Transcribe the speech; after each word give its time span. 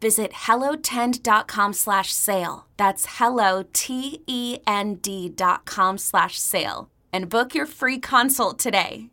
Visit 0.00 0.32
hellotend.com 0.32 1.72
slash 1.72 2.12
sale. 2.12 2.66
That's 2.76 3.06
hello, 3.18 3.64
T-E-N-D 3.72 5.28
dot 5.30 5.64
com 5.64 5.98
slash 5.98 6.38
sale. 6.38 6.90
And 7.12 7.28
book 7.28 7.54
your 7.54 7.66
free 7.66 7.98
consult 7.98 8.58
today. 8.58 9.10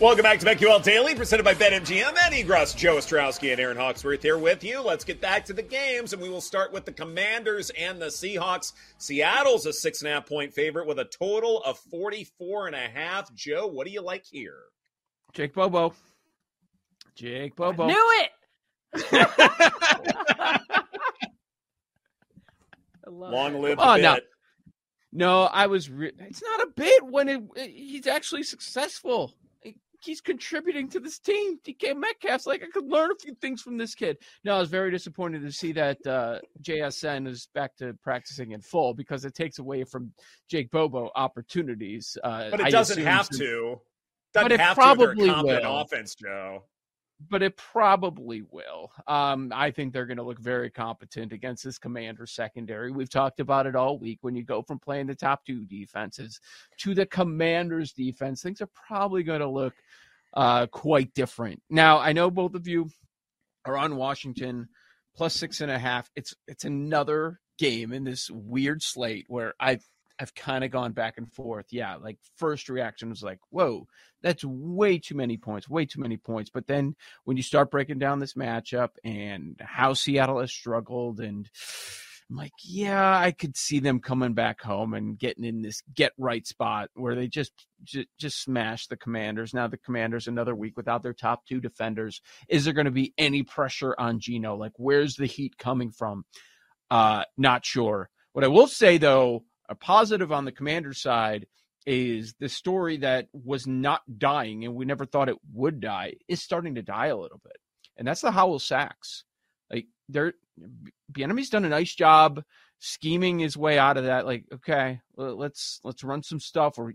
Welcome 0.00 0.22
back 0.22 0.38
to 0.38 0.46
BetQL 0.46 0.84
Daily, 0.84 1.16
presented 1.16 1.42
by 1.42 1.54
BetMGM 1.54 2.14
and 2.24 2.32
Egros. 2.32 2.76
Joe 2.76 2.98
Ostrowski 2.98 3.50
and 3.50 3.60
Erin 3.60 3.76
Hawksworth 3.76 4.22
here 4.22 4.38
with 4.38 4.62
you. 4.62 4.80
Let's 4.80 5.02
get 5.02 5.20
back 5.20 5.44
to 5.46 5.52
the 5.52 5.62
games, 5.62 6.12
and 6.12 6.22
we 6.22 6.28
will 6.28 6.40
start 6.40 6.72
with 6.72 6.84
the 6.84 6.92
Commanders 6.92 7.70
and 7.70 8.00
the 8.00 8.06
Seahawks. 8.06 8.74
Seattle's 8.98 9.66
a 9.66 9.72
six 9.72 10.00
and 10.02 10.08
a 10.08 10.14
half 10.14 10.26
point 10.26 10.54
favorite 10.54 10.86
with 10.86 11.00
a 11.00 11.04
total 11.06 11.64
of 11.64 11.80
44 11.90 12.68
and 12.68 12.76
a 12.76 12.78
half. 12.78 13.34
Joe, 13.34 13.66
what 13.66 13.88
do 13.88 13.92
you 13.92 14.00
like 14.00 14.24
here? 14.24 14.60
Jake 15.32 15.52
Bobo. 15.52 15.92
Jake 17.16 17.56
Bobo. 17.56 17.82
I 17.82 17.86
knew 17.88 18.10
it! 18.20 18.30
Long 23.06 23.60
live 23.60 23.78
Oh, 23.80 23.96
no. 23.96 24.18
No, 25.10 25.42
I 25.44 25.66
was. 25.68 25.88
Re- 25.90 26.12
it's 26.18 26.42
not 26.42 26.60
a 26.60 26.70
bit 26.76 27.02
when 27.06 27.28
it, 27.30 27.40
it- 27.56 27.70
he's 27.70 28.06
actually 28.06 28.42
successful. 28.42 29.34
He's 30.00 30.20
contributing 30.20 30.88
to 30.90 31.00
this 31.00 31.18
team. 31.18 31.58
DK 31.66 31.96
Metcalf's 31.96 32.46
like 32.46 32.62
I 32.62 32.66
could 32.72 32.84
learn 32.86 33.10
a 33.10 33.14
few 33.16 33.34
things 33.34 33.62
from 33.62 33.76
this 33.78 33.96
kid. 33.96 34.18
No, 34.44 34.54
I 34.54 34.60
was 34.60 34.68
very 34.68 34.92
disappointed 34.92 35.42
to 35.42 35.50
see 35.50 35.72
that 35.72 35.98
uh, 36.06 36.38
JSN 36.62 37.26
is 37.26 37.48
back 37.52 37.74
to 37.78 37.94
practicing 38.02 38.52
in 38.52 38.60
full 38.60 38.94
because 38.94 39.24
it 39.24 39.34
takes 39.34 39.58
away 39.58 39.82
from 39.82 40.12
Jake 40.48 40.70
Bobo 40.70 41.10
opportunities. 41.16 42.16
Uh, 42.22 42.48
But 42.50 42.60
it 42.60 42.66
I 42.66 42.70
doesn't 42.70 43.02
have 43.02 43.28
to. 43.30 43.80
But 44.34 44.42
Doesn't 44.42 44.52
it 44.52 44.60
have 44.60 44.76
to 44.76 44.80
they're 44.80 44.82
a 44.82 44.94
probably 44.96 45.28
competent 45.30 45.64
will. 45.64 45.78
offense, 45.80 46.14
Joe. 46.14 46.64
But 47.20 47.42
it 47.42 47.56
probably 47.56 48.42
will. 48.42 48.92
Um, 49.06 49.52
I 49.54 49.70
think 49.70 49.92
they're 49.92 50.06
going 50.06 50.18
to 50.18 50.22
look 50.22 50.38
very 50.38 50.70
competent 50.70 51.32
against 51.32 51.64
this 51.64 51.78
commander 51.78 52.26
secondary. 52.26 52.92
We've 52.92 53.10
talked 53.10 53.40
about 53.40 53.66
it 53.66 53.74
all 53.74 53.98
week. 53.98 54.18
When 54.22 54.36
you 54.36 54.44
go 54.44 54.62
from 54.62 54.78
playing 54.78 55.08
the 55.08 55.14
top 55.14 55.44
two 55.44 55.64
defenses 55.64 56.40
to 56.78 56.94
the 56.94 57.06
commanders 57.06 57.92
defense, 57.92 58.42
things 58.42 58.60
are 58.60 58.70
probably 58.86 59.24
going 59.24 59.40
to 59.40 59.48
look 59.48 59.74
uh, 60.34 60.66
quite 60.66 61.12
different. 61.14 61.60
Now, 61.68 61.98
I 61.98 62.12
know 62.12 62.30
both 62.30 62.54
of 62.54 62.68
you 62.68 62.90
are 63.64 63.76
on 63.76 63.96
Washington 63.96 64.68
plus 65.16 65.34
six 65.34 65.60
and 65.60 65.70
a 65.70 65.78
half. 65.78 66.10
It's 66.14 66.34
it's 66.46 66.64
another 66.64 67.40
game 67.58 67.92
in 67.92 68.04
this 68.04 68.30
weird 68.30 68.82
slate 68.82 69.24
where 69.28 69.54
I've 69.58 69.84
I've 70.20 70.34
kind 70.34 70.64
of 70.64 70.70
gone 70.70 70.92
back 70.92 71.18
and 71.18 71.32
forth. 71.32 71.66
Yeah, 71.70 71.96
like 71.96 72.18
first 72.36 72.68
reaction 72.68 73.10
was 73.10 73.22
like, 73.22 73.38
whoa, 73.50 73.86
that's 74.22 74.44
way 74.44 74.98
too 74.98 75.14
many 75.14 75.36
points, 75.36 75.68
way 75.68 75.86
too 75.86 76.00
many 76.00 76.16
points. 76.16 76.50
But 76.52 76.66
then 76.66 76.96
when 77.24 77.36
you 77.36 77.42
start 77.42 77.70
breaking 77.70 77.98
down 77.98 78.18
this 78.18 78.34
matchup 78.34 78.90
and 79.04 79.56
how 79.60 79.94
Seattle 79.94 80.40
has 80.40 80.52
struggled, 80.52 81.20
and 81.20 81.48
I'm 82.28 82.36
like, 82.36 82.52
yeah, 82.62 83.16
I 83.18 83.30
could 83.30 83.56
see 83.56 83.78
them 83.78 84.00
coming 84.00 84.34
back 84.34 84.60
home 84.60 84.92
and 84.92 85.18
getting 85.18 85.44
in 85.44 85.62
this 85.62 85.82
get 85.94 86.12
right 86.18 86.46
spot 86.46 86.90
where 86.94 87.14
they 87.14 87.28
just 87.28 87.52
just, 87.84 88.08
just 88.18 88.42
smash 88.42 88.88
the 88.88 88.96
Commanders. 88.96 89.54
Now 89.54 89.68
the 89.68 89.78
Commanders 89.78 90.26
another 90.26 90.54
week 90.54 90.76
without 90.76 91.02
their 91.02 91.14
top 91.14 91.46
two 91.46 91.60
defenders. 91.60 92.20
Is 92.48 92.64
there 92.64 92.74
going 92.74 92.86
to 92.86 92.90
be 92.90 93.14
any 93.16 93.44
pressure 93.44 93.94
on 93.98 94.20
Geno? 94.20 94.56
Like, 94.56 94.72
where's 94.76 95.14
the 95.14 95.26
heat 95.26 95.56
coming 95.58 95.90
from? 95.90 96.24
Uh, 96.90 97.24
not 97.36 97.64
sure. 97.64 98.10
What 98.32 98.44
I 98.44 98.48
will 98.48 98.66
say 98.66 98.98
though, 98.98 99.44
a 99.68 99.74
positive 99.74 100.32
on 100.32 100.44
the 100.44 100.52
Commanders 100.52 101.00
side 101.00 101.46
is 101.86 102.34
the 102.38 102.48
story 102.48 102.98
that 102.98 103.28
was 103.32 103.66
not 103.66 104.02
dying 104.18 104.64
and 104.64 104.74
we 104.74 104.84
never 104.84 105.06
thought 105.06 105.28
it 105.28 105.38
would 105.52 105.80
die 105.80 106.14
is 106.28 106.42
starting 106.42 106.74
to 106.74 106.82
die 106.82 107.06
a 107.06 107.16
little 107.16 107.40
bit. 107.42 107.56
And 107.96 108.06
that's 108.06 108.20
the 108.20 108.30
Howell 108.30 108.58
sacks. 108.58 109.24
Like 109.70 109.86
they're 110.08 110.34
the 111.10 111.22
enemy's 111.22 111.50
done 111.50 111.64
a 111.64 111.68
nice 111.68 111.94
job 111.94 112.42
scheming 112.78 113.38
his 113.38 113.56
way 113.56 113.78
out 113.78 113.96
of 113.96 114.04
that. 114.04 114.26
Like, 114.26 114.44
okay, 114.52 115.00
let's 115.16 115.80
let's 115.84 116.04
run 116.04 116.22
some 116.22 116.40
stuff 116.40 116.78
or 116.78 116.94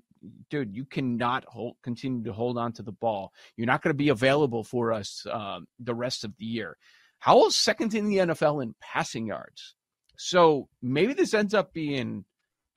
dude, 0.49 0.75
you 0.75 0.85
cannot 0.85 1.45
hold 1.45 1.75
continue 1.83 2.23
to 2.23 2.33
hold 2.33 2.57
on 2.57 2.73
to 2.73 2.83
the 2.83 2.91
ball. 2.91 3.33
You're 3.57 3.67
not 3.67 3.81
going 3.81 3.93
to 3.93 3.97
be 3.97 4.09
available 4.09 4.63
for 4.63 4.93
us 4.93 5.25
um, 5.31 5.67
the 5.79 5.95
rest 5.95 6.23
of 6.23 6.33
the 6.37 6.45
year. 6.45 6.77
Howell's 7.19 7.57
second 7.57 7.93
in 7.93 8.07
the 8.07 8.17
NFL 8.17 8.61
in 8.63 8.75
passing 8.81 9.27
yards. 9.27 9.75
So 10.17 10.69
maybe 10.81 11.13
this 11.13 11.33
ends 11.33 11.53
up 11.53 11.73
being 11.73 12.25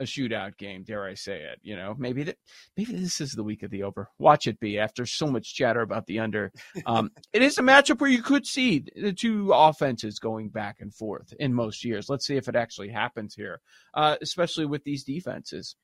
a 0.01 0.05
shootout 0.05 0.57
game, 0.57 0.85
dare 0.85 1.05
I 1.05 1.15
say 1.15 1.43
it. 1.43 1.59
You 1.63 1.77
know, 1.77 1.95
maybe 1.99 2.25
that 2.25 2.37
maybe 2.77 2.93
this 2.95 3.21
is 3.21 3.33
the 3.33 3.43
week 3.43 3.63
of 3.63 3.71
the 3.71 3.83
over. 3.83 4.09
Watch 4.19 4.47
it 4.47 4.61
be 4.61 4.79
after 4.79 5.07
so 5.07 5.27
much 5.27 5.55
chatter 5.55 5.81
about 5.81 6.07
the 6.07 6.19
under. 6.21 6.53
Um, 6.85 7.11
it 7.33 7.43
is 7.43 7.59
a 7.59 7.63
matchup 7.63 8.01
where 8.01 8.11
you 8.11 8.23
could 8.23 8.47
see 8.47 8.85
the 8.97 9.13
two 9.13 9.53
offenses 9.53 10.19
going 10.19 10.49
back 10.51 10.77
and 10.81 10.95
forth 10.95 11.33
in 11.39 11.55
most 11.55 11.85
years. 11.85 12.09
Let's 12.09 12.27
see 12.27 12.37
if 12.37 12.49
it 12.49 12.57
actually 12.57 12.91
happens 12.91 13.35
here, 13.35 13.61
uh, 13.95 14.17
especially 14.21 14.67
with 14.67 14.85
these 14.85 15.05
defenses. 15.05 15.77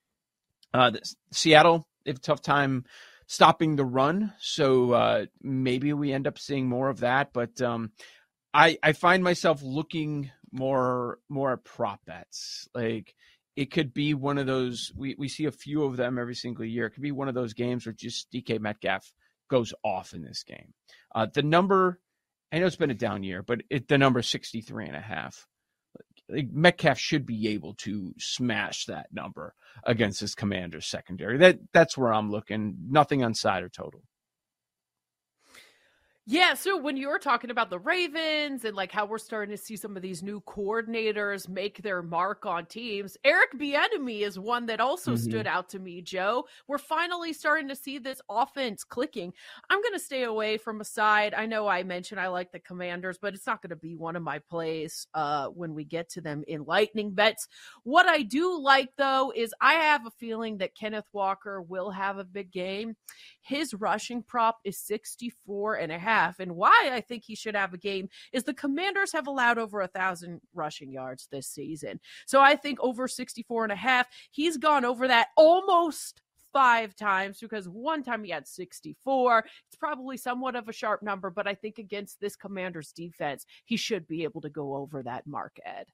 Uh, 0.73 0.91
the- 0.91 1.15
Seattle, 1.31 1.87
they 2.05 2.11
have 2.11 2.17
a 2.17 2.21
tough 2.21 2.41
time 2.41 2.85
stopping 3.27 3.75
the 3.75 3.85
run, 3.85 4.33
so 4.39 4.91
uh, 4.91 5.25
maybe 5.41 5.93
we 5.93 6.11
end 6.13 6.27
up 6.27 6.37
seeing 6.37 6.67
more 6.67 6.89
of 6.89 6.99
that. 6.99 7.31
But 7.33 7.61
um, 7.61 7.91
I 8.53 8.77
I 8.83 8.93
find 8.93 9.23
myself 9.23 9.61
looking 9.63 10.29
more 10.51 11.19
more 11.29 11.53
at 11.53 11.63
prop 11.63 11.99
bets. 12.05 12.67
Like 12.73 13.15
it 13.55 13.71
could 13.71 13.93
be 13.93 14.13
one 14.13 14.37
of 14.37 14.47
those 14.47 14.91
we, 14.95 15.15
we 15.17 15.27
see 15.27 15.45
a 15.45 15.51
few 15.51 15.83
of 15.83 15.97
them 15.97 16.17
every 16.17 16.35
single 16.35 16.65
year. 16.65 16.87
It 16.87 16.91
could 16.91 17.03
be 17.03 17.11
one 17.11 17.27
of 17.27 17.35
those 17.35 17.53
games 17.53 17.85
where 17.85 17.93
just 17.93 18.31
DK 18.31 18.59
Metcalf 18.59 19.13
goes 19.49 19.73
off 19.83 20.13
in 20.13 20.23
this 20.23 20.43
game. 20.43 20.73
Uh, 21.13 21.27
the 21.31 21.43
number 21.43 21.99
I 22.51 22.59
know 22.59 22.67
it's 22.67 22.75
been 22.75 22.91
a 22.91 22.95
down 22.95 23.23
year, 23.23 23.41
but 23.41 23.61
it, 23.69 23.87
the 23.87 23.97
number 23.97 24.19
is 24.19 24.29
63 24.29 24.85
and 24.85 24.95
a 24.95 25.01
half. 25.01 25.47
Like, 26.29 26.51
Metcalf 26.51 26.99
should 26.99 27.25
be 27.25 27.49
able 27.49 27.73
to 27.79 28.13
smash 28.19 28.85
that 28.85 29.07
number 29.11 29.55
against 29.83 30.19
his 30.19 30.35
commander's 30.35 30.85
secondary. 30.85 31.37
That 31.37 31.59
that's 31.73 31.97
where 31.97 32.13
I'm 32.13 32.31
looking. 32.31 32.75
Nothing 32.89 33.23
on 33.23 33.33
side 33.33 33.63
or 33.63 33.69
total. 33.69 34.03
Yeah, 36.25 36.53
so 36.53 36.77
when 36.77 36.95
you 36.95 37.09
were 37.09 37.19
talking 37.19 37.51
about 37.51 37.69
the 37.69 37.79
Ravens 37.79 38.63
and 38.63 38.77
like 38.77 38.93
how 38.93 39.05
we're 39.05 39.17
starting 39.17 39.53
to 39.53 39.61
see 39.61 39.75
some 39.75 39.97
of 39.97 40.01
these 40.01 40.23
new 40.23 40.39
coordinators 40.47 41.49
make 41.49 41.83
their 41.83 42.01
mark 42.01 42.45
on 42.45 42.65
teams, 42.65 43.17
Eric 43.25 43.49
Bieniemy 43.57 44.21
is 44.21 44.39
one 44.39 44.65
that 44.67 44.79
also 44.79 45.15
mm-hmm. 45.15 45.21
stood 45.21 45.47
out 45.47 45.67
to 45.71 45.79
me, 45.79 46.01
Joe. 46.01 46.45
We're 46.65 46.77
finally 46.77 47.33
starting 47.33 47.67
to 47.67 47.75
see 47.75 47.97
this 47.97 48.21
offense 48.29 48.85
clicking. 48.85 49.33
I'm 49.69 49.81
going 49.81 49.95
to 49.95 49.99
stay 49.99 50.23
away 50.23 50.55
from 50.55 50.79
a 50.79 50.85
side. 50.85 51.33
I 51.33 51.45
know 51.45 51.67
I 51.67 51.83
mentioned 51.83 52.21
I 52.21 52.29
like 52.29 52.53
the 52.53 52.59
Commanders, 52.59 53.17
but 53.21 53.33
it's 53.33 53.45
not 53.45 53.61
going 53.61 53.71
to 53.71 53.75
be 53.75 53.97
one 53.97 54.15
of 54.15 54.23
my 54.23 54.39
plays 54.39 55.05
uh, 55.13 55.47
when 55.47 55.73
we 55.73 55.83
get 55.83 56.07
to 56.11 56.21
them 56.21 56.45
in 56.47 56.63
lightning 56.63 57.11
bets. 57.11 57.49
What 57.83 58.07
I 58.07 58.21
do 58.21 58.57
like 58.57 58.91
though 58.95 59.33
is 59.35 59.53
I 59.59 59.73
have 59.73 60.05
a 60.05 60.11
feeling 60.11 60.59
that 60.59 60.73
Kenneth 60.73 61.09
Walker 61.11 61.61
will 61.61 61.91
have 61.91 62.17
a 62.17 62.23
big 62.23 62.49
game. 62.49 62.95
His 63.41 63.73
rushing 63.73 64.23
prop 64.23 64.59
is 64.63 64.77
64 64.77 65.75
and 65.75 65.91
a 65.91 65.99
half. 65.99 66.12
And 66.39 66.55
why 66.55 66.89
I 66.91 67.01
think 67.01 67.23
he 67.23 67.35
should 67.35 67.55
have 67.55 67.73
a 67.73 67.77
game 67.77 68.09
is 68.31 68.43
the 68.43 68.53
commanders 68.53 69.11
have 69.13 69.27
allowed 69.27 69.57
over 69.57 69.81
a 69.81 69.87
thousand 69.87 70.41
rushing 70.53 70.91
yards 70.91 71.27
this 71.31 71.47
season. 71.47 71.99
So 72.25 72.41
I 72.41 72.55
think 72.55 72.79
over 72.81 73.07
64 73.07 73.63
and 73.63 73.71
a 73.71 73.77
half, 73.77 74.07
he's 74.31 74.57
gone 74.57 74.85
over 74.85 75.07
that 75.07 75.29
almost 75.37 76.21
five 76.53 76.95
times 76.95 77.39
because 77.39 77.67
one 77.67 78.03
time 78.03 78.23
he 78.23 78.31
had 78.31 78.47
64. 78.47 79.39
It's 79.39 79.75
probably 79.77 80.17
somewhat 80.17 80.55
of 80.55 80.69
a 80.69 80.73
sharp 80.73 81.01
number, 81.01 81.29
but 81.29 81.47
I 81.47 81.55
think 81.55 81.79
against 81.79 82.21
this 82.21 82.35
commander's 82.35 82.91
defense, 82.91 83.45
he 83.65 83.75
should 83.75 84.07
be 84.07 84.23
able 84.23 84.41
to 84.41 84.49
go 84.49 84.75
over 84.75 85.01
that 85.03 85.25
mark, 85.25 85.57
Ed 85.65 85.87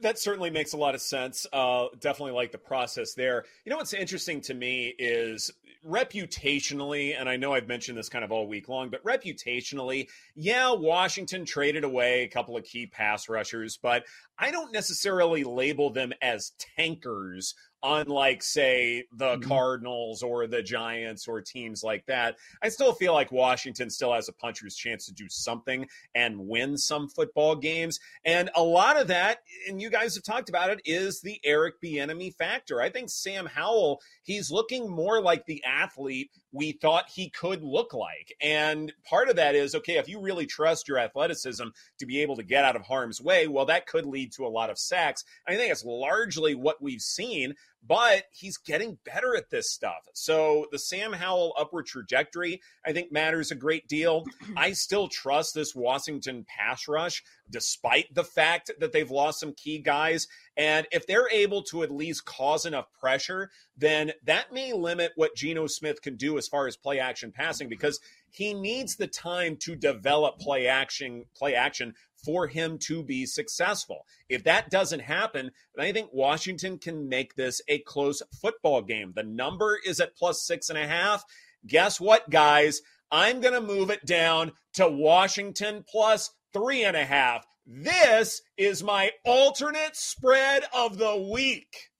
that 0.00 0.18
certainly 0.18 0.50
makes 0.50 0.72
a 0.72 0.76
lot 0.76 0.94
of 0.94 1.00
sense. 1.00 1.46
Uh, 1.52 1.86
definitely 2.00 2.32
like 2.32 2.52
the 2.52 2.58
process 2.58 3.14
there. 3.14 3.44
You 3.64 3.70
know 3.70 3.76
what's 3.76 3.94
interesting 3.94 4.40
to 4.42 4.54
me 4.54 4.94
is 4.98 5.50
reputationally, 5.86 7.18
and 7.18 7.28
I 7.28 7.36
know 7.36 7.54
I've 7.54 7.68
mentioned 7.68 7.96
this 7.96 8.08
kind 8.08 8.24
of 8.24 8.32
all 8.32 8.46
week 8.46 8.68
long, 8.68 8.90
but 8.90 9.02
reputationally, 9.04 10.08
yeah, 10.34 10.72
Washington 10.72 11.44
traded 11.44 11.84
away 11.84 12.22
a 12.22 12.28
couple 12.28 12.56
of 12.56 12.64
key 12.64 12.86
pass 12.86 13.28
rushers, 13.28 13.78
but 13.80 14.04
I 14.38 14.50
don't 14.50 14.72
necessarily 14.72 15.44
label 15.44 15.90
them 15.90 16.12
as 16.20 16.52
tankers 16.76 17.54
unlike 17.82 18.42
say 18.42 19.04
the 19.12 19.36
mm-hmm. 19.36 19.48
Cardinals 19.48 20.22
or 20.22 20.46
the 20.46 20.62
Giants 20.62 21.28
or 21.28 21.40
teams 21.40 21.82
like 21.82 22.04
that. 22.06 22.36
I 22.62 22.68
still 22.68 22.92
feel 22.92 23.12
like 23.12 23.30
Washington 23.30 23.90
still 23.90 24.12
has 24.12 24.28
a 24.28 24.32
puncher's 24.32 24.76
chance 24.76 25.06
to 25.06 25.12
do 25.12 25.28
something 25.28 25.86
and 26.14 26.38
win 26.38 26.76
some 26.76 27.08
football 27.08 27.56
games. 27.56 28.00
And 28.24 28.50
a 28.54 28.62
lot 28.62 29.00
of 29.00 29.08
that, 29.08 29.38
and 29.68 29.80
you 29.80 29.90
guys 29.90 30.14
have 30.14 30.24
talked 30.24 30.48
about 30.48 30.70
it, 30.70 30.80
is 30.84 31.20
the 31.20 31.40
Eric 31.44 31.80
Bieniemy 31.82 32.34
factor. 32.34 32.80
I 32.80 32.90
think 32.90 33.10
Sam 33.10 33.46
Howell, 33.46 34.00
he's 34.22 34.50
looking 34.50 34.90
more 34.90 35.20
like 35.20 35.46
the 35.46 35.62
athlete 35.64 36.30
we 36.52 36.72
thought 36.72 37.10
he 37.14 37.30
could 37.30 37.62
look 37.62 37.92
like. 37.92 38.34
And 38.40 38.92
part 39.04 39.28
of 39.28 39.36
that 39.36 39.54
is 39.54 39.74
okay, 39.74 39.98
if 39.98 40.08
you 40.08 40.20
really 40.20 40.46
trust 40.46 40.88
your 40.88 40.98
athleticism 40.98 41.64
to 41.98 42.06
be 42.06 42.20
able 42.22 42.36
to 42.36 42.42
get 42.42 42.64
out 42.64 42.76
of 42.76 42.82
harm's 42.82 43.20
way, 43.20 43.46
well, 43.46 43.66
that 43.66 43.86
could 43.86 44.06
lead 44.06 44.32
to 44.32 44.46
a 44.46 44.48
lot 44.48 44.70
of 44.70 44.78
sacks. 44.78 45.24
I 45.46 45.56
think 45.56 45.70
it's 45.70 45.84
largely 45.84 46.54
what 46.54 46.82
we've 46.82 47.02
seen 47.02 47.54
but 47.86 48.24
he's 48.32 48.56
getting 48.56 48.98
better 49.04 49.36
at 49.36 49.50
this 49.50 49.72
stuff. 49.72 50.08
So 50.12 50.66
the 50.72 50.78
Sam 50.78 51.12
Howell 51.12 51.54
upward 51.58 51.86
trajectory, 51.86 52.60
I 52.84 52.92
think, 52.92 53.12
matters 53.12 53.50
a 53.50 53.54
great 53.54 53.88
deal. 53.88 54.24
I 54.56 54.72
still 54.72 55.08
trust 55.08 55.54
this 55.54 55.74
Washington 55.74 56.44
pass 56.48 56.88
rush, 56.88 57.22
despite 57.50 58.12
the 58.14 58.24
fact 58.24 58.70
that 58.78 58.92
they've 58.92 59.10
lost 59.10 59.40
some 59.40 59.54
key 59.54 59.78
guys. 59.78 60.26
And 60.56 60.86
if 60.90 61.06
they're 61.06 61.30
able 61.30 61.62
to 61.64 61.82
at 61.82 61.90
least 61.90 62.24
cause 62.24 62.66
enough 62.66 62.86
pressure, 63.00 63.50
then 63.76 64.12
that 64.24 64.52
may 64.52 64.72
limit 64.72 65.12
what 65.14 65.36
Geno 65.36 65.66
Smith 65.66 66.02
can 66.02 66.16
do 66.16 66.36
as 66.36 66.48
far 66.48 66.66
as 66.66 66.76
play 66.76 66.98
action 66.98 67.32
passing 67.32 67.68
because 67.68 68.00
he 68.30 68.52
needs 68.54 68.96
the 68.96 69.06
time 69.06 69.56
to 69.60 69.74
develop 69.74 70.38
play 70.38 70.66
action 70.66 71.24
play 71.34 71.54
action 71.54 71.94
for 72.24 72.46
him 72.46 72.78
to 72.86 73.02
be 73.02 73.26
successful. 73.26 74.06
If 74.28 74.44
that 74.44 74.70
doesn't 74.70 75.00
happen, 75.00 75.50
I 75.78 75.92
think 75.92 76.10
Washington 76.12 76.78
can 76.78 77.08
make 77.08 77.34
this 77.34 77.60
a 77.68 77.78
close 77.80 78.22
football 78.40 78.82
game. 78.82 79.12
The 79.14 79.22
number 79.22 79.78
is 79.84 80.00
at 80.00 80.16
plus 80.16 80.44
six 80.44 80.68
and 80.68 80.78
a 80.78 80.86
half. 80.86 81.24
Guess 81.66 82.00
what, 82.00 82.30
guys? 82.30 82.80
I'm 83.10 83.40
going 83.40 83.54
to 83.54 83.60
move 83.60 83.90
it 83.90 84.04
down 84.04 84.52
to 84.74 84.88
Washington 84.88 85.84
plus 85.90 86.30
three 86.52 86.84
and 86.84 86.96
a 86.96 87.04
half. 87.04 87.46
This 87.66 88.40
is 88.56 88.82
my 88.82 89.10
alternate 89.24 89.96
spread 89.96 90.64
of 90.74 90.98
the 90.98 91.28
week. 91.32 91.90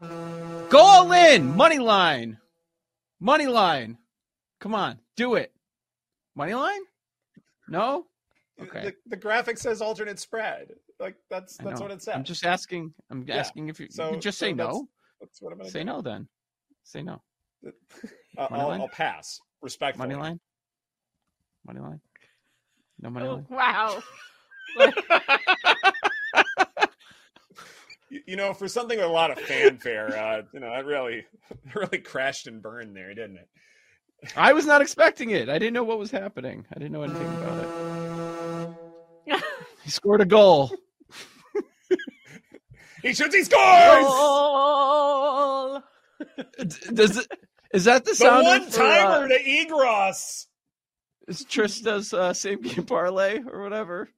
Go 0.00 0.78
all 0.78 1.12
in. 1.12 1.56
Money 1.56 1.78
line. 1.78 2.38
Money 3.20 3.46
line. 3.46 3.98
Come 4.60 4.74
on, 4.74 4.98
do 5.16 5.34
it. 5.34 5.52
Money 6.34 6.54
line? 6.54 6.80
No? 7.68 8.06
Okay. 8.60 8.86
The, 8.86 8.94
the 9.06 9.16
graphic 9.16 9.58
says 9.58 9.80
alternate 9.80 10.18
spread. 10.18 10.68
Like 10.98 11.16
that's 11.30 11.56
that's 11.58 11.80
what 11.80 11.90
it 11.90 12.02
says. 12.02 12.14
I'm 12.14 12.24
just 12.24 12.44
asking. 12.44 12.92
I'm 13.10 13.24
yeah. 13.26 13.36
asking 13.36 13.68
if 13.68 13.78
you, 13.78 13.86
so, 13.90 14.12
you 14.12 14.18
just 14.18 14.38
so 14.38 14.46
say 14.46 14.52
that's, 14.52 14.74
no. 14.74 14.88
That's 15.20 15.40
what 15.40 15.52
I'm 15.52 15.58
gonna 15.58 15.70
say. 15.70 15.80
Do. 15.80 15.86
No, 15.86 16.02
then. 16.02 16.28
Say 16.82 17.02
no. 17.02 17.22
Uh, 17.66 17.70
I'll, 18.38 18.70
I'll, 18.70 18.88
pass. 18.88 19.40
Respectfully. 19.62 20.08
Money 20.08 20.20
line. 20.20 20.40
Money 21.66 21.80
line. 21.80 22.00
No 23.00 23.10
money 23.10 23.26
oh, 23.26 23.34
line. 23.34 23.46
Wow. 23.48 24.02
you, 28.10 28.20
you, 28.26 28.36
know, 28.36 28.54
for 28.54 28.68
something 28.68 28.98
with 28.98 29.06
a 29.06 29.10
lot 29.10 29.30
of 29.30 29.38
fanfare, 29.38 30.16
uh, 30.16 30.42
you 30.52 30.60
know, 30.60 30.70
that 30.70 30.84
really, 30.84 31.26
really 31.74 31.98
crashed 31.98 32.46
and 32.46 32.62
burned 32.62 32.96
there, 32.96 33.14
didn't 33.14 33.36
it? 33.36 33.48
I 34.36 34.52
was 34.52 34.66
not 34.66 34.82
expecting 34.82 35.30
it. 35.30 35.48
I 35.48 35.58
didn't 35.58 35.74
know 35.74 35.84
what 35.84 35.98
was 35.98 36.10
happening. 36.10 36.66
I 36.74 36.78
didn't 36.78 36.92
know 36.92 37.02
anything 37.02 37.26
about 37.26 37.64
it. 37.64 38.37
He 39.88 39.92
scored 39.92 40.20
a 40.20 40.26
goal. 40.26 40.70
he 43.02 43.14
shoots, 43.14 43.34
he 43.34 43.42
scores. 43.42 44.04
Goal. 44.04 45.82
Does 46.92 47.16
it? 47.16 47.26
Is 47.72 47.84
that 47.84 48.04
the, 48.04 48.14
sound? 48.14 48.44
the 48.44 48.50
sound? 48.50 48.64
one 48.64 48.70
timer 48.70 49.24
uh, 49.24 49.28
to 49.28 49.38
Egros. 49.42 50.44
Is 51.26 51.42
Trista's 51.46 52.12
uh, 52.12 52.34
same 52.34 52.60
game 52.60 52.84
parlay 52.84 53.40
or 53.50 53.62
whatever? 53.62 54.10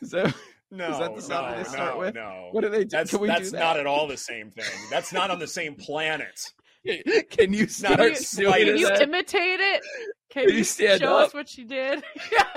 Is 0.00 0.12
that? 0.12 0.34
No, 0.70 0.90
is 0.90 0.98
that 1.00 1.14
the 1.14 1.20
sound 1.20 1.50
no, 1.50 1.58
they 1.58 1.64
start 1.68 1.94
no, 1.94 2.00
with? 2.00 2.14
No, 2.14 2.48
What 2.52 2.62
do 2.62 2.70
they 2.70 2.84
do? 2.84 2.88
That's, 2.90 3.10
Can 3.10 3.20
we 3.20 3.28
that's 3.28 3.50
do 3.50 3.58
that? 3.58 3.62
not 3.62 3.76
at 3.76 3.86
all 3.86 4.08
the 4.08 4.16
same 4.16 4.50
thing. 4.50 4.64
That's 4.90 5.12
not 5.12 5.30
on 5.30 5.38
the 5.38 5.48
same 5.48 5.74
planet. 5.74 6.40
Can 7.30 7.52
you 7.52 7.66
start 7.66 7.98
can 7.98 8.08
you, 8.08 8.50
can 8.50 8.76
you 8.78 8.88
imitate 8.88 9.60
it? 9.60 9.82
Can, 10.30 10.46
can 10.46 10.56
you, 10.56 10.64
stand 10.64 11.02
show 11.02 11.18
up? 11.18 11.28
us 11.28 11.34
what 11.34 11.46
she 11.46 11.64
did? 11.64 12.02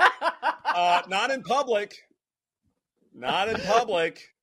uh, 0.65 1.01
not 1.09 1.31
in 1.31 1.43
public. 1.43 1.97
Not 3.13 3.49
in 3.49 3.59
public. 3.61 4.29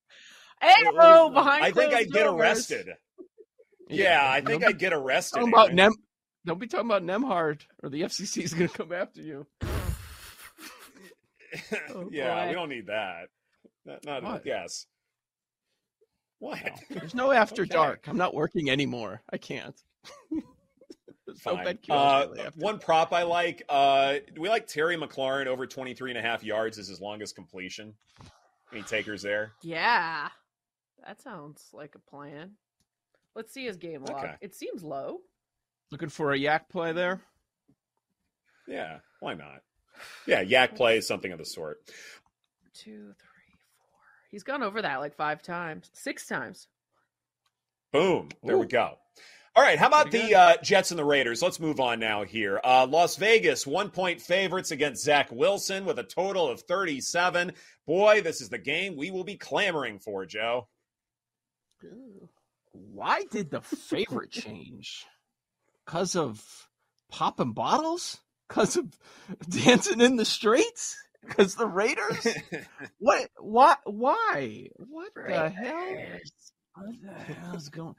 Hey, 0.62 0.84
behind 0.84 1.64
I 1.64 1.70
think 1.70 1.94
I'd 1.94 2.12
get 2.12 2.25
doors. 2.25 2.38
arrested. 2.38 2.90
Yeah, 3.88 4.20
I 4.31 4.43
think 4.43 4.62
I'd 4.62 4.78
get 4.78 4.93
arrested. 4.93 5.38
Talking 5.38 5.55
about 5.55 5.72
Nem- 5.72 5.94
don't 6.44 6.61
be 6.61 6.67
talking 6.67 6.87
about 6.87 7.02
Nembhard, 7.02 7.62
or 7.82 7.88
the 7.88 8.02
FCC 8.06 8.43
is 8.43 8.52
going 8.55 8.69
to 8.69 8.76
come 8.76 8.93
after 8.93 9.22
you. 9.22 9.46
oh, 11.94 12.08
yeah, 12.11 12.44
boy. 12.44 12.49
we 12.49 12.55
don't 12.55 12.69
need 12.69 12.87
that. 12.88 13.28
Not, 13.87 14.05
not 14.05 14.22
what? 14.22 14.43
yes. 14.44 14.87
What? 16.38 16.62
No, 16.62 16.73
there's 16.90 17.14
no 17.14 17.32
after 17.32 17.62
okay. 17.62 17.73
dark. 17.73 18.06
I'm 18.06 18.16
not 18.16 18.34
working 18.34 18.70
anymore. 18.70 19.23
I 19.31 19.37
can't. 19.37 19.75
Fine. 21.38 21.78
uh, 21.88 22.26
one 22.56 22.78
prop 22.78 23.12
I 23.12 23.23
like. 23.23 23.62
Uh, 23.68 24.16
we 24.38 24.49
like 24.49 24.66
Terry 24.66 24.97
McLaurin 24.97 25.47
over 25.47 25.66
23 25.66 26.11
and 26.11 26.18
a 26.18 26.23
half 26.23 26.42
yards 26.42 26.78
as 26.78 26.88
his 26.88 27.00
longest 27.00 27.35
completion. 27.35 27.95
Any 28.73 28.83
takers 28.83 29.23
there? 29.23 29.53
Yeah. 29.62 30.29
That 31.07 31.21
sounds 31.23 31.69
like 31.73 31.95
a 31.95 32.11
plan. 32.11 32.53
Let's 33.35 33.53
see 33.53 33.65
his 33.65 33.77
game 33.77 34.05
log. 34.05 34.25
Okay. 34.25 34.35
It 34.41 34.55
seems 34.55 34.83
low. 34.83 35.19
Looking 35.91 36.09
for 36.09 36.33
a 36.33 36.39
yak 36.39 36.69
play 36.69 36.93
there? 36.93 37.21
Yeah, 38.69 38.99
why 39.19 39.35
not? 39.35 39.62
Yeah, 40.27 40.41
yak 40.41 40.77
play 40.77 40.99
is 40.99 41.07
something 41.07 41.33
of 41.33 41.39
the 41.39 41.45
sort. 41.45 41.79
Two, 42.75 43.15
three, 43.19 43.59
four. 43.77 44.00
He's 44.31 44.45
gone 44.45 44.62
over 44.62 44.83
that 44.83 45.00
like 45.00 45.17
five 45.17 45.43
times, 45.43 45.91
six 45.93 46.27
times. 46.27 46.69
Boom. 47.93 48.29
There 48.45 48.57
Ooh. 48.57 48.61
we 48.61 48.67
go. 48.67 48.99
All 49.57 49.64
right, 49.64 49.78
how 49.78 49.88
about 49.88 50.12
the 50.12 50.35
uh, 50.35 50.57
Jets 50.62 50.92
and 50.92 50.99
the 50.99 51.04
Raiders? 51.04 51.42
Let's 51.42 51.59
move 51.59 51.80
on 51.80 51.99
now 51.99 52.23
here. 52.23 52.61
Uh, 52.62 52.87
Las 52.88 53.16
Vegas, 53.16 53.66
one 53.66 53.90
point 53.90 54.21
favorites 54.21 54.71
against 54.71 55.02
Zach 55.02 55.33
Wilson 55.33 55.85
with 55.85 55.99
a 55.99 56.04
total 56.04 56.49
of 56.49 56.61
37. 56.62 57.52
Boy, 57.85 58.21
this 58.23 58.40
is 58.40 58.49
the 58.49 58.59
game 58.59 58.97
we 58.97 59.11
will 59.11 59.25
be 59.25 59.37
clamoring 59.37 59.99
for, 59.99 60.25
Joe. 60.25 60.69
Why 62.73 63.25
did 63.33 63.50
the 63.50 63.61
favorite 63.61 64.30
change? 64.30 65.04
Because 65.85 66.14
of 66.14 66.69
popping 67.11 67.52
bottles? 67.52 68.19
Because 68.49 68.76
of 68.76 68.87
dancing 69.49 70.00
in 70.00 70.14
the 70.14 70.25
streets? 70.25 70.97
Because 71.26 71.57
the 71.57 71.66
Raiders? 71.66 72.26
what? 72.99 73.28
What? 73.37 73.80
Why? 73.85 74.69
What 74.76 75.11
the 75.14 75.49
hell? 75.50 75.97
What 76.76 76.95
the 77.02 77.35
hell's 77.35 77.69
going? 77.69 77.97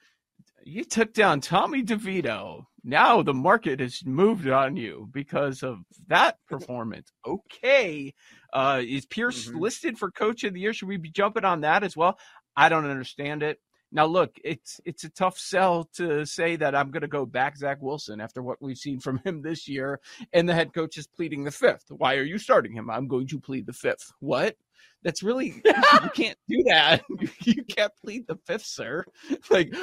You 0.64 0.84
took 0.84 1.14
down 1.14 1.42
Tommy 1.42 1.84
DeVito. 1.84 2.66
now 2.84 3.22
the 3.22 3.34
market 3.34 3.80
has 3.80 4.04
moved 4.06 4.48
on 4.48 4.76
you 4.76 5.08
because 5.12 5.62
of 5.62 5.80
that 6.08 6.38
performance. 6.50 7.12
Okay. 7.28 8.14
Uh, 8.54 8.82
is 8.84 9.06
Pierce 9.06 9.50
Mhm. 9.50 9.60
listed 9.62 9.98
for 10.00 10.10
coach 10.12 10.44
of 10.44 10.54
the 10.54 10.60
year? 10.62 10.74
Should 10.74 10.88
we 10.88 10.98
be 10.98 11.12
jumping 11.12 11.46
on 11.46 11.62
that 11.62 11.84
as 11.84 11.96
well? 11.96 12.18
I 12.56 12.70
don't 12.70 12.86
understand 12.90 13.44
it. 13.44 13.60
Now, 13.92 14.06
look, 14.06 14.32
it's 14.44 14.80
it's 14.86 15.04
a 15.04 15.10
tough 15.10 15.38
sell 15.38 15.84
to 15.96 16.26
say 16.26 16.56
that 16.56 16.74
I'm 16.76 16.92
going 16.92 17.02
to 17.02 17.08
go 17.08 17.26
back 17.26 17.58
Zach 17.58 17.78
Wilson 17.82 18.20
after 18.22 18.42
what 18.42 18.62
we've 18.62 18.78
seen 18.78 19.00
from 19.00 19.18
him 19.26 19.42
this 19.42 19.68
year, 19.68 20.00
and 20.34 20.48
the 20.50 20.54
head 20.56 20.74
coach 20.74 20.98
is 20.98 21.08
pleading 21.08 21.44
the 21.44 21.52
fifth. 21.52 21.86
Why 21.90 22.16
are 22.16 22.24
you 22.24 22.38
starting 22.40 22.74
him? 22.74 22.90
I'm 22.90 23.08
going 23.08 23.28
to 23.28 23.40
plead 23.40 23.66
the 23.68 23.74
fifth. 23.74 24.12
What? 24.20 24.56
That's 25.04 25.24
really 25.24 25.62
you 25.66 26.10
can't 26.14 26.38
do 26.48 26.64
that. 26.68 27.04
You 27.44 27.64
can't 27.64 27.92
plead 28.04 28.28
the 28.28 28.38
fifth, 28.46 28.66
sir. 28.66 29.04
Like, 29.50 29.74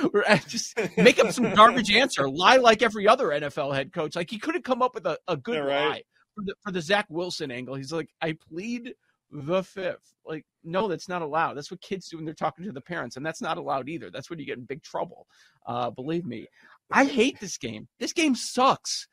just 0.46 0.78
make 0.96 1.18
up 1.18 1.32
some 1.32 1.52
garbage 1.54 1.90
answer. 1.90 2.28
Lie 2.28 2.56
like 2.58 2.82
every 2.82 3.08
other 3.08 3.28
NFL 3.28 3.74
head 3.74 3.92
coach. 3.92 4.14
Like 4.16 4.30
he 4.30 4.38
couldn't 4.38 4.64
come 4.64 4.82
up 4.82 4.94
with 4.94 5.06
a, 5.06 5.18
a 5.26 5.36
good 5.36 5.56
Yeah, 5.56 5.60
right. 5.60 5.88
lie 5.88 6.02
for 6.34 6.44
the 6.44 6.54
for 6.62 6.72
the 6.72 6.80
Zach 6.80 7.06
Wilson 7.08 7.50
angle. 7.50 7.74
He's 7.74 7.92
like, 7.92 8.10
I 8.22 8.36
plead 8.48 8.94
the 9.30 9.62
fifth. 9.62 10.14
Like, 10.24 10.44
no, 10.64 10.88
that's 10.88 11.08
not 11.08 11.22
allowed. 11.22 11.54
That's 11.54 11.70
what 11.70 11.80
kids 11.80 12.08
do 12.08 12.16
when 12.16 12.24
they're 12.24 12.34
talking 12.34 12.64
to 12.64 12.72
the 12.72 12.80
parents, 12.80 13.16
and 13.16 13.24
that's 13.26 13.42
not 13.42 13.58
allowed 13.58 13.88
either. 13.88 14.10
That's 14.10 14.30
when 14.30 14.38
you 14.38 14.46
get 14.46 14.58
in 14.58 14.64
big 14.64 14.82
trouble. 14.82 15.26
Uh, 15.66 15.90
believe 15.90 16.24
me. 16.24 16.46
I 16.90 17.04
hate 17.04 17.38
this 17.40 17.58
game. 17.58 17.88
This 17.98 18.12
game 18.12 18.34
sucks. 18.34 19.06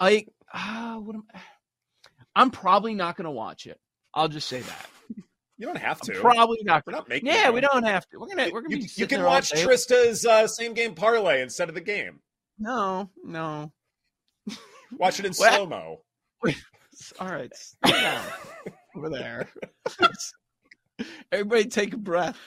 Like, 0.00 0.28
ah, 0.52 0.98
what 1.00 1.16
am 1.16 1.24
I'm 2.36 2.50
probably 2.50 2.94
not 2.94 3.16
going 3.16 3.24
to 3.26 3.30
watch 3.30 3.66
it. 3.66 3.78
I'll 4.12 4.28
just 4.28 4.48
say 4.48 4.60
that. 4.60 4.86
You 5.56 5.66
don't 5.66 5.78
have 5.78 6.00
I'm 6.02 6.14
to. 6.14 6.20
probably 6.20 6.58
not. 6.62 6.82
We're 6.86 6.92
not 6.94 7.08
making. 7.08 7.28
Yeah, 7.28 7.50
we 7.50 7.60
don't 7.60 7.84
have 7.84 8.08
to. 8.10 8.18
We're 8.18 8.26
gonna. 8.26 8.50
We're 8.52 8.62
gonna 8.62 8.76
You, 8.76 8.82
be. 8.82 8.90
you 8.96 9.06
can 9.06 9.22
watch. 9.22 9.52
Trista's 9.52 10.26
uh, 10.26 10.46
same 10.48 10.74
game 10.74 10.94
parlay 10.94 11.42
instead 11.42 11.68
of 11.68 11.74
the 11.74 11.80
game. 11.80 12.20
No, 12.58 13.10
no. 13.24 13.72
Watch 14.92 15.18
it 15.20 15.26
in 15.26 15.32
Well- 15.38 15.54
slow 15.54 15.66
mo. 15.66 16.00
All 17.20 17.28
right, 17.28 17.50
over 18.96 19.08
there. 19.10 19.48
Everybody, 21.32 21.64
take 21.66 21.92
a 21.92 21.96
breath. 21.98 22.38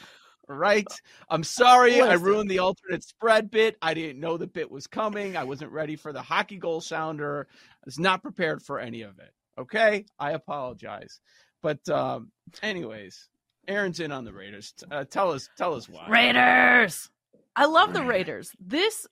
All 0.49 0.55
right. 0.55 0.87
I'm 1.29 1.43
sorry 1.43 1.99
I 1.99 2.13
ruined 2.13 2.49
the 2.49 2.59
alternate 2.59 3.03
spread 3.03 3.51
bit. 3.51 3.75
I 3.81 3.93
didn't 3.93 4.21
know 4.21 4.37
the 4.37 4.47
bit 4.47 4.71
was 4.71 4.87
coming. 4.87 5.35
I 5.35 5.43
wasn't 5.43 5.73
ready 5.73 5.97
for 5.97 6.13
the 6.13 6.21
hockey 6.21 6.55
goal 6.57 6.79
sounder. 6.79 7.47
I 7.51 7.83
was 7.85 7.99
not 7.99 8.21
prepared 8.21 8.61
for 8.63 8.79
any 8.79 9.01
of 9.01 9.19
it. 9.19 9.31
Okay, 9.59 10.05
I 10.17 10.31
apologize. 10.31 11.19
But 11.61 11.87
um, 11.89 12.31
anyways, 12.61 13.29
Erin's 13.67 13.99
in 13.99 14.11
on 14.11 14.25
the 14.25 14.33
Raiders. 14.33 14.73
Uh, 14.89 15.03
tell 15.03 15.31
us, 15.31 15.49
tell 15.57 15.73
us 15.73 15.89
why. 15.89 16.07
Raiders. 16.09 17.09
I 17.55 17.65
love 17.65 17.93
the 17.93 18.03
Raiders. 18.03 18.51
This 18.59 19.07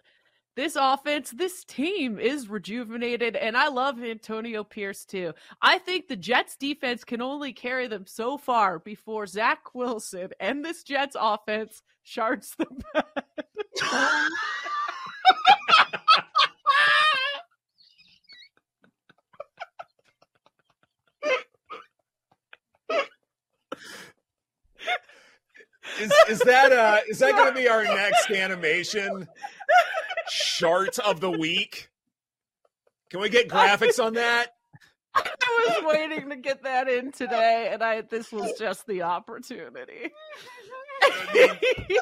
this 0.55 0.77
offense, 0.79 1.31
this 1.31 1.65
team 1.65 2.17
is 2.17 2.47
rejuvenated, 2.47 3.35
and 3.35 3.57
I 3.57 3.67
love 3.67 4.01
Antonio 4.01 4.63
Pierce 4.63 5.03
too. 5.03 5.33
I 5.61 5.79
think 5.79 6.07
the 6.07 6.15
Jets 6.15 6.55
defense 6.55 7.03
can 7.03 7.21
only 7.21 7.51
carry 7.51 7.87
them 7.87 8.05
so 8.07 8.37
far 8.37 8.79
before 8.79 9.27
Zach 9.27 9.73
Wilson 9.73 10.29
and 10.39 10.63
this 10.63 10.83
Jets 10.83 11.17
offense 11.19 11.81
shards 12.03 12.55
the 12.57 12.67
Is 25.99 26.13
is 26.29 26.39
that 26.39 26.71
uh 26.71 26.99
is 27.07 27.19
that 27.19 27.31
to 27.31 27.53
be 27.53 27.67
our 27.67 27.83
next 27.83 28.29
animation 28.29 29.27
chart 30.29 30.99
of 30.99 31.19
the 31.19 31.31
week? 31.31 31.89
Can 33.09 33.21
we 33.21 33.29
get 33.29 33.47
graphics 33.47 34.03
on 34.03 34.13
that? 34.15 34.47
I 35.15 35.23
was 35.83 35.93
waiting 35.93 36.29
to 36.29 36.35
get 36.35 36.63
that 36.63 36.89
in 36.89 37.11
today, 37.11 37.69
and 37.71 37.81
I 37.81 38.01
this 38.01 38.31
was 38.31 38.51
just 38.59 38.85
the 38.87 39.03
opportunity. 39.03 40.11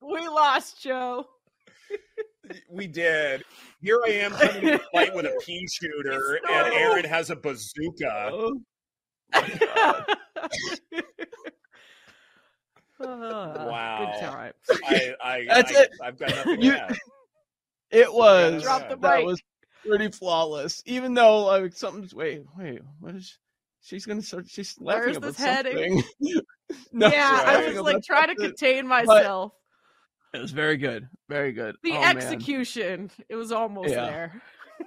We 0.00 0.26
lost 0.26 0.82
Joe. 0.82 1.26
We 2.70 2.86
did. 2.86 3.44
Here 3.80 4.00
I 4.06 4.10
am 4.10 4.32
coming 4.32 4.62
to 4.62 4.78
fight 4.92 5.14
with 5.14 5.24
a 5.26 5.38
pea 5.44 5.66
shooter, 5.70 6.40
and 6.48 6.72
Erin 6.74 7.04
has 7.04 7.30
a 7.30 7.36
bazooka. 7.36 8.30
Oh, 8.32 8.60
ah, 9.34 10.04
Wow. 13.00 14.12
Good 14.12 14.20
times. 14.26 14.54
I, 14.84 15.14
I, 15.22 15.44
That's 15.48 15.76
I, 15.76 15.80
it. 15.82 15.90
I've 16.02 16.18
got 16.18 16.30
nothing 16.30 16.62
You- 16.62 16.76
It 17.90 18.12
was. 18.12 18.62
Drop 18.62 18.88
the 18.88 18.96
that 18.96 19.18
mic. 19.18 19.26
was 19.26 19.40
pretty 19.86 20.10
flawless. 20.10 20.82
Even 20.86 21.14
though 21.14 21.44
like 21.46 21.72
something's 21.74 22.14
wait, 22.14 22.42
wait, 22.56 22.80
what 23.00 23.14
is 23.14 23.38
she's 23.80 24.04
gonna 24.04 24.22
start 24.22 24.46
she's 24.48 24.76
laughing 24.80 25.02
Where's 25.04 25.16
about 25.16 25.26
this 25.28 25.38
heading? 25.38 26.02
something. 26.02 26.42
no, 26.92 27.08
yeah, 27.08 27.38
she's 27.38 27.46
I 27.48 27.68
was 27.72 27.80
like 27.82 28.02
trying 28.04 28.28
to 28.28 28.34
contain 28.34 28.86
myself. 28.86 29.52
It 30.34 30.40
was 30.40 30.50
very 30.52 30.76
good. 30.76 31.08
Very 31.28 31.52
good. 31.52 31.76
The 31.82 31.92
Oh, 31.92 32.00
man. 32.00 32.16
execution, 32.16 33.10
it 33.28 33.36
was 33.36 33.50
almost 33.52 33.90
Yeah. 33.90 34.06
there. 34.06 34.42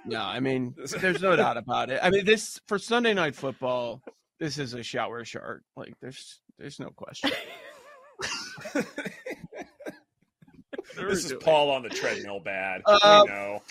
No, 0.06 0.20
I 0.22 0.40
mean, 0.40 0.74
there's 1.00 1.20
no 1.20 1.36
doubt 1.36 1.56
about 1.56 1.90
it. 1.90 2.00
I 2.02 2.10
mean, 2.10 2.24
this 2.24 2.60
for 2.66 2.78
Sunday 2.78 3.12
night 3.14 3.34
football, 3.34 4.02
this 4.38 4.58
is 4.58 4.74
a 4.74 4.82
shower 4.82 5.24
shark. 5.24 5.62
Like 5.76 5.94
there's 6.00 6.40
there's 6.58 6.78
no 6.80 6.90
question. 6.90 7.30
This 10.96 11.24
is 11.24 11.32
Paul 11.40 11.70
on 11.70 11.82
the 11.82 11.88
treadmill 11.88 12.40
bad. 12.40 12.82
Uh, 12.84 13.22
we 13.26 13.32
know. 13.32 13.62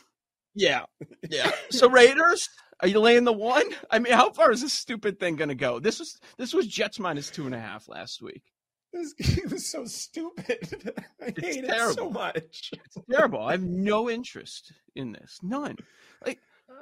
Yeah. 0.55 0.83
Yeah. 1.29 1.51
So 1.69 1.87
Raiders, 1.89 2.49
are 2.79 2.87
you 2.87 2.99
laying 2.99 3.25
the 3.25 3.33
one? 3.33 3.63
I 3.91 3.99
mean, 3.99 4.13
how 4.13 4.31
far 4.31 4.51
is 4.51 4.61
this 4.61 4.73
stupid 4.73 5.19
thing 5.19 5.35
gonna 5.35 5.55
go? 5.55 5.79
This 5.79 5.99
was 5.99 6.19
this 6.37 6.53
was 6.53 6.67
Jets 6.67 6.99
minus 6.99 7.29
two 7.29 7.45
and 7.45 7.53
a 7.55 7.59
half 7.59 7.87
last 7.87 8.21
week. 8.21 8.43
This 8.93 9.13
game 9.13 9.53
is 9.53 9.69
so 9.69 9.85
stupid. 9.85 10.93
I 11.21 11.27
It's 11.27 11.39
hate 11.39 11.63
it 11.63 11.93
so 11.93 12.09
much. 12.09 12.71
It's 12.73 12.97
Terrible. 13.09 13.41
I 13.41 13.53
have 13.53 13.63
no 13.63 14.09
interest 14.09 14.73
in 14.95 15.13
this. 15.13 15.39
None. 15.41 15.77
Like 16.25 16.39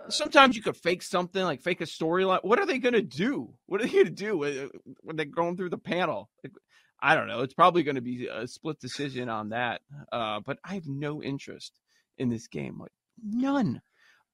sometimes 0.10 0.56
you 0.56 0.62
could 0.62 0.78
fake 0.78 1.04
something, 1.04 1.44
like 1.44 1.62
fake 1.62 1.82
a 1.82 1.86
storyline. 1.86 2.44
What 2.44 2.60
are 2.60 2.66
they 2.66 2.80
gonna 2.80 3.02
do? 3.02 3.54
What 3.68 3.82
are 3.82 3.86
they 3.86 3.94
gonna 3.94 4.10
do 4.10 4.70
when 5.02 5.16
they're 5.16 5.26
going 5.26 5.58
through 5.58 5.70
the 5.70 5.78
panel? 5.78 6.30
Like, 6.44 6.54
I 7.02 7.16
don't 7.16 7.28
know. 7.28 7.42
It's 7.42 7.54
probably 7.54 7.84
going 7.84 7.96
to 7.96 8.02
be 8.02 8.28
a 8.28 8.48
split 8.48 8.80
decision 8.80 9.30
on 9.30 9.50
that. 9.50 9.82
Uh, 10.12 10.42
but 10.46 10.60
I 10.64 10.74
have 10.74 10.88
no 10.88 11.24
interest 11.24 11.80
in 12.18 12.30
this 12.30 12.48
game. 12.48 12.78
Like 12.80 12.92
none. 13.24 13.82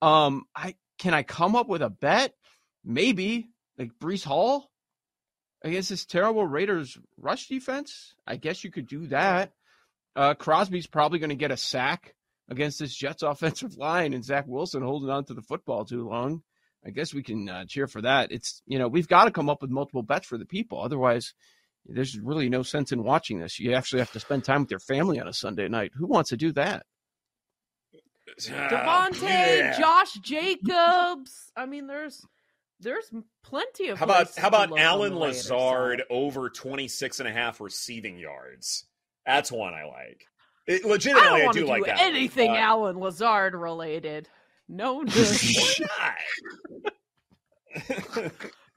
Um, 0.01 0.45
I 0.55 0.75
can 0.97 1.13
I 1.13 1.23
come 1.23 1.55
up 1.55 1.67
with 1.67 1.81
a 1.81 1.89
bet? 1.89 2.33
Maybe 2.83 3.49
like 3.77 3.91
Breece 4.01 4.23
Hall 4.23 4.69
against 5.65 5.89
this 5.89 6.05
terrible 6.05 6.45
Raiders 6.45 6.97
rush 7.17 7.47
defense. 7.47 8.13
I 8.25 8.35
guess 8.35 8.63
you 8.63 8.71
could 8.71 8.87
do 8.87 9.07
that. 9.07 9.51
Uh, 10.15 10.35
Crosby's 10.35 10.87
probably 10.87 11.19
going 11.19 11.31
to 11.31 11.35
get 11.35 11.51
a 11.51 11.57
sack 11.57 12.13
against 12.47 12.79
this 12.79 12.95
Jets 12.95 13.23
offensive 13.23 13.75
line, 13.75 14.13
and 14.13 14.23
Zach 14.23 14.45
Wilson 14.47 14.83
holding 14.83 15.09
on 15.09 15.25
to 15.25 15.33
the 15.33 15.41
football 15.41 15.83
too 15.83 16.07
long. 16.07 16.43
I 16.85 16.91
guess 16.91 17.15
we 17.15 17.23
can 17.23 17.49
uh, 17.49 17.65
cheer 17.67 17.87
for 17.87 18.03
that. 18.03 18.31
It's 18.31 18.61
you 18.67 18.77
know 18.77 18.87
we've 18.87 19.07
got 19.07 19.25
to 19.25 19.31
come 19.31 19.49
up 19.49 19.61
with 19.61 19.71
multiple 19.71 20.03
bets 20.03 20.27
for 20.27 20.37
the 20.37 20.45
people, 20.45 20.79
otherwise 20.79 21.33
there's 21.87 22.17
really 22.17 22.47
no 22.47 22.61
sense 22.63 22.91
in 22.91 23.03
watching 23.03 23.39
this. 23.39 23.59
You 23.59 23.73
actually 23.73 23.99
have 23.99 24.11
to 24.11 24.19
spend 24.19 24.43
time 24.43 24.61
with 24.61 24.71
your 24.71 24.79
family 24.79 25.19
on 25.19 25.27
a 25.27 25.33
Sunday 25.33 25.67
night. 25.67 25.91
Who 25.95 26.07
wants 26.07 26.29
to 26.29 26.37
do 26.37 26.51
that? 26.53 26.85
Davante, 28.39 29.21
yeah. 29.21 29.79
Josh 29.79 30.13
Jacobs. 30.13 31.51
I 31.55 31.65
mean, 31.67 31.87
there's 31.87 32.25
there's 32.79 33.11
plenty 33.43 33.89
of. 33.89 33.99
How 33.99 34.05
about 34.05 34.35
how 34.35 34.47
about 34.47 34.69
look 34.71 34.79
Allen 34.79 35.15
Lazard 35.15 35.99
side. 35.99 36.05
over 36.09 36.49
26 36.49 37.19
and 37.19 37.29
a 37.29 37.31
half 37.31 37.61
receiving 37.61 38.17
yards? 38.17 38.85
That's 39.25 39.51
one 39.51 39.73
I 39.73 39.85
like. 39.85 40.25
It, 40.67 40.85
I 40.85 40.89
legitimately, 40.89 41.29
don't 41.29 41.41
I, 41.41 41.45
want 41.45 41.57
do 41.57 41.65
like 41.65 41.83
do 41.83 41.87
that. 41.87 42.01
anything 42.01 42.51
Uh, 42.51 42.55
Allen 42.55 42.99
Lazard 42.99 43.55
related. 43.55 44.27
No, 44.67 45.01
no. 45.03 45.13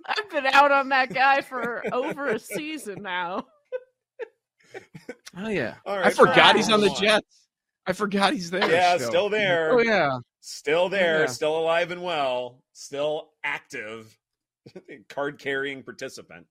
I've 0.06 0.30
been 0.30 0.46
out 0.46 0.70
on 0.70 0.90
that 0.90 1.12
guy 1.12 1.40
for 1.40 1.82
over 1.92 2.28
a 2.28 2.38
season 2.38 3.02
now. 3.02 3.46
Oh 5.36 5.48
yeah, 5.48 5.74
All 5.86 5.96
I 5.98 6.10
forgot 6.10 6.56
he's 6.56 6.70
on 6.70 6.80
the 6.80 6.90
Jets. 6.90 7.46
I 7.86 7.92
forgot 7.94 8.34
he's 8.34 8.50
there. 8.50 8.70
yeah, 8.70 8.96
still. 8.96 9.08
still 9.08 9.28
there. 9.30 9.72
Oh 9.72 9.80
yeah. 9.80 10.18
Still 10.40 10.88
there, 10.88 11.20
Yeah. 11.20 11.26
still 11.26 11.58
alive 11.58 11.90
and 11.90 12.02
well, 12.02 12.62
still 12.72 13.30
active, 13.42 14.16
card 15.08 15.38
carrying 15.38 15.82
participant. 15.82 16.46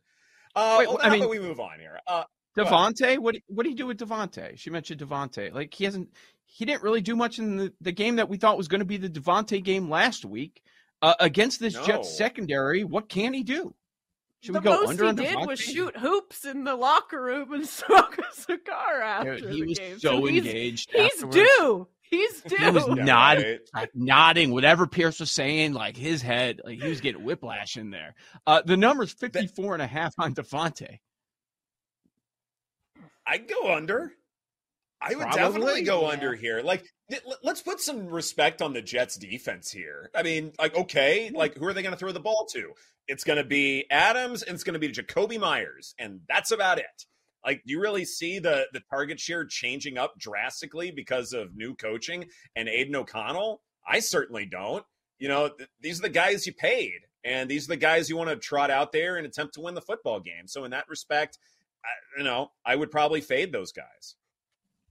Uh, 0.56 0.76
Wait, 0.80 0.88
well, 0.88 1.00
I 1.02 1.06
how 1.06 1.12
mean- 1.12 1.22
about 1.22 1.30
we 1.32 1.40
move 1.40 1.60
on 1.60 1.80
here? 1.80 2.00
Uh, 2.08 2.24
Davante, 2.58 3.20
what 3.20 3.36
what 3.48 3.64
do 3.64 3.70
you 3.70 3.76
do 3.76 3.86
with 3.86 4.00
Davante? 4.00 4.58
She 4.58 4.72
mentioned 4.72 5.00
Davante. 5.00 5.54
Like 5.54 5.74
he 5.74 5.84
hasn't, 5.86 6.10
he 6.46 6.66
didn't 6.66 6.82
really 6.82 7.02
do 7.02 7.16
much 7.16 7.38
in 7.38 7.56
the, 7.58 7.74
the 7.82 7.92
game 7.92 8.16
that 8.16 8.30
we 8.30 8.38
thought 8.38 8.58
was 8.58 8.68
going 8.68 8.80
to 8.80 8.86
be 8.86 8.98
the 8.98 9.10
Davante 9.10 9.64
game 9.64 9.90
last 9.92 10.26
week 10.26 10.64
uh, 11.04 11.14
against 11.20 11.60
this 11.60 11.76
No. 11.76 11.84
Jets 11.86 12.18
secondary. 12.18 12.84
What 12.84 13.10
can 13.10 13.34
he 13.36 13.44
do? 13.44 13.76
Should 14.42 14.56
the 14.56 14.60
we 14.60 14.64
go 14.64 14.72
most 14.82 14.90
under 14.90 15.06
he 15.06 15.14
did 15.14 15.36
Davante? 15.38 15.48
was 15.48 15.60
shoot 15.60 15.96
hoops 15.98 16.46
in 16.46 16.64
the 16.64 16.76
locker 16.76 17.22
room 17.22 17.54
and 17.54 17.68
smoke 17.68 18.18
a 18.18 18.36
cigar 18.36 19.02
after 19.02 19.40
Dude, 19.40 19.50
he 19.54 19.62
the 19.62 19.68
was 19.68 19.78
game. 19.80 20.00
so 20.00 20.26
he's, 20.26 20.46
engaged. 20.46 20.90
He's 20.92 21.12
afterwards. 21.14 21.36
due. 21.38 21.88
He's 22.10 22.42
due. 22.42 22.56
He 22.56 22.70
was 22.70 22.88
Yeah, 22.88 23.04
nodding, 23.04 23.44
right. 23.46 23.60
like 23.74 23.92
nodding, 23.94 24.52
whatever 24.52 24.88
Pierce 24.88 25.20
was 25.20 25.32
saying, 25.32 25.74
like 25.74 25.98
his 25.98 26.22
head, 26.22 26.62
like 26.64 26.80
he 26.82 26.88
was 26.88 27.02
getting 27.02 27.24
whiplash 27.24 27.76
in 27.78 27.90
there. 27.90 28.16
Uh, 28.46 28.62
the 28.66 28.78
number's 28.78 29.12
54 29.12 29.74
and 29.74 29.82
a 29.84 29.88
half 29.88 30.14
on 30.18 30.34
Davante. 30.34 31.00
I'd 33.26 33.48
go 33.48 33.74
under. 33.76 34.14
I 35.02 35.10
would 35.10 35.20
Probably, 35.28 35.38
definitely 35.38 35.82
go 35.84 36.02
yeah. 36.04 36.08
under 36.08 36.34
here. 36.34 36.62
Like, 36.62 36.84
th- 37.10 37.22
let- 37.28 37.44
let's 37.44 37.62
put 37.62 37.80
some 37.80 38.08
respect 38.08 38.62
on 38.62 38.74
the 38.74 38.82
Jets' 38.82 39.16
defense 39.18 39.70
here. 39.72 40.10
I 40.16 40.24
mean, 40.24 40.54
like, 40.58 40.76
okay, 40.76 41.30
like, 41.34 41.56
who 41.56 41.66
are 41.66 41.74
they 41.74 41.84
going 41.84 41.94
to 41.94 42.00
throw 42.00 42.12
the 42.12 42.20
ball 42.20 42.48
to? 42.54 42.72
It's 43.08 43.24
going 43.24 43.38
to 43.38 43.44
be 43.44 43.86
Adams 43.92 44.42
and 44.44 44.56
it's 44.56 44.64
going 44.64 44.74
to 44.74 44.80
be 44.80 44.90
Jakobi 44.90 45.40
Meyers, 45.40 45.94
and 46.00 46.22
that's 46.28 46.52
about 46.52 46.80
it. 46.80 47.06
Like, 47.46 47.62
do 47.66 47.72
you 47.74 47.80
really 47.82 48.06
see 48.06 48.40
the 48.40 48.66
the 48.74 48.82
target 48.90 49.20
share 49.20 49.46
changing 49.46 49.98
up 49.98 50.18
drastically 50.20 50.92
because 50.92 51.34
of 51.34 51.56
new 51.56 51.76
coaching 51.76 52.26
and 52.56 52.68
Aidan 52.68 52.96
O'Connell? 52.96 53.62
I 53.88 54.00
certainly 54.00 54.46
don't. 54.46 54.86
You 55.20 55.30
know, 55.30 55.50
th- 55.50 55.70
these 55.82 56.00
are 56.00 56.04
the 56.04 56.10
guys 56.10 56.46
you 56.46 56.54
paid, 56.54 57.00
and 57.24 57.50
these 57.50 57.66
are 57.66 57.74
the 57.74 57.78
guys 57.78 58.10
you 58.10 58.18
want 58.18 58.30
to 58.30 58.36
trot 58.36 58.70
out 58.70 58.92
there 58.92 59.16
and 59.18 59.26
attempt 59.26 59.54
to 59.56 59.62
win 59.62 59.76
the 59.76 59.82
football 59.82 60.20
game. 60.20 60.46
So, 60.48 60.64
in 60.66 60.72
that 60.72 60.88
respect, 60.90 61.40
I, 61.84 62.20
you 62.20 62.24
know, 62.24 62.52
I 62.66 62.76
would 62.76 62.92
probably 62.92 63.22
fade 63.22 63.52
those 63.52 63.72
guys. 63.72 64.16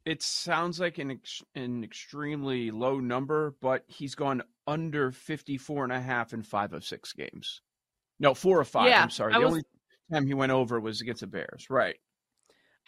It 0.04 0.22
sounds 0.22 0.78
like 0.80 0.98
an 0.98 1.10
ex- 1.10 1.42
an 1.54 1.84
extremely 1.84 2.70
low 2.70 3.00
number, 3.00 3.54
but 3.60 3.84
he's 3.88 4.14
gone 4.14 4.42
under 4.66 5.10
54 5.12 5.84
and 5.84 5.92
a 5.92 6.00
half 6.00 6.32
in 6.32 6.42
five 6.42 6.72
of 6.72 6.84
six 6.84 7.12
games. 7.12 7.60
No, 8.18 8.32
four 8.34 8.58
or 8.58 8.64
five. 8.64 8.88
Yeah, 8.88 9.02
I'm 9.02 9.10
sorry. 9.10 9.34
I 9.34 9.38
The 9.38 9.44
was- 9.44 9.50
only 9.52 9.62
time 10.12 10.26
he 10.26 10.34
went 10.34 10.52
over 10.52 10.80
was 10.80 11.00
against 11.00 11.20
the 11.20 11.26
Bears. 11.26 11.66
Right. 11.68 11.96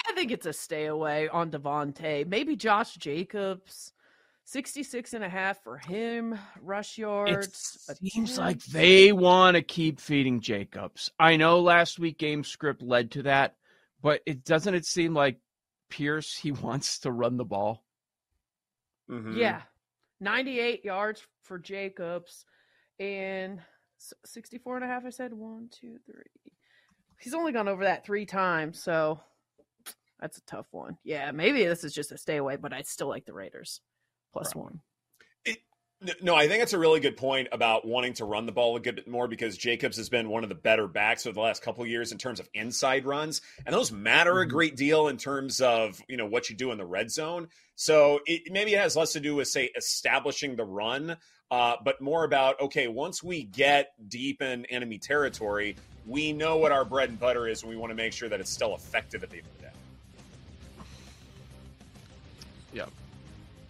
I 0.07 0.13
think 0.13 0.31
it's 0.31 0.47
a 0.47 0.53
stay 0.53 0.87
away 0.87 1.29
on 1.29 1.51
Davante. 1.51 2.27
Maybe 2.27 2.57
Josh 2.57 2.95
Jacobs. 2.97 3.93
66 4.45 5.13
and 5.13 5.23
a 5.23 5.29
half 5.29 5.63
for 5.63 5.77
him. 5.77 6.39
Rush 6.63 6.97
yards. 6.97 7.31
It 7.31 7.33
yards. 7.35 7.99
seems 8.15 8.33
attempt. 8.33 8.39
like 8.39 8.65
they 8.73 9.13
want 9.13 9.57
to 9.57 9.63
keep 9.63 10.01
feeding 10.01 10.41
Jacobs. 10.41 11.11
I 11.19 11.37
know 11.37 11.61
last 11.61 11.99
week 11.99 12.19
game 12.19 12.43
script 12.45 12.81
led 12.81 13.11
to 13.11 13.25
that, 13.25 13.57
but 14.03 14.23
it 14.25 14.45
doesn't 14.45 14.75
it 14.75 14.87
seem 14.87 15.13
like 15.13 15.39
Pierce 15.91 16.35
he 16.35 16.53
wants 16.53 17.01
to 17.01 17.13
run 17.13 17.37
the 17.37 17.45
ball. 17.45 17.85
Mhm. 19.11 19.37
Yeah. 19.37 19.63
98 20.21 20.83
yards 20.85 21.23
for 21.43 21.59
Jacobs 21.59 22.47
and 22.99 23.61
s- 24.01 24.15
64 24.25 24.77
and 24.77 24.85
a 24.85 24.89
half. 24.89 25.05
I 25.05 25.11
said 25.11 25.35
one, 25.35 25.69
two, 25.71 25.99
three. 26.07 26.25
He's 27.21 27.35
only 27.35 27.53
gone 27.53 27.69
over 27.69 27.85
that 27.85 28.07
three 28.07 28.25
times, 28.27 28.81
so 28.83 29.21
that's 30.21 30.39
a 30.39 30.43
tough 30.43 30.67
one. 30.73 30.99
Yeah, 31.05 31.31
maybe 31.33 31.65
this 31.65 31.85
is 31.85 31.93
just 31.95 32.13
a 32.13 32.19
stay 32.19 32.37
away, 32.37 32.57
but 32.57 32.73
I 32.73 32.83
still 32.83 33.09
like 33.09 33.25
the 33.25 33.33
Raiders 33.35 33.81
plus 34.33 34.55
Right. 34.55 34.65
one. 34.65 34.81
N- 36.01 36.13
No, 36.23 36.37
I 36.37 36.47
think 36.47 36.61
that's 36.61 36.75
a 36.75 36.79
really 36.79 37.01
good 37.01 37.17
point 37.17 37.49
about 37.51 37.85
wanting 37.85 38.13
to 38.15 38.25
run 38.25 38.47
the 38.47 38.53
ball 38.53 38.77
a 38.77 38.81
good 38.81 38.95
bit 38.95 39.09
more 39.09 39.27
because 39.27 39.57
Jacobs 39.59 39.97
has 39.97 40.09
been 40.09 40.29
one 40.29 40.45
of 40.45 40.49
the 40.49 40.55
better 40.55 40.87
backs 40.87 41.27
over 41.27 41.35
the 41.35 41.41
last 41.41 41.61
couple 41.61 41.83
of 41.83 41.89
years 41.89 42.13
in 42.13 42.19
terms 42.19 42.39
of 42.39 42.49
inside 42.55 43.05
runs, 43.05 43.41
and 43.67 43.75
those 43.75 43.91
matter 43.91 44.39
a 44.41 44.47
Mhm. 44.47 44.51
great 44.51 44.77
deal 44.77 45.09
in 45.09 45.17
terms 45.17 45.61
of 45.61 46.01
you 46.09 46.17
know 46.17 46.27
what 46.27 46.49
you 46.51 46.55
do 46.55 46.71
in 46.71 46.79
the 46.79 46.87
red 46.87 47.11
zone. 47.11 47.49
So 47.75 48.21
it 48.27 48.53
maybe 48.53 48.75
it 48.75 48.79
has 48.79 48.95
less 48.95 49.13
to 49.15 49.21
do 49.21 49.35
with 49.35 49.49
say 49.49 49.71
establishing 49.77 50.55
the 50.55 50.65
run, 50.65 51.17
uh, 51.51 51.77
but 51.83 52.01
more 52.01 52.23
about 52.23 52.61
okay, 52.61 52.87
once 52.87 53.21
we 53.21 53.43
get 53.43 53.93
deep 54.09 54.41
in 54.41 54.67
enemy 54.67 54.99
territory, 54.99 55.75
we 56.07 56.33
know 56.33 56.59
what 56.59 56.71
our 56.71 56.85
bread 56.85 57.09
and 57.09 57.19
butter 57.19 57.49
is, 57.49 57.63
and 57.63 57.71
we 57.71 57.77
want 57.77 57.91
to 57.91 57.97
make 57.97 58.13
sure 58.13 58.29
that 58.29 58.39
it's 58.39 58.51
still 58.51 58.77
effective 58.77 59.25
at 59.25 59.31
the 59.31 59.39
end 59.39 59.47
of 59.49 59.57
the 59.57 59.63
day. 59.65 59.68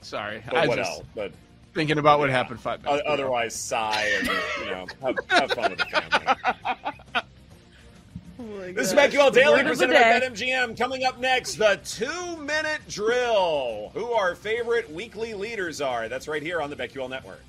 Sorry, 0.09 0.43
But 0.47 0.57
I 0.57 0.67
what 0.67 0.79
just 0.79 0.91
else? 0.91 1.03
But 1.15 1.33
thinking 1.75 1.99
about 1.99 2.19
what 2.19 2.31
happened 2.31 2.61
five 2.61 2.81
o- 2.87 2.91
minutes 2.93 3.03
ago. 3.05 3.13
otherwise, 3.13 3.55
sigh 3.55 4.11
and 4.19 4.27
you 4.27 4.67
know 4.71 4.87
have, 5.03 5.17
have 5.29 5.51
fun 5.53 5.71
with 5.71 5.79
the 5.81 5.85
family. 5.85 7.25
This 8.73 8.93
is 8.93 8.95
BetQL 8.95 9.33
Daily 9.33 9.65
presented 9.65 9.95
by 9.95 10.21
BetMGM. 10.21 10.79
Coming 10.79 11.03
up 11.05 11.19
next, 11.19 11.57
the 11.57 11.81
two 11.85 12.37
minute 12.37 12.81
drill. 12.89 13.91
Who 13.95 14.13
our 14.13 14.37
favorite 14.37 14.89
weekly 14.93 15.35
leaders 15.35 15.81
are. 15.81 16.09
That's 16.09 16.29
right 16.29 16.43
here 16.43 16.61
on 16.63 16.71
the 16.71 16.77
BetQL 16.77 17.11
Network. 17.11 17.41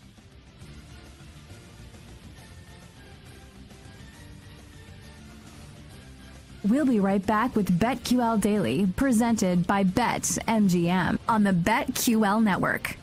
We'll 6.70 6.86
be 6.86 7.00
right 7.00 7.26
back 7.26 7.56
with 7.56 7.80
BetQL 7.80 8.40
Daily, 8.40 8.86
presented 8.96 9.66
by 9.66 9.84
BetMGM 9.84 11.18
on 11.28 11.44
the 11.44 11.52
BetQL 11.52 12.44
Network. 12.44 12.96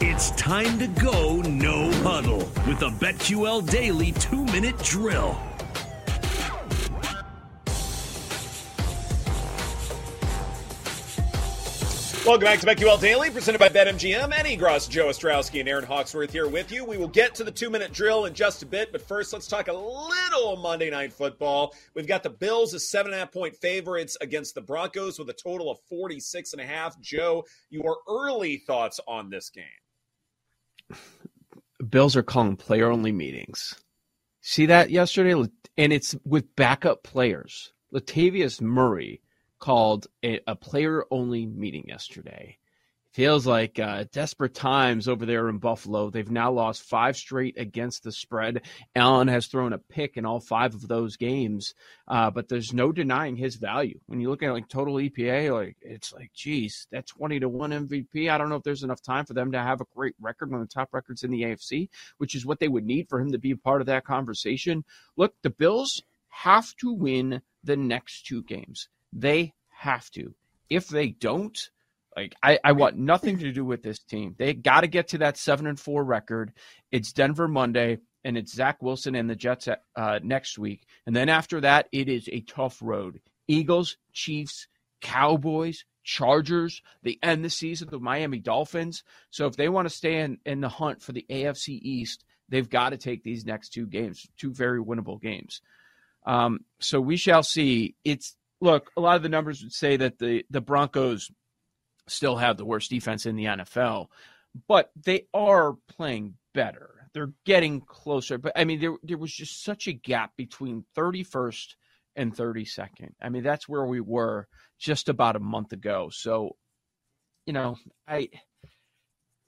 It's 0.00 0.30
time 0.30 0.78
to 0.78 0.86
go 0.86 1.42
with 2.80 3.00
the 3.00 3.06
BetQL 3.06 3.68
Daily 3.70 4.12
two 4.12 4.44
minute 4.46 4.78
drill. 4.78 5.38
Welcome 12.26 12.44
back 12.44 12.58
to 12.58 12.66
BetQL 12.66 13.00
Daily, 13.00 13.30
presented 13.30 13.58
by 13.58 13.68
BetMGM. 13.68 14.36
Ed 14.36 14.46
Egros, 14.46 14.90
Joe 14.90 15.06
Ostrowski, 15.06 15.60
and 15.60 15.68
Erin 15.68 15.84
Hawksworth 15.84 16.32
here 16.32 16.48
with 16.48 16.72
you. 16.72 16.84
We 16.84 16.98
will 16.98 17.06
get 17.06 17.36
to 17.36 17.44
the 17.44 17.52
two 17.52 17.70
minute 17.70 17.92
drill 17.92 18.24
in 18.24 18.34
just 18.34 18.62
a 18.62 18.66
bit, 18.66 18.90
but 18.90 19.00
first, 19.00 19.32
let's 19.32 19.46
talk 19.46 19.68
a 19.68 19.72
little 19.72 20.56
Monday 20.56 20.90
Night 20.90 21.12
Football. 21.12 21.74
We've 21.94 22.08
got 22.08 22.24
the 22.24 22.30
Bills 22.30 22.74
as 22.74 22.90
seven 22.90 23.12
and 23.12 23.16
a 23.16 23.24
half 23.24 23.32
point 23.32 23.54
favorites 23.56 24.16
against 24.20 24.54
the 24.54 24.60
Broncos 24.60 25.18
with 25.18 25.30
a 25.30 25.34
total 25.34 25.70
of 25.70 25.78
46 25.88 26.52
and 26.52 26.60
a 26.60 26.66
half. 26.66 27.00
Joe, 27.00 27.44
your 27.70 27.98
early 28.08 28.58
thoughts 28.58 28.98
on 29.06 29.30
this 29.30 29.50
game? 29.50 29.64
Bills 31.88 32.16
are 32.16 32.22
calling 32.22 32.56
player 32.56 32.90
only 32.90 33.12
meetings. 33.12 33.74
See 34.40 34.66
that 34.66 34.90
yesterday? 34.90 35.32
And 35.76 35.92
it's 35.92 36.14
with 36.24 36.54
backup 36.56 37.02
players. 37.02 37.72
Latavius 37.92 38.60
Murray 38.60 39.22
called 39.58 40.06
a, 40.24 40.40
a 40.46 40.56
player 40.56 41.04
only 41.10 41.46
meeting 41.46 41.84
yesterday. 41.88 42.58
Feels 43.16 43.46
like 43.46 43.78
uh, 43.78 44.04
desperate 44.12 44.52
times 44.52 45.08
over 45.08 45.24
there 45.24 45.48
in 45.48 45.56
Buffalo. 45.56 46.10
They've 46.10 46.30
now 46.30 46.52
lost 46.52 46.82
five 46.82 47.16
straight 47.16 47.56
against 47.56 48.02
the 48.02 48.12
spread. 48.12 48.66
Allen 48.94 49.28
has 49.28 49.46
thrown 49.46 49.72
a 49.72 49.78
pick 49.78 50.18
in 50.18 50.26
all 50.26 50.38
five 50.38 50.74
of 50.74 50.86
those 50.86 51.16
games, 51.16 51.72
uh, 52.08 52.30
but 52.30 52.50
there's 52.50 52.74
no 52.74 52.92
denying 52.92 53.34
his 53.34 53.56
value. 53.56 53.98
When 54.04 54.20
you 54.20 54.28
look 54.28 54.42
at 54.42 54.52
like 54.52 54.68
total 54.68 54.96
EPA, 54.96 55.50
like 55.50 55.78
it's 55.80 56.12
like, 56.12 56.30
geez, 56.34 56.88
that 56.90 57.06
20 57.06 57.40
to 57.40 57.48
1 57.48 57.70
MVP. 57.70 58.30
I 58.30 58.36
don't 58.36 58.50
know 58.50 58.56
if 58.56 58.64
there's 58.64 58.82
enough 58.82 59.00
time 59.00 59.24
for 59.24 59.32
them 59.32 59.50
to 59.52 59.62
have 59.62 59.80
a 59.80 59.86
great 59.94 60.14
record, 60.20 60.52
of 60.52 60.60
the 60.60 60.66
top 60.66 60.90
records 60.92 61.22
in 61.22 61.30
the 61.30 61.40
AFC, 61.40 61.88
which 62.18 62.34
is 62.34 62.44
what 62.44 62.60
they 62.60 62.68
would 62.68 62.84
need 62.84 63.08
for 63.08 63.18
him 63.18 63.32
to 63.32 63.38
be 63.38 63.52
a 63.52 63.56
part 63.56 63.80
of 63.80 63.86
that 63.86 64.04
conversation. 64.04 64.84
Look, 65.16 65.32
the 65.40 65.48
Bills 65.48 66.02
have 66.28 66.76
to 66.82 66.92
win 66.92 67.40
the 67.64 67.78
next 67.78 68.26
two 68.26 68.42
games. 68.42 68.90
They 69.10 69.54
have 69.70 70.10
to. 70.10 70.34
If 70.68 70.88
they 70.88 71.08
don't, 71.08 71.58
like 72.16 72.34
I, 72.42 72.58
I 72.64 72.72
want 72.72 72.96
nothing 72.96 73.38
to 73.38 73.52
do 73.52 73.64
with 73.64 73.82
this 73.82 73.98
team. 73.98 74.34
They 74.38 74.54
got 74.54 74.80
to 74.80 74.86
get 74.86 75.08
to 75.08 75.18
that 75.18 75.36
seven 75.36 75.66
and 75.66 75.78
four 75.78 76.02
record. 76.02 76.52
It's 76.90 77.12
Denver 77.12 77.46
Monday, 77.46 77.98
and 78.24 78.38
it's 78.38 78.54
Zach 78.54 78.82
Wilson 78.82 79.14
and 79.14 79.28
the 79.28 79.36
Jets 79.36 79.68
uh, 79.68 80.18
next 80.22 80.58
week, 80.58 80.86
and 81.06 81.14
then 81.14 81.28
after 81.28 81.60
that, 81.60 81.88
it 81.92 82.08
is 82.08 82.28
a 82.32 82.40
tough 82.40 82.78
road. 82.80 83.20
Eagles, 83.48 83.96
Chiefs, 84.12 84.66
Cowboys, 85.00 85.84
Chargers. 86.02 86.82
They 87.02 87.18
end 87.22 87.44
the 87.44 87.50
season 87.50 87.88
the 87.90 87.98
Miami 87.98 88.38
Dolphins. 88.38 89.02
So 89.30 89.46
if 89.46 89.56
they 89.56 89.68
want 89.68 89.88
to 89.88 89.94
stay 89.94 90.20
in, 90.20 90.38
in 90.46 90.60
the 90.60 90.68
hunt 90.68 91.02
for 91.02 91.12
the 91.12 91.26
AFC 91.28 91.78
East, 91.82 92.24
they've 92.48 92.68
got 92.68 92.90
to 92.90 92.96
take 92.96 93.22
these 93.22 93.44
next 93.44 93.70
two 93.70 93.86
games, 93.86 94.26
two 94.38 94.52
very 94.52 94.80
winnable 94.80 95.20
games. 95.20 95.60
Um, 96.24 96.60
so 96.80 97.00
we 97.00 97.16
shall 97.16 97.42
see. 97.42 97.94
It's 98.04 98.36
look, 98.60 98.90
a 98.96 99.00
lot 99.00 99.16
of 99.16 99.22
the 99.22 99.28
numbers 99.28 99.62
would 99.62 99.72
say 99.72 99.96
that 99.96 100.18
the 100.18 100.44
the 100.50 100.60
Broncos 100.60 101.30
still 102.08 102.36
have 102.36 102.56
the 102.56 102.64
worst 102.64 102.90
defense 102.90 103.26
in 103.26 103.36
the 103.36 103.44
NFL, 103.44 104.08
but 104.68 104.90
they 104.96 105.26
are 105.34 105.74
playing 105.88 106.34
better. 106.54 107.08
They're 107.12 107.32
getting 107.44 107.80
closer. 107.80 108.38
But 108.38 108.52
I 108.56 108.64
mean, 108.64 108.80
there 108.80 108.96
there 109.02 109.18
was 109.18 109.32
just 109.32 109.62
such 109.64 109.86
a 109.88 109.92
gap 109.92 110.36
between 110.36 110.84
31st 110.96 111.74
and 112.14 112.34
32nd. 112.34 113.12
I 113.20 113.28
mean, 113.28 113.42
that's 113.42 113.68
where 113.68 113.84
we 113.84 114.00
were 114.00 114.48
just 114.78 115.08
about 115.08 115.36
a 115.36 115.40
month 115.40 115.72
ago. 115.72 116.08
So, 116.10 116.56
you 117.46 117.52
know, 117.52 117.76
I 118.06 118.28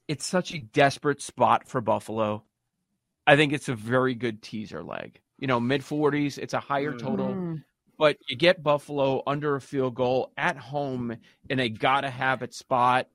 it's 0.07 0.25
such 0.25 0.53
a 0.53 0.59
desperate 0.59 1.21
spot 1.21 1.67
for 1.67 1.81
Buffalo. 1.81 2.43
I 3.27 3.35
think 3.35 3.53
it's 3.53 3.69
a 3.69 3.75
very 3.75 4.15
good 4.15 4.41
teaser 4.41 4.83
leg. 4.83 5.21
you 5.37 5.47
know, 5.47 5.59
mid 5.59 5.81
40s. 5.81 6.37
It's 6.37 6.53
a 6.53 6.59
higher 6.59 6.91
total, 6.97 7.27
Mm. 7.29 7.63
But 7.99 8.17
you 8.27 8.37
get 8.37 8.63
Buffalo 8.63 9.21
under 9.27 9.55
a 9.55 9.61
field 9.61 9.93
goal 9.93 10.31
at 10.37 10.57
home 10.57 11.15
in 11.49 11.59
a 11.59 11.69
gotta 11.69 12.09
have 12.09 12.41
it 12.41 12.55
spot. 12.55 13.07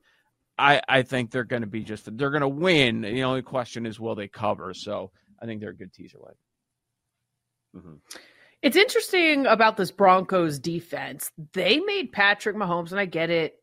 I, 0.57 0.81
I 0.89 1.03
think 1.03 1.33
they're 1.33 1.43
going 1.43 1.63
to 1.63 1.69
be 1.69 1.83
just 1.83 2.17
they're 2.17 2.31
going 2.31 2.43
to 2.43 2.49
win. 2.49 3.01
The 3.01 3.25
only 3.25 3.43
question 3.43 3.87
is 3.87 3.99
will 3.99 4.15
they 4.15 4.29
cover? 4.29 4.73
So 4.73 5.11
I 5.43 5.47
think 5.47 5.61
they're 5.61 5.71
a 5.71 5.77
good 5.77 5.93
teaser 5.93 6.19
leg. 6.25 6.35
Mm-hmm. 7.77 7.95
It's 8.63 8.77
interesting 8.77 9.47
about 9.47 9.77
this 9.77 9.91
Broncos 9.91 10.59
defense. 10.59 11.33
They 11.53 11.81
made 11.81 12.13
Patrick 12.13 12.57
Mahomes, 12.57 12.93
and 12.93 13.01
I 13.01 13.05
get 13.05 13.31
it. 13.31 13.57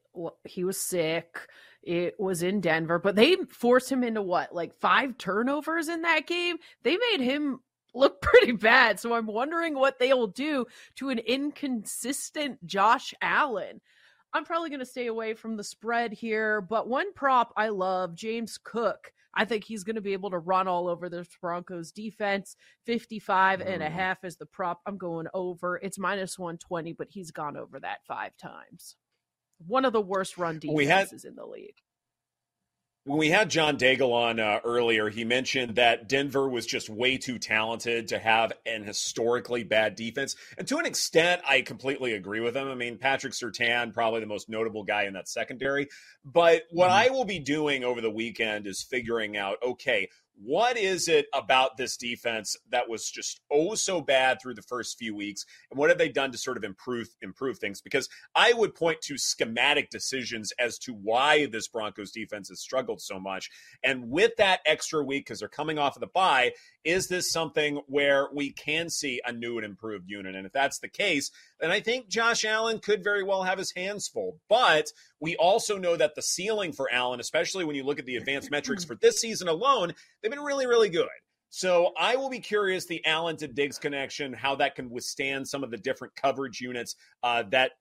He 0.44 0.64
was 0.64 0.78
sick. 0.78 1.40
It 1.82 2.20
was 2.20 2.44
in 2.44 2.62
Denver, 2.62 3.00
but 3.00 3.16
they 3.16 3.38
forced 3.50 3.92
him 3.92 4.04
into 4.04 4.22
what, 4.22 4.54
like 4.54 4.76
five 4.76 5.18
turnovers 5.18 5.88
in 5.88 6.04
that 6.04 6.28
game? 6.28 6.58
They 6.84 6.98
made 7.12 7.22
him 7.22 7.62
look 7.94 8.22
pretty 8.22 8.54
bad. 8.54 9.00
So 9.00 9.14
I'm 9.14 9.28
wondering 9.28 9.76
what 9.76 10.00
they'll 10.00 10.28
do 10.28 10.66
to 10.98 11.10
an 11.10 11.20
inconsistent 11.20 12.66
Josh 12.66 13.14
Allen. 13.22 13.82
I'm 14.34 14.46
probably 14.46 14.70
going 14.70 14.80
to 14.80 14.86
stay 14.86 15.08
away 15.08 15.34
from 15.34 15.58
the 15.58 15.64
spread 15.64 16.14
here, 16.14 16.62
but 16.62 16.88
one 16.88 17.14
prop 17.14 17.54
I 17.58 17.70
love, 17.70 18.16
James 18.16 18.58
Cook. 18.64 19.12
I 19.34 19.46
think 19.46 19.64
he's 19.64 19.84
going 19.86 19.96
to 19.96 20.02
be 20.02 20.14
able 20.14 20.30
to 20.32 20.38
run 20.38 20.68
all 20.68 20.88
over 20.90 21.08
this 21.10 21.28
Broncos 21.42 21.92
defense. 21.92 22.56
55 22.86 23.62
and 23.62 23.82
a 23.82 23.88
Mm. 23.88 23.92
half 23.92 24.24
is 24.26 24.36
the 24.38 24.46
prop. 24.46 24.82
I'm 24.86 24.98
going 24.98 25.28
over. 25.34 25.78
It's 25.78 25.98
minus 26.00 26.38
120, 26.38 26.94
but 26.94 27.08
he's 27.12 27.32
gone 27.32 27.56
over 27.58 27.80
that 27.80 28.06
five 28.06 28.36
times. 28.38 28.96
One 29.68 29.86
of 29.86 29.94
the 29.94 30.02
worst 30.02 30.38
run 30.38 30.60
We 30.68 30.86
had- 30.86 31.04
defenses 31.04 31.24
in 31.26 31.36
the 31.36 31.46
league. 31.46 31.78
When 33.04 33.18
we 33.18 33.30
had 33.30 33.50
John 33.50 33.78
Daigle 33.78 34.14
on 34.14 34.40
uh, 34.40 34.60
earlier, 34.64 35.10
he 35.10 35.24
mentioned 35.24 35.74
that 35.78 36.08
Denver 36.08 36.48
was 36.48 36.68
just 36.68 36.88
way 36.88 37.18
too 37.18 37.40
talented 37.40 38.10
to 38.10 38.20
have 38.20 38.54
an 38.68 38.84
historically 38.84 39.64
bad 39.64 39.96
defense. 39.96 40.36
And 40.56 40.68
to 40.68 40.78
an 40.78 40.86
extent, 40.86 41.42
I 41.48 41.62
completely 41.62 42.14
agree 42.14 42.42
with 42.42 42.56
him. 42.56 42.68
I 42.68 42.76
mean, 42.76 43.00
Patrick 43.00 43.34
Surtain, 43.34 43.92
probably 43.92 44.20
the 44.20 44.28
most 44.28 44.50
notable 44.50 44.84
guy 44.84 45.06
in 45.06 45.14
that 45.14 45.28
secondary. 45.28 45.88
But 46.24 46.66
what 46.70 46.92
I 46.92 47.10
will 47.10 47.26
be 47.26 47.40
doing 47.40 47.84
over 47.84 48.02
the 48.02 48.12
weekend 48.12 48.68
is 48.68 48.84
figuring 48.84 49.36
out 49.36 49.58
okay, 49.64 50.08
what 50.36 50.78
is 50.78 51.08
it 51.08 51.28
about 51.34 51.78
this 51.78 51.98
defense 51.98 52.56
that 52.70 52.90
was 52.90 53.10
just 53.10 53.42
oh 53.52 53.76
so 53.76 54.02
bad 54.02 54.40
through 54.42 54.56
the 54.56 54.62
first 54.62 54.98
few 54.98 55.16
weeks? 55.16 55.46
And 55.70 55.78
what 55.78 55.90
have 55.90 55.98
they 55.98 56.10
done 56.10 56.32
to 56.32 56.38
sort 56.38 56.58
of 56.58 56.64
improve 56.64 57.10
improve 57.22 57.60
things? 57.60 57.82
Because 57.82 58.10
i 58.36 58.54
would 58.54 58.76
point 58.76 59.02
to 59.02 59.18
schematic 59.18 59.90
decisions 59.90 60.52
as 60.60 60.78
to 60.80 60.94
why 60.94 61.46
this 61.48 61.68
broncos 61.68 62.12
defense 62.12 62.50
has 62.50 62.60
struggled 62.60 63.02
so 63.02 63.20
much. 63.20 63.50
And 63.84 64.10
with 64.10 64.36
that 64.38 64.62
extra 64.66 65.04
week 65.04 65.26
because 65.26 65.40
they're 65.40 65.50
coming 65.50 65.78
off 65.78 65.96
of 65.96 66.02
the 66.02 66.08
bye 66.08 66.52
is 66.84 67.08
this 67.08 67.32
something 67.32 67.82
where 67.88 68.28
we 68.34 68.52
can 68.52 68.90
see 68.90 69.22
a 69.26 69.32
new 69.32 69.58
and 69.58 69.66
improved 69.66 70.10
unit 70.10 70.36
and 70.36 70.46
if 70.46 70.52
that's 70.52 70.80
the 70.80 70.90
case 70.90 71.32
then 71.60 71.72
i 71.72 71.80
think 71.80 72.08
josh 72.08 72.44
allen 72.44 72.80
could 72.80 73.04
very 73.04 73.24
well 73.24 73.44
have 73.44 73.58
his 73.58 73.74
hands 73.76 74.08
full 74.08 74.40
but 74.50 74.88
we 75.20 75.36
also 75.36 75.78
know 75.78 75.96
that 75.96 76.16
the 76.16 76.22
ceiling 76.22 76.72
for 76.72 76.92
allen 76.92 77.20
especially 77.20 77.64
when 77.64 77.76
you 77.76 77.84
look 77.84 78.00
at 78.00 78.06
the 78.06 78.16
advanced 78.16 78.52
metrics 78.52 78.84
for 78.84 78.96
this 78.96 79.20
season 79.20 79.48
alone 79.48 79.94
they've 80.22 80.32
been 80.32 80.40
really, 80.40 80.68
really 80.68 80.90
good. 80.90 81.08
So 81.50 81.92
I 82.00 82.16
will 82.16 82.30
be 82.30 82.40
curious 82.40 82.86
the 82.86 83.06
Allen 83.06 83.36
to 83.38 83.48
Diggs 83.48 83.78
connection, 83.78 84.32
how 84.32 84.56
that 84.56 84.76
can 84.76 84.90
withstand 84.90 85.48
some 85.48 85.66
of 85.66 85.72
the 85.72 85.78
different 85.78 86.16
coverage 86.16 86.62
units 86.62 86.96
uh, 87.24 87.44
that 87.52 87.72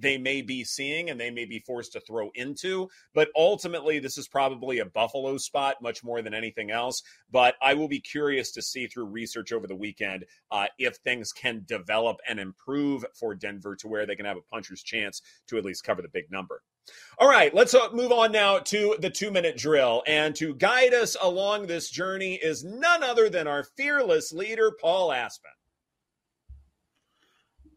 they 0.00 0.18
may 0.18 0.42
be 0.42 0.64
seeing 0.64 1.10
and 1.10 1.20
they 1.20 1.30
may 1.30 1.44
be 1.44 1.60
forced 1.60 1.92
to 1.92 2.00
throw 2.00 2.30
into. 2.34 2.88
But 3.14 3.28
ultimately, 3.36 3.98
this 3.98 4.18
is 4.18 4.28
probably 4.28 4.78
a 4.78 4.84
Buffalo 4.84 5.36
spot 5.36 5.76
much 5.82 6.02
more 6.02 6.22
than 6.22 6.34
anything 6.34 6.70
else. 6.70 7.02
But 7.30 7.54
I 7.62 7.74
will 7.74 7.88
be 7.88 8.00
curious 8.00 8.52
to 8.52 8.62
see 8.62 8.86
through 8.86 9.06
research 9.06 9.52
over 9.52 9.66
the 9.66 9.76
weekend 9.76 10.24
uh, 10.50 10.66
if 10.78 10.96
things 10.96 11.32
can 11.32 11.64
develop 11.66 12.18
and 12.28 12.40
improve 12.40 13.04
for 13.14 13.34
Denver 13.34 13.76
to 13.76 13.88
where 13.88 14.06
they 14.06 14.16
can 14.16 14.26
have 14.26 14.36
a 14.36 14.52
puncher's 14.52 14.82
chance 14.82 15.22
to 15.48 15.58
at 15.58 15.64
least 15.64 15.84
cover 15.84 16.02
the 16.02 16.08
big 16.08 16.30
number. 16.30 16.62
All 17.18 17.28
right, 17.28 17.54
let's 17.54 17.74
uh, 17.74 17.88
move 17.92 18.10
on 18.10 18.32
now 18.32 18.58
to 18.58 18.96
the 18.98 19.10
two 19.10 19.30
minute 19.30 19.56
drill. 19.56 20.02
And 20.06 20.34
to 20.36 20.54
guide 20.54 20.94
us 20.94 21.16
along 21.20 21.66
this 21.66 21.90
journey 21.90 22.34
is 22.34 22.64
none 22.64 23.02
other 23.02 23.28
than 23.28 23.46
our 23.46 23.64
fearless 23.76 24.32
leader, 24.32 24.72
Paul 24.80 25.12
Aspen. 25.12 25.50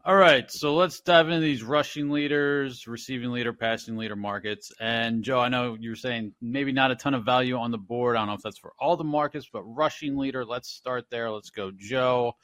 All 0.06 0.14
right, 0.14 0.50
so 0.50 0.74
let's 0.74 1.00
dive 1.00 1.30
into 1.30 1.40
these 1.40 1.62
rushing 1.62 2.10
leaders, 2.10 2.86
receiving 2.86 3.30
leader, 3.30 3.54
passing 3.54 3.96
leader 3.96 4.16
markets. 4.16 4.70
And 4.78 5.24
Joe, 5.24 5.40
I 5.40 5.48
know 5.48 5.78
you 5.80 5.88
were 5.88 5.96
saying 5.96 6.34
maybe 6.42 6.72
not 6.72 6.90
a 6.90 6.94
ton 6.94 7.14
of 7.14 7.24
value 7.24 7.56
on 7.56 7.70
the 7.70 7.78
board. 7.78 8.14
I 8.14 8.18
don't 8.18 8.28
know 8.28 8.34
if 8.34 8.42
that's 8.42 8.58
for 8.58 8.74
all 8.78 8.98
the 8.98 9.04
markets, 9.04 9.48
but 9.50 9.62
rushing 9.62 10.18
leader, 10.18 10.44
let's 10.44 10.68
start 10.68 11.06
there. 11.08 11.30
Let's 11.30 11.48
go, 11.48 11.70
Joe. 11.74 12.36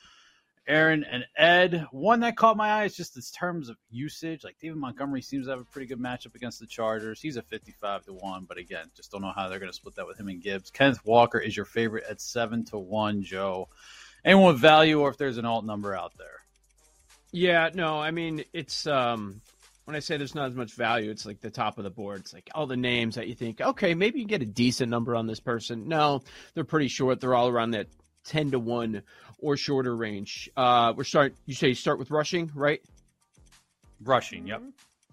Erin 0.67 1.05
and 1.05 1.27
Ed. 1.37 1.87
One 1.91 2.21
that 2.21 2.35
caught 2.35 2.57
my 2.57 2.71
eye 2.71 2.85
is 2.85 2.97
just 2.97 3.17
in 3.17 3.23
terms 3.39 3.69
of 3.69 3.77
usage. 3.91 4.43
Like 4.43 4.57
David 4.59 4.79
Montgomery 4.79 5.21
seems 5.21 5.45
to 5.45 5.51
have 5.51 5.61
a 5.61 5.65
pretty 5.65 5.87
good 5.87 6.01
matchup 6.01 6.35
against 6.35 6.61
the 6.61 6.67
Chargers. 6.67 7.21
He's 7.21 7.37
a 7.37 7.43
55 7.43 8.07
to 8.07 8.15
1, 8.15 8.47
but 8.49 8.57
again, 8.57 8.87
just 8.97 9.13
don't 9.13 9.21
know 9.21 9.35
how 9.37 9.51
they're 9.51 9.59
going 9.59 9.71
to 9.71 9.77
split 9.77 9.97
that 9.97 10.07
with 10.07 10.19
him 10.19 10.29
and 10.29 10.41
Gibbs. 10.41 10.71
Kenneth 10.71 11.05
Walker 11.05 11.39
is 11.39 11.55
your 11.55 11.67
favorite 11.67 12.05
at 12.09 12.23
7 12.23 12.65
to 12.67 12.79
1, 12.79 13.23
Joe. 13.23 13.69
Anyone 14.25 14.55
with 14.55 14.63
value 14.63 15.01
or 15.01 15.11
if 15.11 15.19
there's 15.19 15.37
an 15.37 15.45
alt 15.45 15.67
number 15.67 15.95
out 15.95 16.13
there? 16.17 16.40
Yeah, 17.33 17.71
no, 17.75 17.99
I 18.01 18.11
mean 18.11 18.45
it's 18.53 18.87
um 18.87 19.41
when 19.85 19.97
I 19.97 20.01
say 20.01 20.17
there's 20.17 20.35
not 20.35 20.49
as 20.51 20.55
much 20.55 20.75
value, 20.75 21.11
it's 21.11 21.27
like 21.27 21.41
the 21.41 21.51
top 21.51 21.79
of 21.79 21.85
the 21.85 21.91
board. 21.91 22.21
It's 22.21 22.33
like 22.33 22.49
all 22.55 22.67
the 22.67 22.77
names 22.77 23.17
that 23.17 23.29
you 23.29 23.35
think, 23.35 23.61
okay, 23.61 23.95
maybe 23.95 24.21
you 24.21 24.27
get 24.27 24.43
a 24.43 24.47
decent 24.47 24.91
number 24.91 25.17
on 25.17 25.27
this 25.27 25.41
person. 25.41 25.89
No, 25.89 26.23
they're 26.55 26.65
pretty 26.65 26.89
short. 26.89 27.21
They're 27.21 27.35
all 27.35 27.49
around 27.49 27.73
that 27.73 27.89
ten 28.25 28.51
to 28.53 28.59
one 28.59 29.03
or 29.39 29.57
shorter 29.57 29.95
range. 29.95 30.51
Uh 30.57 30.93
we're 30.97 31.05
start 31.05 31.35
you 31.47 31.55
say 31.55 31.69
you 31.69 31.75
start 31.75 31.99
with 31.99 32.11
rushing, 32.11 32.51
right? 32.55 32.83
Rushing, 34.03 34.47
yep. 34.47 34.63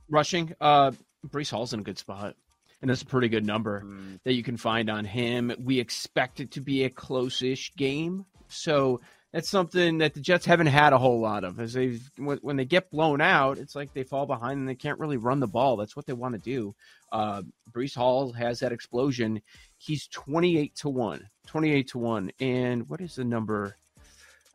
Rushing. 0.09 0.53
Uh 0.59 0.91
Breece 1.27 1.51
Hall's 1.51 1.73
in 1.73 1.81
a 1.81 1.83
good 1.83 1.97
spot. 1.97 2.35
And 2.79 2.91
that's 2.91 3.01
a 3.01 3.07
pretty 3.07 3.27
good 3.27 3.45
number 3.45 3.83
that 4.23 4.33
you 4.33 4.43
can 4.43 4.55
find 4.55 4.87
on 4.87 5.03
him. 5.03 5.51
We 5.57 5.79
expect 5.79 6.39
it 6.39 6.51
to 6.51 6.61
be 6.61 6.83
a 6.83 6.91
close-ish 6.91 7.73
game. 7.75 8.25
So 8.49 9.01
that's 9.33 9.49
something 9.49 9.97
that 9.99 10.13
the 10.13 10.21
Jets 10.21 10.45
haven't 10.45 10.67
had 10.67 10.93
a 10.93 10.97
whole 10.97 11.19
lot 11.19 11.43
of. 11.43 11.59
As 11.59 11.73
they 11.73 11.99
when 12.17 12.55
they 12.55 12.65
get 12.65 12.89
blown 12.89 13.19
out, 13.21 13.57
it's 13.57 13.75
like 13.75 13.93
they 13.93 14.03
fall 14.03 14.25
behind 14.25 14.59
and 14.59 14.67
they 14.69 14.75
can't 14.75 14.99
really 14.99 15.17
run 15.17 15.39
the 15.39 15.47
ball. 15.47 15.75
That's 15.77 15.95
what 15.95 16.05
they 16.05 16.13
want 16.13 16.33
to 16.35 16.39
do. 16.39 16.75
Uh, 17.11 17.41
Breece 17.71 17.95
Hall 17.95 18.31
has 18.33 18.59
that 18.61 18.71
explosion. 18.71 19.41
He's 19.77 20.07
twenty 20.07 20.57
eight 20.57 20.75
to 20.77 20.89
one. 20.89 21.27
Twenty 21.45 21.71
eight 21.71 21.89
to 21.89 21.97
one. 21.99 22.31
And 22.39 22.87
what 22.89 23.01
is 23.01 23.15
the 23.15 23.23
number? 23.25 23.75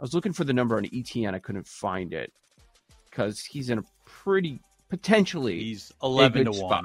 I 0.01 0.03
was 0.03 0.15
looking 0.15 0.33
for 0.33 0.45
the 0.45 0.53
number 0.55 0.77
on 0.77 0.85
ETN. 0.85 1.35
I 1.35 1.39
couldn't 1.39 1.67
find 1.69 2.13
it 2.13 2.33
because 3.11 3.41
he's 3.41 3.71
in 3.71 3.79
a 3.79 3.85
pretty 4.05 4.59
potentially 4.89 5.59
He's 5.61 5.93
11 6.03 6.45
to 6.47 6.51
good 6.51 6.61
1. 6.63 6.69
spot. 6.71 6.85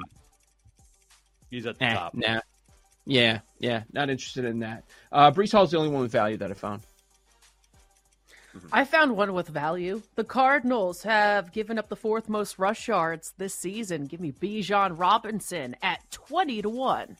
He's 1.50 1.66
at 1.66 1.78
the 1.78 1.86
Nah, 1.86 1.94
top. 1.94 2.14
nah. 2.14 2.40
Yeah, 3.06 3.40
yeah, 3.58 3.84
not 3.92 4.10
interested 4.10 4.44
in 4.44 4.58
that. 4.60 4.84
Uh, 5.10 5.30
Breece 5.30 5.52
Hall's 5.52 5.70
the 5.70 5.78
only 5.78 5.88
one 5.90 6.02
with 6.02 6.12
value 6.12 6.36
that 6.36 6.50
I 6.50 6.54
found. 6.54 6.82
I 8.72 8.84
found 8.84 9.16
one 9.16 9.32
with 9.32 9.48
value. 9.48 10.02
The 10.14 10.24
Cardinals 10.24 11.02
have 11.02 11.52
given 11.52 11.78
up 11.78 11.88
the 11.88 11.96
fourth 11.96 12.28
most 12.28 12.58
rush 12.58 12.88
yards 12.88 13.34
this 13.38 13.54
season. 13.54 14.06
Give 14.06 14.20
me 14.20 14.32
Bijan 14.32 14.98
Robinson 14.98 15.76
at 15.82 16.10
20 16.10 16.62
to 16.62 16.68
1. 16.68 17.16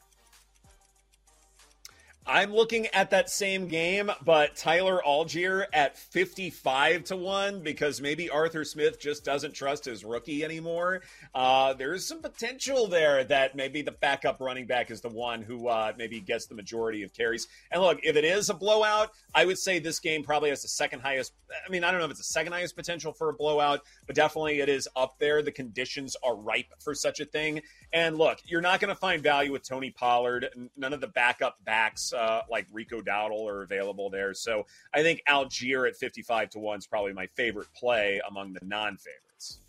I'm 2.31 2.53
looking 2.53 2.89
at 2.89 3.09
that 3.11 3.31
same 3.31 3.69
game, 3.69 4.11
but 4.23 4.55
Tyler 4.55 5.01
Allgeier 5.07 5.65
at 5.73 5.97
55 5.97 7.05
to 7.05 7.17
1 7.17 7.63
because 7.63 8.03
maybe 8.03 8.29
Arthur 8.29 8.65
Smith 8.65 9.01
just 9.01 9.25
doesn't 9.25 9.55
trust 9.55 9.87
his 9.87 10.05
rookie 10.05 10.45
anymore. 10.45 11.01
Uh, 11.35 11.73
there's 11.73 12.07
some 12.07 12.21
potential 12.21 12.87
there 12.87 13.25
that 13.25 13.57
maybe 13.57 13.81
the 13.81 13.93
backup 13.93 14.43
running 14.43 14.67
back 14.67 14.91
is 14.91 15.01
the 15.01 15.09
one 15.09 15.41
who 15.41 15.69
uh, 15.69 15.95
maybe 15.97 16.21
gets 16.21 16.45
the 16.45 16.55
majority 16.55 17.03
of 17.03 17.15
carries. 17.15 17.49
And 17.73 17.81
look, 17.81 17.99
if 18.03 18.15
it 18.15 18.27
is 18.27 18.51
a 18.51 18.55
blowout, 18.55 19.09
I 19.35 19.47
would 19.47 19.59
say 19.59 19.79
this 19.79 19.99
game 19.99 20.23
probably 20.23 20.51
has 20.51 20.61
the 20.61 20.69
second 20.69 21.01
highest. 21.01 21.33
I 21.67 21.71
mean, 21.71 21.83
I 21.83 21.91
don't 21.91 21.99
know 21.99 22.05
if 22.05 22.11
it's 22.11 22.21
the 22.21 22.25
second 22.25 22.53
highest 22.53 22.77
potential 22.77 23.15
for 23.15 23.31
a 23.31 23.35
blowout, 23.35 23.81
but 24.09 24.17
definitely 24.17 24.61
it 24.61 24.71
is 24.71 24.89
up 24.97 25.17
there. 25.21 25.43
The 25.43 25.53
conditions 25.53 26.17
are 26.25 26.35
ripe 26.35 26.73
for 26.83 26.95
such 26.95 27.21
a 27.21 27.27
thing. 27.27 27.61
And 27.93 28.17
look, 28.17 28.39
you're 28.45 28.63
not 28.63 28.81
going 28.81 28.89
to 28.89 28.99
find 28.99 29.23
value 29.23 29.53
with 29.53 29.69
Tony 29.69 29.91
Pollard. 29.91 30.49
None 30.77 30.93
of 30.95 31.01
the 31.03 31.09
backup 31.09 31.63
backs 31.65 32.13
uh, 32.15 32.41
like 32.51 32.67
Rico 32.73 33.03
Dowdle 33.03 33.47
are 33.47 33.63
available 33.63 34.09
there. 34.09 34.33
So 34.33 34.65
I 34.95 35.03
think 35.03 35.21
Allgeier 35.29 35.87
at 35.87 35.95
55 35.95 36.51
to 36.51 36.59
1 36.59 36.79
is 36.79 36.87
probably 36.87 37.13
my 37.13 37.27
favorite 37.37 37.69
play 37.77 38.21
among 38.29 38.55
the 38.55 38.61
non 38.65 38.97
favorites. 38.97 39.61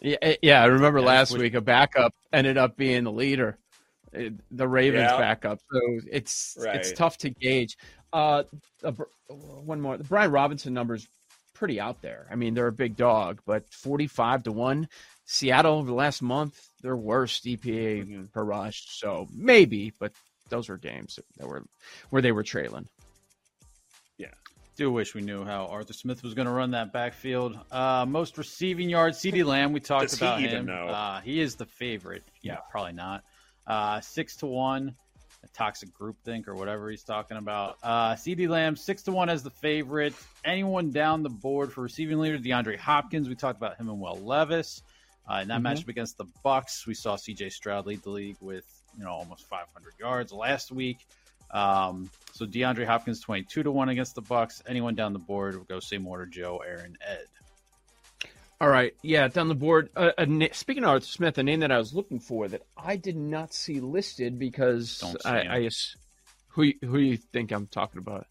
Yeah, 0.00 0.16
eh, 0.20 0.36
yeah. 0.42 0.62
I 0.62 0.66
remember 0.66 1.00
Yeah, 1.00 1.06
last 1.06 1.36
week 1.36 1.54
a 1.54 1.60
backup 1.62 2.12
ended 2.32 2.58
up 2.58 2.76
being 2.76 3.04
the 3.04 3.12
leader, 3.12 3.58
eh, 4.12 4.30
the 4.50 4.68
Ravens 4.68 5.10
Yeah. 5.10 5.18
backup. 5.18 5.60
So 5.72 5.80
it's 6.12 6.58
it's 6.60 6.92
tough 6.92 7.16
to 7.18 7.30
gauge. 7.30 7.78
Uh, 8.12 8.44
a 8.84 8.92
one 9.28 9.80
more. 9.80 9.96
The 9.96 10.04
Brian 10.04 10.30
Robinson 10.30 10.74
numbers 10.74 11.08
pretty 11.58 11.80
out 11.80 12.00
there. 12.02 12.26
I 12.30 12.36
mean, 12.36 12.54
they're 12.54 12.68
a 12.68 12.72
big 12.72 12.96
dog, 12.96 13.40
but 13.44 13.68
forty-five 13.72 14.44
to 14.44 14.52
one. 14.52 14.88
Seattle 15.26 15.74
over 15.78 15.86
the 15.88 15.94
last 15.94 16.22
month, 16.22 16.58
their 16.80 16.96
worst 16.96 17.44
EPA 17.44 18.04
Mhm. 18.06 18.32
per 18.32 18.42
rush. 18.42 18.86
So 18.88 19.26
maybe, 19.34 19.92
but 19.98 20.12
those 20.48 20.68
were 20.70 20.78
games 20.78 21.18
that 21.36 21.46
were 21.46 21.64
where 22.10 22.22
they 22.22 22.32
were 22.32 22.42
trailing. 22.44 22.88
Yeah. 24.16 24.32
Do 24.76 24.90
wish 24.90 25.14
we 25.14 25.20
knew 25.20 25.44
how 25.44 25.66
Arthur 25.66 25.92
Smith 25.92 26.22
was 26.22 26.32
going 26.34 26.46
to 26.46 26.52
run 26.52 26.70
that 26.70 26.92
backfield. 26.92 27.58
Uh, 27.70 28.06
most 28.08 28.38
receiving 28.38 28.88
yards, 28.88 29.18
CeeDee 29.18 29.44
Lamb. 29.44 29.72
We 29.72 29.80
talked 29.80 30.10
Does 30.10 30.18
he 30.18 30.24
about 30.24 30.40
even 30.40 30.60
him. 30.60 30.66
know? 30.66 30.86
Uh, 30.88 31.20
he 31.20 31.40
is 31.40 31.56
the 31.56 31.66
favorite. 31.66 32.22
Yeah, 32.42 32.58
probably 32.70 32.92
not. 32.94 33.22
Uh, 33.66 34.00
six 34.00 34.36
to 34.36 34.46
one, 34.46 34.88
a 34.88 35.07
toxic 35.54 35.92
group 35.94 36.16
think 36.24 36.48
or 36.48 36.54
whatever 36.54 36.90
he's 36.90 37.04
talking 37.04 37.36
about. 37.36 37.78
Uh, 37.82 38.14
CeeDee 38.14 38.48
Lamb 38.48 38.74
six 38.76 39.02
to 39.04 39.12
one 39.12 39.28
as 39.28 39.42
the 39.42 39.50
favorite. 39.50 40.14
Anyone 40.44 40.90
down 40.90 41.22
the 41.22 41.28
board 41.30 41.72
for 41.72 41.82
receiving 41.82 42.18
leader? 42.18 42.38
DeAndre 42.38 42.76
Hopkins. 42.76 43.28
We 43.28 43.36
talked 43.36 43.56
about 43.56 43.76
him 43.76 43.88
and 43.88 44.00
Will 44.00 44.16
Levis. 44.16 44.82
Uh, 45.30 45.40
in 45.42 45.48
that 45.48 45.60
Mhm. 45.60 45.74
matchup 45.76 45.88
against 45.88 46.16
the 46.18 46.24
Bucks, 46.42 46.86
we 46.86 46.94
saw 46.94 47.14
CJ 47.16 47.50
Stroud 47.50 47.86
lead 47.86 48.02
the 48.02 48.10
league 48.10 48.36
with 48.40 48.64
you 48.96 49.04
know 49.04 49.10
almost 49.10 49.46
500 49.46 49.92
yards 50.00 50.32
last 50.32 50.72
week. 50.72 51.06
Um, 51.50 52.10
so 52.32 52.44
DeAndre 52.46 52.84
Hopkins 52.86 53.20
22 53.20 53.62
to 53.62 53.70
one 53.70 53.88
against 53.90 54.14
the 54.14 54.22
Bucks. 54.22 54.62
Anyone 54.66 54.94
down 54.94 55.12
the 55.12 55.18
board? 55.18 55.54
We'll 55.54 55.64
go 55.64 55.80
same 55.80 56.06
order: 56.06 56.26
Joe, 56.26 56.58
Erin, 56.58 56.96
Ed. 57.06 57.26
All 58.60 58.68
right, 58.68 58.92
yeah, 59.02 59.28
down 59.28 59.48
the 59.48 59.54
board. 59.54 59.90
Uh, 59.94 60.10
a 60.18 60.26
na- 60.26 60.48
speaking 60.52 60.82
of 60.82 60.90
Arthur 60.90 61.06
Smith, 61.06 61.38
a 61.38 61.44
name 61.44 61.60
that 61.60 61.70
I 61.70 61.78
was 61.78 61.94
looking 61.94 62.18
for 62.18 62.48
that 62.48 62.62
I 62.76 62.96
did 62.96 63.16
not 63.16 63.54
see 63.54 63.78
listed 63.78 64.38
because 64.38 65.16
I. 65.24 65.42
I 65.42 65.64
ass- 65.66 65.94
who 66.48 66.72
who 66.82 66.98
you 66.98 67.16
think 67.16 67.52
I'm 67.52 67.68
talking 67.68 67.98
about? 67.98 68.26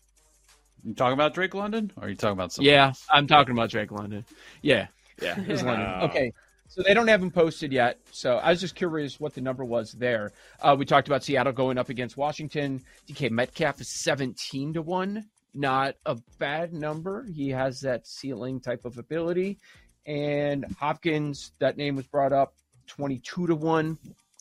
You 0.84 0.94
talking 0.94 1.14
about 1.14 1.34
Drake 1.34 1.54
London, 1.54 1.94
or 1.96 2.04
are 2.06 2.10
you 2.10 2.16
talking 2.16 2.34
about 2.34 2.52
someone 2.52 2.74
yeah, 2.74 2.88
else? 2.88 3.06
I'm 3.10 3.28
talking 3.28 3.54
about 3.54 3.70
Drake 3.70 3.92
London. 3.92 4.26
Yeah, 4.62 4.88
yeah, 5.22 5.36
his 5.44 5.64
London. 5.64 5.88
Okay, 6.10 6.34
so 6.68 6.84
they 6.84 6.94
don't 6.94 7.08
have 7.08 7.24
him 7.24 7.32
posted 7.32 7.72
yet. 7.72 8.00
So 8.12 8.36
I 8.36 8.50
was 8.50 8.60
just 8.60 8.76
curious 8.76 9.22
what 9.22 9.34
the 9.34 9.42
number 9.42 9.64
was 9.64 9.94
there. 9.94 10.34
Uh, 10.62 10.76
we 10.78 10.84
talked 10.84 11.08
about 11.08 11.24
Seattle 11.24 11.54
going 11.54 11.78
up 11.78 11.88
against 11.88 12.18
Washington. 12.18 12.84
DK 13.10 13.32
Metcalf 13.32 13.80
is 13.80 13.88
17 13.88 14.74
to 14.74 14.82
one. 14.82 15.26
Not 15.54 15.96
a 16.06 16.18
bad 16.38 16.74
number. 16.74 17.26
He 17.34 17.50
has 17.50 17.80
that 17.82 18.06
ceiling 18.06 18.60
type 18.60 18.86
of 18.86 18.98
ability. 18.98 19.60
And 20.08 20.66
Hopkins, 20.80 21.52
that 21.60 21.78
name 21.78 21.96
was 21.96 22.08
brought 22.08 22.34
up, 22.34 22.54
22 22.88 23.48
to 23.48 23.56
one. 23.56 23.98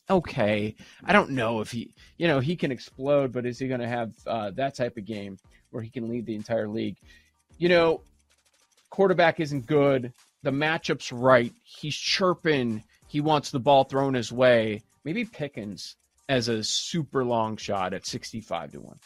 Okay, 0.09 0.77
I 1.05 1.13
don't 1.13 1.31
know 1.31 1.61
if 1.61 1.73
he, 1.73 1.93
you 2.17 2.29
know, 2.29 2.39
he 2.39 2.55
can 2.55 2.71
explode, 2.71 3.33
but 3.33 3.45
is 3.45 3.59
he 3.59 3.67
going 3.67 3.81
to 3.81 3.89
have 3.89 4.13
uh, 4.25 4.51
that 4.53 4.77
type 4.77 4.97
of 4.97 5.05
game 5.05 5.37
where 5.71 5.83
he 5.83 5.91
can 5.91 6.09
lead 6.09 6.27
the 6.27 6.37
entire 6.37 6.69
league? 6.69 6.97
You 7.59 7.69
know, 7.69 8.03
quarterback 8.91 9.41
isn't 9.41 9.67
good. 9.67 10.13
The 10.45 10.53
matchup's 10.53 11.11
right. 11.11 11.53
He's 11.65 11.97
chirping. 11.97 12.85
He 13.09 13.21
wants 13.21 13.51
the 13.51 13.59
ball 13.59 13.83
thrown 13.83 14.15
his 14.15 14.31
way. 14.31 14.83
Maybe 15.05 15.25
Pickens 15.25 15.97
as 16.29 16.47
a 16.47 16.63
super 16.63 17.25
long 17.25 17.57
shot 17.57 17.93
at 17.93 18.07
65 18.07 18.73
to 18.73 18.81
1. 18.81 18.99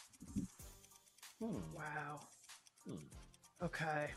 Wow. 1.41 2.21
Okay. 3.63 4.11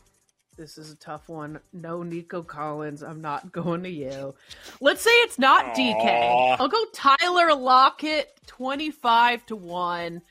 This 0.58 0.78
is 0.78 0.92
a 0.92 0.96
tough 0.96 1.30
one. 1.30 1.60
No 1.74 2.04
Nico 2.04 2.44
Collins. 2.44 3.02
I'm 3.04 3.22
not 3.22 3.52
going 3.52 3.84
to 3.84 3.90
you. 3.90 4.36
Let's 4.82 5.02
say 5.02 5.12
it's 5.12 5.40
not 5.40 5.74
DK. 5.76 5.96
Aw. 5.96 6.58
I'll 6.60 6.68
go 6.68 6.86
Tyler 6.94 7.56
Lockett, 7.56 8.30
25 8.48 9.46
to 9.48 9.56
1. 9.56 10.22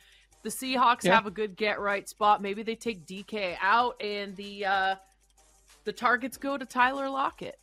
The 0.45 0.49
Seahawks 0.51 1.05
Yeah. 1.05 1.15
have 1.15 1.27
a 1.27 1.31
good 1.31 1.57
get 1.57 1.81
right 1.81 2.09
spot. 2.09 2.43
Maybe 2.43 2.63
they 2.63 2.75
take 2.75 3.07
DK 3.07 3.57
out 3.61 4.01
and 4.01 4.35
the 4.37 4.65
uh 4.67 4.95
the 5.85 5.93
targets 5.93 6.37
go 6.37 6.57
to 6.57 6.65
Tyler 6.65 7.09
Lockett. 7.09 7.59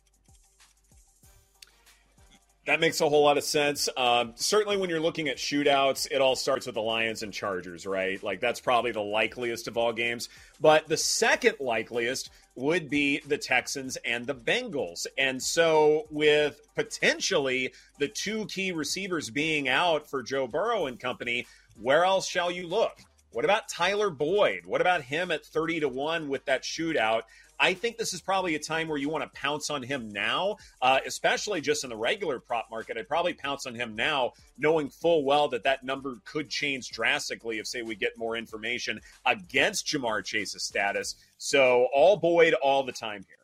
That 2.66 2.78
makes 2.78 3.00
a 3.00 3.08
whole 3.08 3.24
lot 3.24 3.38
of 3.38 3.44
sense. 3.44 3.88
Um, 3.96 4.32
certainly, 4.36 4.76
when 4.76 4.90
you're 4.90 5.00
looking 5.00 5.28
at 5.28 5.38
shootouts, 5.38 6.06
it 6.10 6.20
all 6.20 6.36
starts 6.36 6.66
with 6.66 6.74
the 6.74 6.82
Lions 6.82 7.22
and 7.22 7.32
Chargers, 7.32 7.86
right? 7.86 8.22
Like, 8.22 8.40
that's 8.40 8.60
probably 8.60 8.92
the 8.92 9.00
likeliest 9.00 9.66
of 9.66 9.78
all 9.78 9.94
games. 9.94 10.28
But 10.60 10.86
the 10.86 10.98
second 10.98 11.56
likeliest 11.58 12.30
would 12.56 12.90
be 12.90 13.22
the 13.26 13.38
Texans 13.38 13.96
and 14.04 14.26
the 14.26 14.34
Bengals. 14.34 15.06
And 15.16 15.42
so, 15.42 16.06
with 16.10 16.60
potentially 16.74 17.72
the 17.98 18.08
two 18.08 18.44
key 18.46 18.72
receivers 18.72 19.30
being 19.30 19.68
out 19.68 20.08
for 20.08 20.22
Joe 20.22 20.46
Burrow 20.46 20.86
and 20.86 21.00
company, 21.00 21.46
where 21.80 22.04
else 22.04 22.28
shall 22.28 22.50
you 22.50 22.66
look? 22.66 22.98
What 23.32 23.44
about 23.44 23.68
Tyler 23.68 24.10
Boyd? 24.10 24.66
What 24.66 24.80
about 24.80 25.02
him 25.02 25.30
at 25.30 25.46
30 25.46 25.80
to 25.80 25.88
1 25.88 26.28
with 26.28 26.44
that 26.46 26.62
shootout? 26.62 27.22
I 27.60 27.74
think 27.74 27.98
this 27.98 28.14
is 28.14 28.22
probably 28.22 28.54
a 28.54 28.58
time 28.58 28.88
where 28.88 28.96
you 28.96 29.10
want 29.10 29.22
to 29.22 29.30
pounce 29.38 29.68
on 29.68 29.82
him 29.82 30.08
now, 30.08 30.56
uh, 30.80 31.00
especially 31.06 31.60
just 31.60 31.84
in 31.84 31.90
the 31.90 31.96
regular 31.96 32.40
prop 32.40 32.68
market. 32.70 32.96
I'd 32.96 33.06
probably 33.06 33.34
pounce 33.34 33.66
on 33.66 33.74
him 33.74 33.94
now, 33.94 34.32
knowing 34.56 34.88
full 34.88 35.24
well 35.24 35.48
that 35.48 35.64
that 35.64 35.84
number 35.84 36.16
could 36.24 36.48
change 36.48 36.88
drastically 36.88 37.58
if, 37.58 37.66
say, 37.66 37.82
we 37.82 37.94
get 37.94 38.16
more 38.16 38.36
information 38.36 38.98
against 39.26 39.86
Ja'Marr 39.86 40.24
Chase's 40.24 40.64
status. 40.64 41.16
So 41.36 41.88
all 41.92 42.16
Boyd 42.16 42.54
all 42.54 42.82
the 42.82 42.92
time 42.92 43.26
here. 43.28 43.36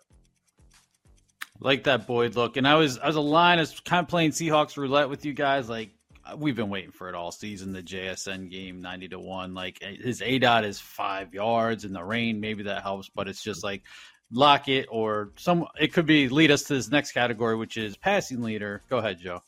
like 1.61 1.85
that 1.85 2.07
Boyd 2.07 2.37
look. 2.37 2.57
And 2.57 2.67
I 2.67 2.75
was 2.75 2.99
I 2.99 3.07
was 3.07 3.17
a 3.17 3.21
line, 3.21 3.59
I 3.59 3.63
was 3.63 3.81
kind 3.81 4.03
of 4.03 4.09
playing 4.09 4.31
Seahawks 4.31 4.77
roulette 4.77 5.09
with 5.09 5.25
you 5.25 5.33
guys. 5.33 5.69
Like 5.69 5.91
we've 6.37 6.57
been 6.57 6.71
waiting 6.71 6.91
for 6.91 7.09
it 7.09 7.15
all 7.15 7.31
season. 7.33 7.73
The 7.73 7.83
JSN 7.83 8.51
game, 8.51 8.81
ninety 8.81 9.09
to 9.09 9.19
one. 9.19 9.55
Like 9.55 9.79
eh, 9.83 9.97
his 10.03 10.23
A 10.23 10.39
dot 10.39 10.65
is 10.65 10.81
five 10.81 11.35
yards 11.35 11.85
in 11.85 11.93
the 11.93 12.03
rain. 12.03 12.41
Maybe 12.41 12.65
that 12.65 12.83
helps, 12.83 13.09
but 13.15 13.29
it's 13.29 13.43
just 13.43 13.63
like 13.63 13.83
lock 14.33 14.69
it 14.69 14.87
or 14.91 15.31
some. 15.37 15.67
It 15.79 15.93
could 15.93 16.07
be 16.07 16.29
lead 16.29 16.51
us 16.51 16.65
to 16.65 16.75
this 16.75 16.91
next 16.91 17.13
category, 17.13 17.57
which 17.57 17.77
is 17.77 17.97
passing 17.97 18.43
leader. 18.43 18.83
Go 18.89 18.99
ahead, 18.99 19.19
Joe. 19.21 19.43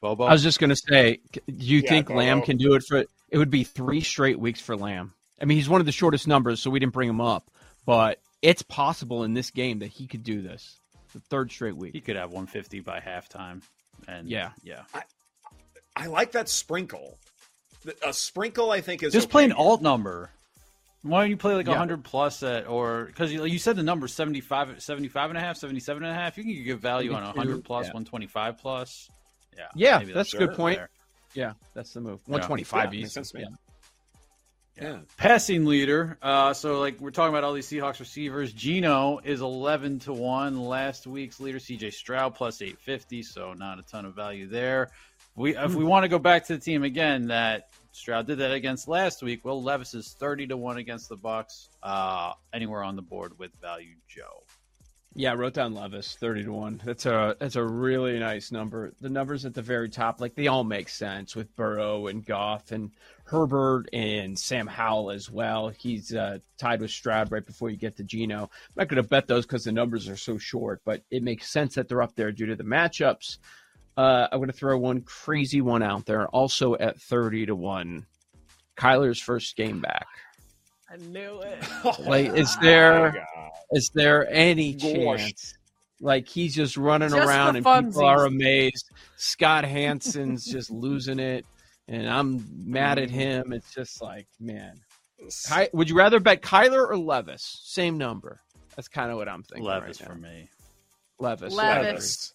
Bobo. 0.00 0.24
I 0.24 0.32
was 0.32 0.42
just 0.42 0.58
going 0.58 0.70
to 0.70 0.76
say, 0.76 1.20
do 1.32 1.40
you 1.46 1.80
Yeah, 1.80 1.88
think 1.88 2.06
go, 2.08 2.14
Lamb 2.14 2.40
can 2.42 2.56
do 2.56 2.74
it 2.74 2.82
for 2.88 3.04
it 3.30 3.38
would 3.38 3.50
be 3.50 3.64
3 3.64 4.00
straight 4.00 4.40
weeks 4.40 4.60
for 4.60 4.74
Lamb. 4.76 5.12
I 5.40 5.44
mean, 5.44 5.58
he's 5.58 5.68
one 5.68 5.80
of 5.80 5.86
the 5.86 5.92
shortest 5.92 6.26
numbers, 6.26 6.60
so 6.60 6.70
we 6.70 6.78
didn't 6.80 6.94
bring 6.94 7.08
him 7.08 7.20
up, 7.20 7.50
but 7.84 8.18
it's 8.40 8.62
possible 8.62 9.24
in 9.24 9.34
this 9.34 9.50
game 9.50 9.80
that 9.80 9.88
he 9.88 10.06
could 10.06 10.22
do 10.24 10.40
this. 10.40 10.80
The 11.12 11.20
third 11.20 11.50
straight 11.50 11.76
week. 11.76 11.92
he 11.92 12.00
could 12.00 12.16
have 12.16 12.32
one 12.32 12.46
fifty 12.46 12.80
by 12.80 13.00
halftime. 13.00 13.60
And 14.08 14.28
Yeah. 14.28 14.52
yeah. 14.62 14.82
I 14.94 15.02
like 16.06 16.32
that 16.32 16.48
sprinkle. 16.48 17.18
A 18.06 18.12
sprinkle, 18.12 18.70
I 18.70 18.80
think, 18.80 19.02
is 19.02 19.12
Just 19.12 19.26
okay 19.26 19.32
play 19.32 19.44
an 19.44 19.52
alt 19.52 19.80
number. 19.82 20.30
Why 21.02 21.22
don't 21.22 21.30
you 21.30 21.36
play 21.38 21.54
like 21.54 21.66
Yeah. 21.66 21.72
100 21.72 22.04
plus 22.04 22.42
at, 22.42 22.66
or 22.66 23.06
because 23.06 23.32
you, 23.32 23.44
you 23.46 23.58
said 23.58 23.76
the 23.76 23.82
number 23.82 24.06
75, 24.06 24.82
75 24.82 25.30
and 25.30 25.38
a 25.38 25.40
half, 25.40 25.56
77 25.56 26.02
and 26.02 26.12
a 26.12 26.14
half. 26.14 26.36
You 26.36 26.44
can 26.44 26.62
get 26.64 26.78
value 26.78 27.12
on 27.14 27.22
100 27.22 27.64
plus, 27.64 27.86
Yeah. 27.86 27.92
125 27.94 28.58
plus. 28.58 29.08
Yeah. 29.56 29.66
Yeah, 29.74 29.98
maybe 30.00 30.12
that's 30.12 30.34
a 30.34 30.38
good 30.38 30.54
point. 30.54 30.76
Fair. 30.78 30.90
Yeah, 31.34 31.52
that's 31.74 31.92
the 31.94 32.00
move. 32.00 32.20
125 32.26 32.84
Yeah, 32.84 32.90
easy. 32.98 33.02
makes 33.04 33.14
sense 33.14 33.30
to 33.30 33.38
me. 33.38 33.44
Yeah. 33.44 33.56
Yeah. 34.82 34.98
Passing 35.16 35.66
leader. 35.66 36.16
Uh, 36.22 36.54
so 36.54 36.80
like 36.80 37.00
we're 37.00 37.10
talking 37.10 37.30
about 37.30 37.44
all 37.44 37.52
these 37.52 37.68
Seahawks 37.68 38.00
receivers. 38.00 38.52
Geno 38.52 39.20
is 39.22 39.40
11 39.42 40.00
to 40.00 40.12
one. 40.12 40.58
Last 40.58 41.06
week's 41.06 41.38
leader, 41.40 41.58
CJ 41.58 41.92
Stroud 41.92 42.34
plus 42.34 42.62
850. 42.62 43.22
So 43.22 43.52
not 43.52 43.78
a 43.78 43.82
ton 43.82 44.04
of 44.06 44.14
value 44.14 44.46
there. 44.48 44.90
We 45.36 45.56
if 45.56 45.74
we 45.74 45.84
want 45.84 46.04
to 46.04 46.08
go 46.08 46.18
back 46.18 46.46
to 46.46 46.54
the 46.54 46.60
team 46.60 46.82
again 46.82 47.28
that 47.28 47.68
Stroud 47.92 48.26
did 48.26 48.38
that 48.38 48.52
against 48.52 48.88
last 48.88 49.22
week. 49.22 49.44
Will 49.44 49.62
Levis 49.62 49.94
is 49.94 50.12
30 50.12 50.48
to 50.48 50.56
one 50.56 50.76
against 50.76 51.08
the 51.08 51.16
Bucks. 51.16 51.68
Uh, 51.82 52.32
anywhere 52.52 52.82
on 52.82 52.96
the 52.96 53.02
board 53.02 53.38
with 53.38 53.52
value, 53.60 53.96
Joe. 54.08 54.44
Yeah, 55.14 55.32
I 55.32 55.34
wrote 55.34 55.54
down 55.54 55.74
Levis, 55.74 56.14
thirty 56.14 56.44
to 56.44 56.52
one. 56.52 56.80
That's 56.84 57.04
a 57.04 57.36
that's 57.40 57.56
a 57.56 57.64
really 57.64 58.16
nice 58.20 58.52
number. 58.52 58.92
The 59.00 59.08
numbers 59.08 59.44
at 59.44 59.54
the 59.54 59.62
very 59.62 59.88
top, 59.88 60.20
like 60.20 60.36
they 60.36 60.46
all 60.46 60.62
make 60.62 60.88
sense 60.88 61.34
with 61.34 61.54
Burrow 61.56 62.06
and 62.06 62.24
Goff 62.24 62.70
and 62.70 62.92
Herbert 63.24 63.88
and 63.92 64.38
Sam 64.38 64.68
Howell 64.68 65.10
as 65.10 65.28
well. 65.28 65.68
He's 65.68 66.14
uh, 66.14 66.38
tied 66.58 66.80
with 66.80 66.92
Stroud 66.92 67.32
right 67.32 67.44
before 67.44 67.70
you 67.70 67.76
get 67.76 67.96
to 67.96 68.04
Geno. 68.04 68.42
I'm 68.44 68.50
not 68.76 68.86
going 68.86 69.02
to 69.02 69.08
bet 69.08 69.26
those 69.26 69.46
because 69.46 69.64
the 69.64 69.72
numbers 69.72 70.08
are 70.08 70.16
so 70.16 70.38
short, 70.38 70.80
but 70.84 71.02
it 71.10 71.24
makes 71.24 71.50
sense 71.50 71.74
that 71.74 71.88
they're 71.88 72.02
up 72.02 72.14
there 72.14 72.30
due 72.30 72.46
to 72.46 72.56
the 72.56 72.62
matchups. 72.62 73.38
Uh, 74.00 74.28
I'm 74.32 74.38
going 74.38 74.50
to 74.50 74.56
throw 74.56 74.78
one 74.78 75.02
crazy 75.02 75.60
one 75.60 75.82
out 75.82 76.06
there, 76.06 76.26
also 76.28 76.74
at 76.76 77.00
thirty 77.00 77.44
to 77.46 77.54
one. 77.54 78.06
Kyler's 78.78 79.20
first 79.20 79.56
game 79.56 79.80
back. 79.80 80.06
I 80.90 80.96
knew 80.96 81.40
it. 81.42 81.58
Like, 82.00 82.32
is 82.34 82.56
Oh 82.58 82.62
there- 82.64 83.10
my 83.12 83.18
God. 83.18 83.50
Is 83.72 83.90
there 83.94 84.28
any 84.32 84.72
Gosh. 84.72 84.90
chance? 84.92 85.54
Like 86.00 86.26
he's 86.28 86.54
just 86.54 86.76
running 86.78 87.10
Just 87.10 87.28
around 87.28 87.62
for 87.62 87.68
and 87.74 87.88
people 87.88 88.04
are 88.06 88.24
amazed. 88.26 88.90
Scott 89.16 89.64
Hanson's 89.64 90.44
just 90.46 90.70
losing 90.70 91.18
it, 91.18 91.44
and 91.88 92.08
I'm 92.08 92.46
mad 92.64 92.98
at 92.98 93.10
him. 93.10 93.52
It's 93.52 93.72
just 93.74 94.00
like, 94.00 94.26
man, 94.40 94.80
Ky- 95.48 95.68
would 95.74 95.90
you 95.90 95.96
rather 95.96 96.18
bet 96.18 96.40
Kyler 96.42 96.88
or 96.88 96.96
Levis? 96.96 97.60
Same 97.64 97.98
number. 97.98 98.40
That's 98.76 98.88
kind 98.88 99.10
of 99.10 99.18
what 99.18 99.28
I'm 99.28 99.42
thinking. 99.42 99.66
Levis 99.66 100.00
right 100.00 100.08
for 100.08 100.14
now. 100.16 100.28
me. 100.28 100.48
Levis. 101.18 101.52
Levis. 101.52 101.84
Levis. 101.84 102.34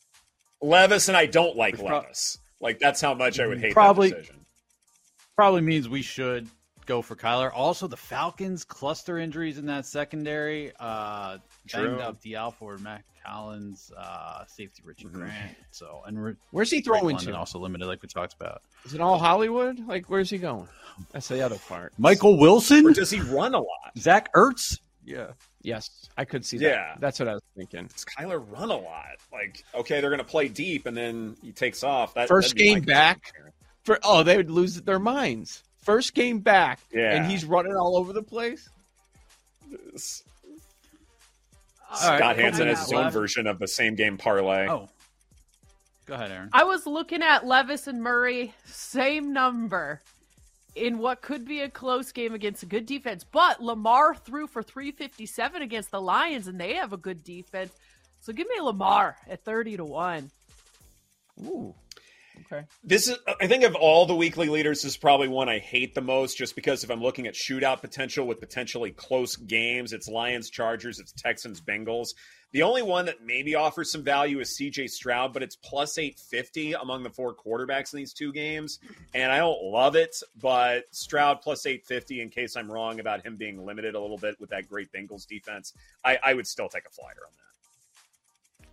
Levis, 0.65 1.08
and 1.08 1.17
I 1.17 1.25
don't 1.25 1.56
like 1.56 1.78
pro- 1.78 1.99
Levis. 1.99 2.38
Like 2.60 2.80
that's 2.80 3.01
how 3.01 3.13
much 3.13 3.39
I 3.39 3.47
would 3.47 3.60
hate 3.60 3.73
Probably- 3.73 4.10
that 4.10 4.15
decision. 4.21 4.45
Probably 5.36 5.62
means 5.62 5.89
we 5.89 6.01
should 6.01 6.47
go 6.86 7.01
for 7.01 7.15
Kyler. 7.15 7.51
Also, 7.54 7.88
the 7.88 7.97
Falcons 7.97 8.63
cluster 8.63 9.17
injuries 9.17 9.58
in 9.58 9.65
that 9.65 9.86
secondary. 9.86 10.71
Uh, 10.80 11.39
True. 11.67 11.89
banged 11.89 12.01
up 12.01 12.21
Dee 12.21 12.36
Alford, 12.36 12.80
Matt 12.82 13.04
Collins, 13.25 13.91
uh, 13.97 14.45
safety 14.45 14.82
Richard 14.86 15.12
Mhm. 15.12 15.15
Grant. 15.15 15.58
So 15.71 16.04
and 16.06 16.23
Ri- 16.23 16.36
Where's 16.51 16.71
he 16.71 16.80
throwing 16.82 17.17
to? 17.17 17.36
also 17.36 17.60
limited, 17.60 17.86
like 17.88 18.01
we 18.01 18.08
talked 18.08 18.34
about. 18.34 18.62
Is 18.86 18.93
it 18.93 19.01
all 19.01 19.17
Hollywood? 19.17 19.80
Like, 19.88 20.06
where's 20.10 20.30
he 20.30 20.38
going? 20.38 20.69
That's 21.12 21.28
the 21.28 21.41
other 21.41 21.58
part. 21.67 21.91
Michael 21.97 22.36
Or 22.36 22.39
Wilson, 22.39 22.93
does 22.93 23.10
he 23.12 23.19
run 23.19 23.54
a 23.56 23.60
lot? 23.60 23.97
Zach 23.97 24.32
Ertz. 24.34 24.80
Yeah. 25.04 25.32
Yes, 25.65 25.89
I 26.15 26.25
could 26.25 26.45
see 26.45 26.60
that. 26.60 26.65
Yeah. 26.65 26.95
That's 26.99 27.19
what 27.19 27.28
I 27.28 27.34
was 27.34 27.41
thinking. 27.58 27.88
Does 27.88 28.06
Kyler 28.06 28.43
run 28.51 28.69
a 28.69 28.78
lot? 28.78 29.17
Like, 29.34 29.63
okay, 29.73 29.99
they're 29.99 30.12
going 30.12 30.19
to 30.19 30.23
play 30.23 30.47
deep, 30.47 30.86
and 30.86 30.95
then 30.95 31.36
he 31.41 31.51
takes 31.51 31.84
off. 31.84 32.13
That 32.13 32.28
First 32.28 32.49
that'd 32.49 32.58
be 32.58 32.69
my 32.69 32.75
game 32.80 32.86
back. 32.86 33.34
For 33.84 33.97
oh, 34.04 34.21
they 34.21 34.38
would 34.38 34.51
lose 34.51 34.80
their 34.82 34.99
minds. 34.99 35.63
First 35.82 36.13
game 36.13 36.39
back, 36.39 36.80
Yeah. 36.93 37.15
and 37.15 37.25
he's 37.25 37.45
running 37.45 37.75
all 37.75 37.97
over 37.97 38.13
the 38.13 38.21
place. 38.21 38.69
All 39.63 39.69
right, 42.10 42.17
Scott 42.17 42.36
Hanson 42.38 42.67
has 42.67 42.80
his 42.82 42.93
own 42.93 43.12
version 43.12 43.47
of 43.47 43.58
the 43.60 43.67
same 43.67 43.95
game 43.95 44.17
parlay. 44.17 44.67
Oh. 44.67 44.89
Go 46.06 46.13
ahead, 46.13 46.32
Erin. 46.32 46.49
I 46.54 46.63
was 46.63 46.86
looking 46.86 47.23
at 47.23 47.45
Levis 47.47 47.88
and 47.88 48.04
Murray, 48.04 48.54
same 48.65 49.34
number 49.34 50.01
in 50.75 50.97
what 50.97 51.21
could 51.21 51.45
be 51.45 51.61
a 51.61 51.69
close 51.69 52.11
game 52.11 52.33
against 52.33 52.63
a 52.63 52.65
good 52.65 52.85
defense. 52.85 53.23
But 53.23 53.63
Lamar 53.63 54.13
threw 54.13 54.47
for 54.47 54.61
357 54.61 55.61
against 55.61 55.91
the 55.91 56.01
Lions, 56.01 56.47
and 56.47 56.59
they 56.59 56.73
have 56.75 56.93
a 56.93 56.97
good 56.97 57.23
defense. 57.23 57.73
So 58.19 58.33
give 58.33 58.47
me 58.47 58.59
Lamar 58.59 59.15
at 59.27 59.43
30 59.43 59.77
to 59.77 59.85
1. 59.85 60.31
Ooh, 61.45 61.75
okay. 62.45 62.65
This 62.83 63.07
is, 63.07 63.17
I 63.39 63.47
think, 63.47 63.63
of 63.63 63.75
all 63.75 64.05
the 64.05 64.15
weekly 64.15 64.49
leaders, 64.49 64.81
this 64.81 64.93
is 64.93 64.97
probably 64.97 65.27
one 65.27 65.47
I 65.47 65.59
hate 65.59 65.95
the 65.95 66.01
most, 66.01 66.38
just 66.38 66.55
because 66.55 66.83
if 66.83 66.89
I'm 66.89 67.01
looking 67.01 67.27
at 67.27 67.33
shootout 67.33 67.81
potential 67.81 68.25
with 68.25 68.39
potentially 68.39 68.91
close 68.91 69.35
games, 69.35 69.93
it's 69.93 70.07
Lions, 70.07 70.49
Chargers, 70.49 70.99
it's 70.99 71.11
Texans, 71.11 71.61
Bengals. 71.61 72.09
The 72.55 72.63
only 72.63 72.83
one 72.83 73.07
that 73.07 73.21
maybe 73.21 73.53
offers 73.55 73.91
some 73.91 74.01
value 74.01 74.39
is 74.39 74.57
CJ 74.57 74.89
Stroud, 74.89 75.33
but 75.33 75.43
it's 75.43 75.57
plus 75.57 75.97
850 75.97 76.71
among 76.71 77.03
the 77.03 77.09
four 77.09 77.35
quarterbacks 77.35 77.91
in 77.91 77.97
these 77.97 78.13
two 78.13 78.31
games. 78.31 78.79
And 79.13 79.29
I 79.29 79.39
don't 79.39 79.61
love 79.61 79.97
it, 79.97 80.15
but 80.41 80.85
Stroud 80.91 81.41
plus 81.41 81.65
850, 81.65 82.21
in 82.21 82.29
case 82.29 82.55
I'm 82.55 82.71
wrong 82.71 83.01
about 83.01 83.25
him 83.25 83.35
being 83.35 83.65
limited 83.65 83.93
a 83.93 83.99
little 83.99 84.17
bit 84.17 84.39
with 84.39 84.51
that 84.51 84.69
great 84.69 84.89
Bengals 84.93 85.27
defense, 85.27 85.73
I, 86.05 86.17
I 86.23 86.33
would 86.33 86.47
still 86.47 86.69
take 86.69 86.85
a 86.85 86.89
flyer 86.91 87.09
on 87.27 87.33
that. 88.61 88.67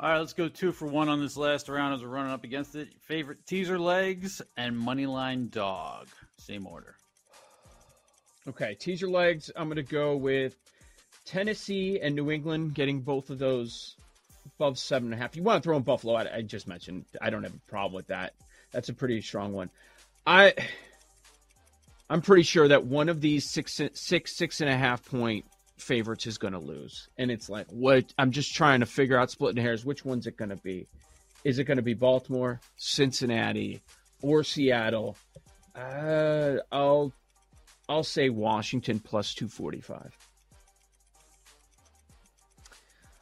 All 0.00 0.10
right, 0.10 0.18
let's 0.18 0.34
go 0.34 0.48
two 0.48 0.70
for 0.70 0.86
one 0.86 1.08
on 1.08 1.18
this 1.18 1.38
last 1.38 1.70
round 1.70 1.94
as 1.94 2.02
we're 2.02 2.10
running 2.10 2.32
up 2.32 2.44
against 2.44 2.74
it. 2.74 2.88
Favorite 3.00 3.46
teaser 3.46 3.78
legs 3.78 4.42
and 4.58 4.76
moneyline 4.76 5.50
dog. 5.50 6.08
Same 6.36 6.66
order. 6.66 6.94
Okay, 8.46 8.74
teaser 8.74 9.08
legs. 9.08 9.50
I'm 9.56 9.68
going 9.68 9.76
to 9.76 9.82
go 9.82 10.14
with 10.14 10.58
Tennessee 11.28 12.00
and 12.00 12.14
New 12.16 12.30
England 12.30 12.74
getting 12.74 13.00
both 13.00 13.28
of 13.28 13.38
those 13.38 13.96
above 14.56 14.78
seven 14.78 15.12
and 15.12 15.14
a 15.14 15.22
half. 15.22 15.36
You 15.36 15.42
want 15.42 15.62
to 15.62 15.66
throw 15.66 15.76
in 15.76 15.82
Buffalo? 15.82 16.14
I, 16.14 16.36
I 16.36 16.42
just 16.42 16.66
mentioned. 16.66 17.04
I 17.20 17.28
don't 17.28 17.42
have 17.42 17.54
a 17.54 17.70
problem 17.70 17.92
with 17.92 18.06
that. 18.06 18.32
That's 18.72 18.88
a 18.88 18.94
pretty 18.94 19.20
strong 19.20 19.52
one. 19.52 19.68
I, 20.26 20.54
I'm 22.08 22.22
pretty 22.22 22.44
sure 22.44 22.68
that 22.68 22.86
one 22.86 23.10
of 23.10 23.20
these 23.20 23.44
six, 23.44 23.78
six, 23.92 24.36
six 24.36 24.62
and 24.62 24.70
a 24.70 24.76
half 24.76 25.04
point 25.04 25.44
favorites 25.76 26.26
is 26.26 26.38
going 26.38 26.54
to 26.54 26.58
lose, 26.58 27.08
and 27.18 27.30
it's 27.30 27.50
like 27.50 27.66
what 27.68 28.12
I'm 28.18 28.30
just 28.30 28.54
trying 28.54 28.80
to 28.80 28.86
figure 28.86 29.18
out, 29.18 29.30
splitting 29.30 29.62
hairs. 29.62 29.84
Which 29.84 30.06
one's 30.06 30.26
it 30.26 30.38
going 30.38 30.48
to 30.48 30.56
be? 30.56 30.86
Is 31.44 31.58
it 31.58 31.64
going 31.64 31.76
to 31.76 31.82
be 31.82 31.94
Baltimore, 31.94 32.58
Cincinnati, 32.76 33.82
or 34.22 34.42
Seattle? 34.42 35.18
Uh, 35.76 36.56
I'll 36.72 37.12
I'll 37.86 38.02
say 38.02 38.30
Washington 38.30 38.98
plus 38.98 39.34
245. 39.34 40.27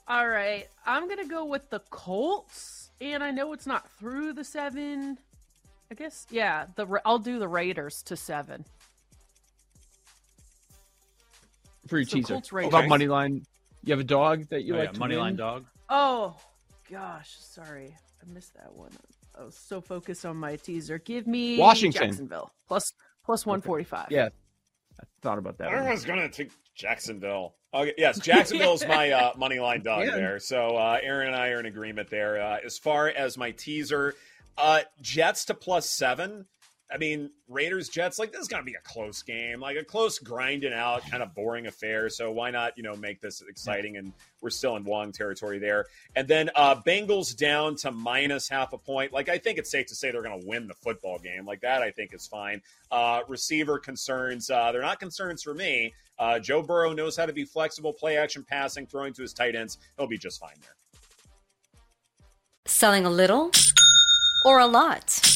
All 0.08 0.28
right, 0.28 0.66
I'm 0.86 1.08
gonna 1.08 1.26
go 1.26 1.44
with 1.44 1.68
the 1.70 1.80
Colts, 1.90 2.90
and 3.00 3.24
I 3.24 3.30
know 3.32 3.52
it's 3.52 3.66
not 3.66 3.88
through 3.98 4.34
the 4.34 4.44
seven. 4.44 5.18
I 5.90 5.94
guess 5.94 6.26
yeah. 6.30 6.66
The 6.76 6.86
I'll 7.04 7.18
do 7.18 7.38
the 7.38 7.48
Raiders 7.48 8.02
to 8.04 8.16
seven. 8.16 8.64
For 11.88 11.98
your 11.98 12.06
So 12.06 12.16
teaser. 12.16 12.34
Colts 12.34 12.52
What 12.52 12.58
Raiders. 12.58 12.74
about 12.74 12.88
money 12.88 13.08
line? 13.08 13.42
You 13.84 13.92
have 13.92 14.00
a 14.00 14.04
dog 14.04 14.48
that 14.48 14.62
you 14.64 14.74
Oh, 14.74 14.78
like 14.78 14.88
yeah, 14.88 14.92
to 14.92 15.00
moneyline 15.00 15.24
win? 15.24 15.36
dog. 15.36 15.66
Oh 15.88 16.36
gosh, 16.90 17.36
sorry, 17.40 17.94
I 18.22 18.32
missed 18.32 18.54
that 18.54 18.72
one. 18.74 18.90
I 19.38 19.44
was 19.44 19.54
so 19.56 19.80
focused 19.80 20.24
on 20.24 20.36
my 20.36 20.56
teaser. 20.56 20.98
Give 20.98 21.26
me 21.26 21.58
Washington. 21.58 22.02
Jacksonville 22.08 22.50
plus 22.68 22.92
plus 23.24 23.44
one 23.44 23.60
forty 23.60 23.84
five. 23.84 24.06
Yeah, 24.10 24.28
I 25.00 25.04
thought 25.20 25.38
about 25.38 25.58
that. 25.58 25.66
one. 25.66 25.74
Everyone's 25.76 26.04
going 26.04 26.20
to 26.20 26.28
take 26.28 26.50
Jacksonville. 26.74 27.54
Okay, 27.82 27.94
yes, 27.98 28.18
Jacksonville's 28.20 28.86
my 28.86 29.10
uh, 29.10 29.32
money 29.36 29.58
line 29.58 29.82
dog 29.82 30.04
Yeah. 30.06 30.14
there. 30.16 30.38
So 30.40 30.76
uh, 30.76 30.98
Erin 31.02 31.28
and 31.28 31.36
I 31.36 31.48
are 31.50 31.60
in 31.60 31.66
agreement 31.66 32.10
there. 32.10 32.40
Uh, 32.40 32.58
as 32.64 32.78
far 32.78 33.08
as 33.08 33.36
my 33.36 33.50
teaser, 33.52 34.14
uh, 34.58 34.80
Jets 35.00 35.44
to 35.46 35.54
plus 35.54 35.88
seven. 35.88 36.46
I 36.88 36.98
mean, 36.98 37.30
Raiders 37.48 37.88
Jets 37.88 38.18
like 38.18 38.30
this 38.30 38.42
is 38.42 38.48
going 38.48 38.62
to 38.62 38.64
be 38.66 38.76
a 38.76 38.80
close 38.88 39.20
game, 39.22 39.60
like 39.60 39.76
a 39.76 39.84
close 39.84 40.20
grinding 40.20 40.72
out, 40.72 41.02
kind 41.10 41.20
of 41.20 41.34
boring 41.34 41.66
affair. 41.66 42.08
So 42.08 42.30
why 42.30 42.52
not, 42.52 42.76
you 42.76 42.84
know, 42.84 42.94
make 42.94 43.20
this 43.20 43.42
exciting? 43.42 43.96
And 43.96 44.12
we're 44.40 44.50
still 44.50 44.76
in 44.76 44.84
Wong 44.84 45.10
territory 45.10 45.58
there. 45.58 45.86
And 46.14 46.28
then 46.28 46.48
uh, 46.54 46.76
Bengals 46.86 47.36
down 47.36 47.74
to 47.76 47.90
minus 47.90 48.48
half 48.48 48.72
a 48.72 48.78
point. 48.78 49.12
Like 49.12 49.28
I 49.28 49.36
think 49.36 49.58
it's 49.58 49.70
safe 49.70 49.86
to 49.86 49.96
say 49.96 50.12
they're 50.12 50.22
going 50.22 50.40
to 50.40 50.46
win 50.46 50.68
the 50.68 50.74
football 50.74 51.18
game. 51.18 51.44
Like 51.44 51.60
that, 51.62 51.82
I 51.82 51.90
think 51.90 52.14
is 52.14 52.28
fine. 52.28 52.62
Uh, 52.92 53.22
receiver 53.26 53.80
concerns, 53.80 54.48
uh, 54.48 54.70
they're 54.70 54.82
not 54.82 55.00
concerns 55.00 55.42
for 55.42 55.54
me. 55.54 55.92
Uh, 56.20 56.38
Joe 56.38 56.62
Burrow 56.62 56.92
knows 56.92 57.16
how 57.16 57.26
to 57.26 57.32
be 57.32 57.44
flexible, 57.44 57.92
play 57.92 58.16
action 58.16 58.44
passing, 58.48 58.86
throwing 58.86 59.12
to 59.14 59.22
his 59.22 59.32
tight 59.32 59.56
ends. 59.56 59.78
He'll 59.98 60.06
be 60.06 60.18
just 60.18 60.38
fine 60.38 60.54
there. 60.60 60.76
Selling 62.66 63.06
a 63.06 63.10
little 63.10 63.50
or 64.44 64.60
a 64.60 64.66
lot? 64.66 65.35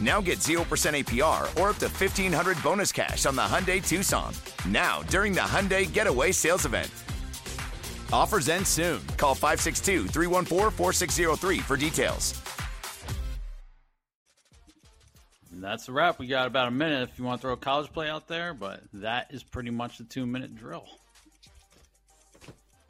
Now 0.00 0.20
get 0.22 0.38
0% 0.38 0.60
APR 0.64 1.42
or 1.60 1.70
up 1.70 1.76
to 1.76 1.88
1500 1.88 2.62
bonus 2.62 2.92
cash 2.92 3.26
on 3.26 3.36
the 3.36 3.42
Hyundai 3.42 3.86
Tucson. 3.86 4.32
Now, 4.66 5.02
during 5.02 5.34
the 5.34 5.40
Hyundai 5.40 5.90
Getaway 5.92 6.32
Sales 6.32 6.64
Event. 6.64 6.90
Offers 8.12 8.48
end 8.48 8.66
soon. 8.66 9.00
Call 9.16 9.34
562 9.34 10.06
314 10.08 10.70
4603 10.70 11.58
for 11.58 11.76
details. 11.76 12.40
That's 15.52 15.88
a 15.88 15.92
wrap. 15.92 16.18
We 16.18 16.26
got 16.26 16.46
about 16.46 16.68
a 16.68 16.70
minute 16.70 17.02
if 17.02 17.18
you 17.18 17.24
want 17.24 17.40
to 17.40 17.42
throw 17.42 17.52
a 17.52 17.56
college 17.56 17.92
play 17.92 18.08
out 18.08 18.26
there, 18.26 18.54
but 18.54 18.80
that 18.94 19.26
is 19.30 19.42
pretty 19.42 19.70
much 19.70 19.98
the 19.98 20.04
two 20.04 20.24
minute 20.26 20.56
drill. 20.56 20.86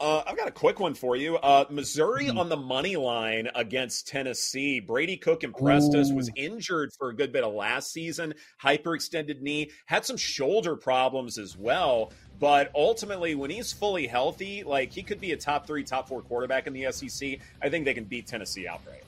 Uh, 0.01 0.23
I've 0.25 0.35
got 0.35 0.47
a 0.47 0.51
quick 0.51 0.79
one 0.79 0.95
for 0.95 1.15
you. 1.15 1.37
Uh, 1.37 1.65
Missouri 1.69 2.27
on 2.27 2.49
the 2.49 2.57
money 2.57 2.95
line 2.95 3.47
against 3.53 4.07
Tennessee. 4.07 4.79
Brady 4.79 5.15
Cook 5.15 5.43
impressed 5.43 5.93
us. 5.93 6.11
Was 6.11 6.31
injured 6.35 6.91
for 6.97 7.09
a 7.09 7.15
good 7.15 7.31
bit 7.31 7.43
of 7.43 7.53
last 7.53 7.93
season. 7.93 8.33
Hyperextended 8.63 9.41
knee. 9.41 9.69
Had 9.85 10.03
some 10.03 10.17
shoulder 10.17 10.75
problems 10.75 11.37
as 11.37 11.55
well. 11.55 12.11
But 12.39 12.71
ultimately, 12.73 13.35
when 13.35 13.51
he's 13.51 13.71
fully 13.71 14.07
healthy, 14.07 14.63
like 14.63 14.91
he 14.91 15.03
could 15.03 15.21
be 15.21 15.33
a 15.33 15.37
top 15.37 15.67
three, 15.67 15.83
top 15.83 16.07
four 16.07 16.23
quarterback 16.23 16.65
in 16.65 16.73
the 16.73 16.91
SEC. 16.91 17.37
I 17.61 17.69
think 17.69 17.85
they 17.85 17.93
can 17.93 18.05
beat 18.05 18.25
Tennessee 18.25 18.67
outright. 18.67 19.03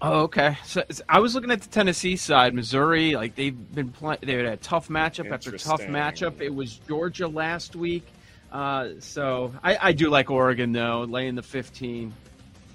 Oh, 0.00 0.22
okay. 0.22 0.56
So 0.64 0.82
so 0.90 1.04
I 1.10 1.20
was 1.20 1.34
looking 1.34 1.50
at 1.50 1.60
the 1.60 1.68
Tennessee 1.68 2.16
side. 2.16 2.54
Missouri, 2.54 3.14
like 3.14 3.34
they've 3.34 3.74
been 3.74 3.90
playing. 3.90 4.20
They 4.22 4.32
had 4.32 4.46
a 4.46 4.56
tough 4.56 4.88
matchup 4.88 5.30
after 5.30 5.58
tough 5.58 5.82
matchup. 5.82 6.40
It 6.40 6.54
was 6.54 6.76
Georgia 6.88 7.28
last 7.28 7.76
week. 7.76 8.06
Uh, 8.52 8.90
so 9.00 9.52
I, 9.62 9.78
I 9.80 9.92
do 9.92 10.08
like 10.08 10.30
Oregon 10.30 10.72
though, 10.72 11.02
laying 11.08 11.34
the 11.34 11.42
15. 11.42 12.12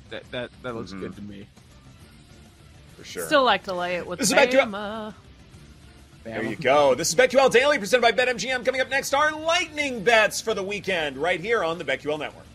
That 0.10 0.30
that 0.32 0.50
that 0.62 0.76
looks 0.76 0.92
good 0.94 1.16
to 1.16 1.22
me. 1.22 1.48
For 2.98 3.04
sure. 3.04 3.26
Still 3.26 3.44
like 3.44 3.64
to 3.64 3.74
lay 3.74 3.96
it 3.96 4.06
with 4.06 4.20
This 4.20 4.30
is 4.30 4.36
back 4.36 4.50
Bama. 4.50 5.14
There 6.24 6.44
you 6.44 6.56
go. 6.56 6.94
This 6.94 7.10
is 7.10 7.16
BetQL 7.16 7.52
Daily 7.52 7.80
presented 7.80 8.02
by 8.02 8.12
BetMGM. 8.12 8.64
Coming 8.64 8.80
up 8.80 8.90
next, 8.90 9.14
our 9.16 9.32
lightning 9.32 10.04
bets 10.04 10.40
for 10.40 10.54
the 10.54 10.62
weekend 10.62 11.18
right 11.18 11.40
here 11.40 11.64
on 11.64 11.80
the 11.80 11.84
BetQL 11.84 12.20
Network. 12.20 12.46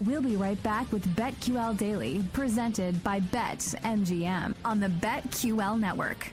We'll 0.00 0.22
be 0.22 0.36
right 0.36 0.60
back 0.62 0.90
with 0.92 1.04
BetQL 1.14 1.76
Daily, 1.76 2.24
presented 2.32 3.02
by 3.04 3.20
BetMGM 3.20 4.54
on 4.64 4.80
the 4.80 4.88
BetQL 4.88 5.78
Network. 5.78 6.32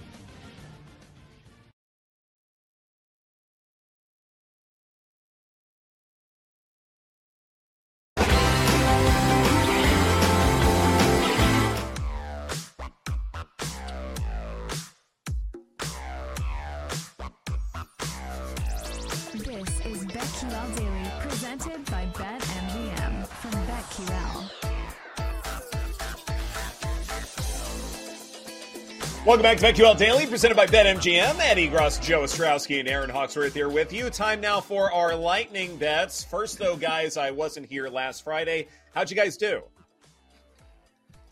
Welcome 29.26 29.42
back 29.42 29.58
to 29.58 29.66
BetQL 29.66 29.98
Daily, 29.98 30.28
presented 30.28 30.56
by 30.56 30.68
BetMGM. 30.68 31.40
Ed 31.40 31.58
Egros, 31.58 32.00
Joe 32.00 32.22
Ostrowski, 32.22 32.80
and 32.80 32.88
Erin 32.88 33.10
Hawksworth 33.10 33.56
here 33.56 33.70
with 33.70 33.92
you. 33.92 34.12
Time 34.12 34.40
now 34.40 34.62
for 34.62 34.94
our 34.94 35.16
lightning 35.16 35.78
bets. 35.78 36.24
First, 36.24 36.60
though, 36.60 36.76
guys, 36.76 37.18
I 37.18 37.32
wasn't 37.32 37.66
here 37.66 37.88
last 37.90 38.24
Friday. 38.24 38.68
How'd 38.94 39.10
you 39.10 39.16
guys 39.16 39.36
do? 39.36 39.64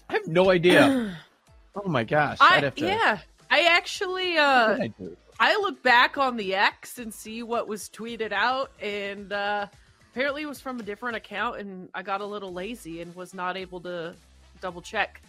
I 0.09 0.13
have 0.13 0.27
no 0.27 0.49
idea. 0.49 1.15
oh 1.75 1.87
my 1.87 2.03
gosh! 2.03 2.39
I, 2.41 2.57
I'd 2.57 2.63
have 2.63 2.75
to- 2.75 2.85
yeah, 2.87 3.19
I 3.51 3.67
actually. 3.69 4.37
Uh, 4.37 4.77
I. 4.79 4.93
I 5.39 5.55
look 5.57 5.83
back 5.83 6.17
on 6.17 6.37
the 6.37 6.55
X 6.55 6.97
and 6.99 7.13
see 7.13 7.43
what 7.43 7.67
was 7.67 7.89
tweeted 7.89 8.31
out, 8.31 8.71
and 8.81 9.31
uh, 9.33 9.67
apparently 10.11 10.43
it 10.43 10.47
was 10.47 10.59
from 10.61 10.79
a 10.79 10.83
different 10.83 11.17
account, 11.17 11.57
and 11.59 11.89
I 11.93 12.01
got 12.01 12.21
a 12.21 12.25
little 12.25 12.53
lazy 12.53 13.01
and 13.01 13.13
was 13.15 13.33
not 13.33 13.55
able 13.57 13.81
to 13.81 14.15
double 14.61 14.81
check. 14.81 15.21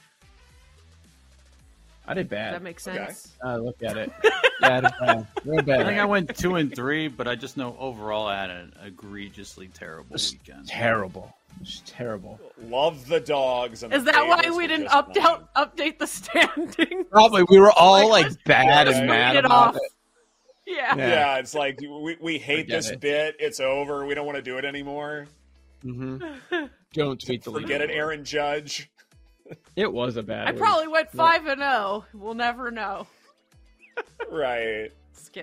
I 2.06 2.14
did 2.14 2.24
Does 2.28 2.36
bad. 2.36 2.54
that 2.54 2.62
makes 2.62 2.82
sense? 2.82 3.32
I 3.42 3.56
look 3.56 3.82
at 3.82 3.96
it. 3.96 4.12
yeah, 4.60 4.76
I 4.76 4.80
did 4.80 4.92
bad. 5.00 5.26
Real 5.44 5.62
bad. 5.62 5.80
I 5.80 5.84
think 5.84 5.98
I 6.00 6.04
went 6.04 6.36
two 6.36 6.56
and 6.56 6.74
three, 6.74 7.08
but 7.08 7.26
I 7.26 7.34
just 7.34 7.56
know 7.56 7.74
overall 7.78 8.26
I 8.26 8.40
had 8.42 8.50
an 8.50 8.72
egregiously 8.84 9.68
terrible 9.68 10.16
Just 10.16 10.34
weekend. 10.34 10.68
terrible. 10.68 11.34
Just 11.62 11.86
terrible. 11.86 12.38
Love 12.64 13.06
the 13.06 13.20
dogs. 13.20 13.82
And 13.84 13.94
Is 13.94 14.04
the 14.04 14.12
that 14.12 14.26
why 14.26 14.50
we 14.54 14.66
didn't 14.66 14.88
update 14.88 15.22
fine. 15.22 15.44
update 15.56 15.98
the 15.98 16.06
standing? 16.06 17.04
Probably 17.10 17.44
we 17.48 17.58
were 17.58 17.72
all 17.72 17.92
Like, 18.08 18.10
like, 18.10 18.22
let's- 18.24 18.36
bad 18.44 18.86
let's 18.86 18.98
and 18.98 19.06
mad 19.06 19.36
it 19.36 19.44
about 19.46 19.68
off. 19.68 19.76
it. 19.76 19.82
Yeah. 20.66 20.96
Yeah. 20.96 21.08
Yeah, 21.08 21.36
it's 21.38 21.54
like 21.54 21.78
we, 21.80 22.16
we 22.20 22.38
hate 22.38 22.64
Forget 22.66 22.76
this 22.82 22.90
it. 22.90 23.00
bit. 23.00 23.36
It's 23.38 23.60
over. 23.60 24.04
We 24.04 24.14
don't 24.14 24.26
want 24.26 24.36
to 24.36 24.42
do 24.42 24.58
it 24.58 24.64
anymore. 24.64 25.26
Mm-hmm. 25.84 26.64
Don't 26.94 27.20
tweet 27.20 27.42
the 27.44 27.50
Forget 27.50 27.80
it, 27.82 27.90
leaderboard. 27.90 27.94
Aaron 27.96 28.24
Judge. 28.24 28.90
It 29.76 29.92
was 29.92 30.16
a 30.16 30.22
bad. 30.22 30.48
I 30.48 30.50
week. 30.52 30.60
probably 30.60 30.88
went 30.88 31.10
five 31.10 31.46
and 31.46 31.60
zero. 31.60 32.04
We'll 32.14 32.34
never 32.34 32.70
know. 32.70 33.06
Right. 34.30 34.90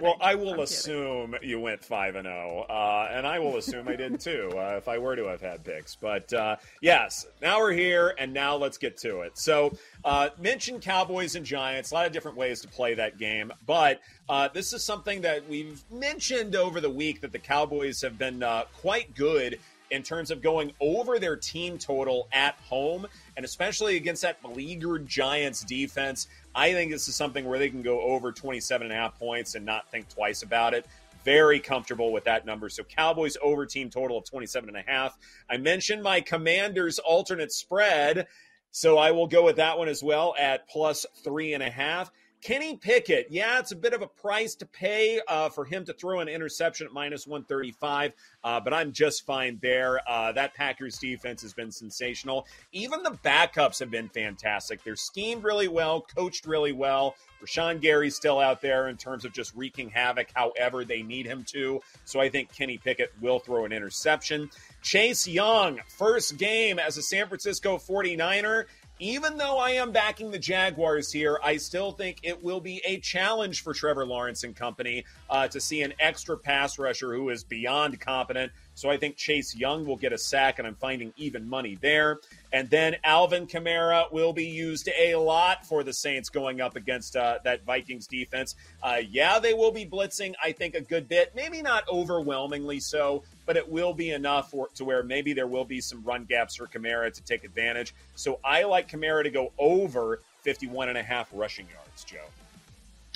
Well, 0.01 0.15
I 0.21 0.35
will 0.35 0.43
I'm 0.51 0.55
kidding. 0.55 0.63
assume 0.63 1.35
you 1.41 1.59
went 1.59 1.83
five 1.83 2.15
and 2.15 2.25
zero, 2.25 2.65
uh, 2.69 3.09
and 3.11 3.27
I 3.27 3.39
will 3.39 3.57
assume 3.57 3.89
I 3.89 3.97
did 3.97 4.21
too 4.21 4.49
uh, 4.55 4.75
if 4.77 4.87
I 4.87 4.97
were 4.97 5.17
to 5.17 5.25
have 5.25 5.41
had 5.41 5.65
picks. 5.65 5.95
But 5.95 6.31
uh, 6.33 6.55
yes, 6.81 7.25
now 7.41 7.59
we're 7.59 7.73
here, 7.73 8.15
and 8.17 8.33
now 8.33 8.55
let's 8.55 8.77
get 8.77 8.95
to 8.99 9.21
it. 9.21 9.33
So, 9.37 9.73
uh, 10.05 10.29
mention 10.39 10.79
Cowboys 10.79 11.35
and 11.35 11.45
Giants. 11.45 11.91
A 11.91 11.93
lot 11.95 12.05
of 12.05 12.13
different 12.13 12.37
ways 12.37 12.61
to 12.61 12.69
play 12.69 12.93
that 12.95 13.17
game, 13.17 13.51
but 13.65 13.99
uh, 14.29 14.47
this 14.53 14.71
is 14.71 14.85
something 14.85 15.21
that 15.21 15.47
we've 15.49 15.83
mentioned 15.91 16.55
over 16.55 16.79
the 16.79 16.89
week 16.89 17.19
that 17.21 17.33
the 17.33 17.39
Cowboys 17.39 18.01
have 18.01 18.17
been 18.17 18.43
uh, 18.43 18.63
quite 18.81 19.13
good 19.13 19.59
in 19.91 20.03
terms 20.03 20.31
of 20.31 20.41
going 20.41 20.71
over 20.79 21.19
their 21.19 21.35
team 21.35 21.77
total 21.77 22.27
at 22.31 22.55
home, 22.55 23.05
and 23.35 23.45
especially 23.45 23.97
against 23.97 24.21
that 24.23 24.41
beleaguered 24.41 25.05
Giants 25.05 25.63
defense. 25.63 26.27
I 26.55 26.73
think 26.73 26.91
this 26.91 27.07
is 27.07 27.15
something 27.15 27.45
where 27.45 27.59
they 27.59 27.69
can 27.69 27.81
go 27.81 28.01
over 28.01 28.31
27 28.31 28.87
and 28.87 28.93
a 28.93 28.95
half 28.95 29.19
points 29.19 29.55
and 29.55 29.65
not 29.65 29.89
think 29.91 30.09
twice 30.09 30.43
about 30.43 30.73
it. 30.73 30.85
Very 31.23 31.59
comfortable 31.59 32.11
with 32.11 32.23
that 32.23 32.45
number. 32.45 32.69
So 32.69 32.83
Cowboys 32.83 33.37
over 33.43 33.65
team 33.65 33.89
total 33.89 34.17
of 34.17 34.25
27 34.25 34.69
and 34.69 34.77
a 34.77 34.89
half. 34.89 35.17
I 35.49 35.57
mentioned 35.57 36.01
my 36.01 36.21
Commanders 36.21 36.97
alternate 36.97 37.51
spread. 37.51 38.27
So 38.71 38.97
I 38.97 39.11
will 39.11 39.27
go 39.27 39.43
with 39.43 39.57
that 39.57 39.77
one 39.77 39.89
as 39.89 40.01
well 40.01 40.33
at 40.39 40.67
plus 40.69 41.05
three 41.23 41.53
and 41.53 41.61
a 41.61 41.69
half. 41.69 42.09
Kenny 42.41 42.75
Pickett, 42.75 43.27
yeah, 43.29 43.59
it's 43.59 43.71
a 43.71 43.75
bit 43.75 43.93
of 43.93 44.01
a 44.01 44.07
price 44.07 44.55
to 44.55 44.65
pay 44.65 45.21
uh, 45.27 45.49
for 45.49 45.63
him 45.63 45.85
to 45.85 45.93
throw 45.93 46.21
an 46.21 46.27
interception 46.27 46.87
at 46.87 46.93
minus 46.93 47.27
135, 47.27 48.13
uh, 48.43 48.59
but 48.59 48.73
I'm 48.73 48.91
just 48.91 49.27
fine 49.27 49.59
there. 49.61 50.01
Uh, 50.09 50.31
that 50.31 50.55
Packers 50.55 50.97
defense 50.97 51.43
has 51.43 51.53
been 51.53 51.71
sensational. 51.71 52.47
Even 52.71 53.03
the 53.03 53.11
backups 53.23 53.79
have 53.79 53.91
been 53.91 54.09
fantastic. 54.09 54.83
They're 54.83 54.95
schemed 54.95 55.43
really 55.43 55.67
well, 55.67 56.01
coached 56.01 56.47
really 56.47 56.71
well. 56.71 57.15
Rashan 57.43 57.81
Gary's 57.81 58.15
still 58.15 58.39
out 58.39 58.61
there 58.61 58.87
in 58.87 58.97
terms 58.97 59.25
of 59.25 59.33
just 59.33 59.55
wreaking 59.55 59.89
havoc 59.89 60.29
however 60.33 60.85
they 60.85 61.01
need 61.01 61.25
him 61.25 61.43
to. 61.49 61.81
So 62.05 62.19
I 62.19 62.29
think 62.29 62.53
Kenny 62.55 62.77
Pickett 62.77 63.11
will 63.21 63.39
throw 63.39 63.65
an 63.65 63.71
interception. 63.71 64.49
Chase 64.81 65.27
Young, 65.27 65.79
first 65.97 66.37
game 66.37 66.79
as 66.79 66.97
a 66.97 67.01
San 67.01 67.27
Francisco 67.27 67.77
49er. 67.77 68.65
Even 69.01 69.35
though 69.35 69.57
I 69.57 69.71
am 69.71 69.91
backing 69.91 70.29
the 70.29 70.37
Jaguars 70.37 71.11
here, 71.11 71.39
I 71.43 71.57
still 71.57 71.91
think 71.91 72.19
it 72.21 72.43
will 72.43 72.59
be 72.59 72.83
a 72.85 72.99
challenge 72.99 73.63
for 73.63 73.73
Trevor 73.73 74.05
Lawrence 74.05 74.43
and 74.43 74.55
company 74.55 75.05
uh, 75.27 75.47
to 75.47 75.59
see 75.59 75.81
an 75.81 75.95
extra 75.99 76.37
pass 76.37 76.77
rusher 76.77 77.15
who 77.15 77.31
is 77.31 77.43
beyond 77.43 77.99
competent. 77.99 78.51
So 78.75 78.91
I 78.91 78.97
think 78.97 79.15
Chase 79.15 79.55
Young 79.55 79.87
will 79.87 79.95
get 79.95 80.13
a 80.13 80.19
sack, 80.19 80.59
and 80.59 80.67
I'm 80.67 80.75
finding 80.75 81.13
even 81.17 81.49
money 81.49 81.79
there. 81.81 82.19
And 82.53 82.69
then 82.69 82.97
Alvin 83.03 83.47
Kamara 83.47 84.11
will 84.11 84.33
be 84.33 84.45
used 84.45 84.87
a 84.95 85.15
lot 85.15 85.65
for 85.65 85.83
the 85.83 85.93
Saints 85.93 86.29
going 86.29 86.61
up 86.61 86.75
against 86.75 87.15
uh, 87.15 87.39
that 87.43 87.65
Vikings 87.65 88.05
defense. 88.05 88.55
Uh, 88.83 88.97
yeah, 89.09 89.39
they 89.39 89.53
will 89.55 89.71
be 89.71 89.85
blitzing, 89.85 90.33
I 90.43 90.51
think, 90.51 90.75
a 90.75 90.81
good 90.81 91.07
bit. 91.07 91.33
Maybe 91.35 91.63
not 91.63 91.85
overwhelmingly 91.89 92.79
so, 92.79 93.23
but 93.45 93.57
it 93.57 93.69
will 93.69 93.93
be 93.93 94.11
enough 94.11 94.51
for, 94.51 94.69
to 94.75 94.85
where 94.85 95.03
maybe 95.03 95.33
there 95.33 95.47
will 95.47 95.65
be 95.65 95.81
some 95.81 96.03
run 96.03 96.25
gaps 96.25 96.55
for 96.55 96.67
Kamara 96.67 97.13
to 97.13 97.23
take 97.23 97.43
advantage. 97.43 97.93
So 98.15 98.39
I 98.43 98.63
like 98.63 98.89
Kamara 98.89 99.23
to 99.23 99.29
go 99.29 99.51
over 99.57 100.21
51 100.41 100.89
and 100.89 100.97
a 100.97 101.03
half 101.03 101.29
rushing 101.33 101.67
yards, 101.73 102.03
Joe. 102.03 102.19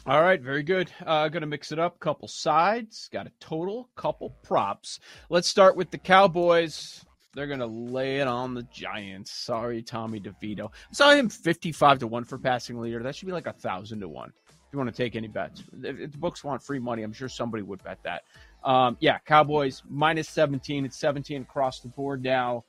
All 0.08 0.22
right, 0.22 0.40
very 0.40 0.62
good. 0.62 0.92
Uh, 1.04 1.28
going 1.30 1.42
to 1.42 1.48
mix 1.48 1.72
it 1.72 1.80
up. 1.80 2.00
Couple 2.00 2.28
sides, 2.28 3.10
got 3.12 3.26
a 3.26 3.32
total, 3.40 3.90
couple 3.96 4.30
props. 4.44 5.00
Let's 5.30 5.48
start 5.48 5.76
with 5.76 5.90
the 5.90 5.98
Cowboys. 5.98 7.04
They're 7.34 7.48
going 7.48 7.60
to 7.60 7.66
lay 7.66 8.20
it 8.20 8.28
on 8.28 8.54
the 8.54 8.64
Giants. 8.72 9.32
Sorry, 9.32 9.82
Tommy 9.82 10.20
DeVito. 10.20 10.68
I 10.68 10.94
saw 10.94 11.12
him 11.12 11.28
55 11.28 12.00
to 12.00 12.08
1 12.08 12.24
for 12.24 12.38
passing 12.38 12.80
leader. 12.80 13.02
That 13.02 13.16
should 13.16 13.26
be 13.26 13.32
like 13.32 13.48
a 13.48 13.50
1,000 13.50 14.00
to 14.00 14.08
1 14.08 14.34
if 14.48 14.54
you 14.72 14.78
want 14.78 14.90
to 14.90 14.96
take 14.96 15.16
any 15.16 15.28
bets. 15.28 15.64
If, 15.84 16.00
if 16.00 16.12
the 16.12 16.18
books 16.20 16.44
want 16.44 16.62
free 16.62 16.80
money, 16.80 17.02
I'm 17.02 17.12
sure 17.12 17.28
somebody 17.28 17.64
would 17.64 17.84
bet 17.84 17.98
that. 18.04 18.24
Um, 18.66 18.98
yeah, 19.00 19.20
Cowboys 19.20 19.84
minus 19.90 20.28
17. 20.30 20.86
It's 20.86 21.00
17 21.00 21.44
across 21.44 21.80
the 21.80 21.88
board 21.88 22.24
now 22.24 22.66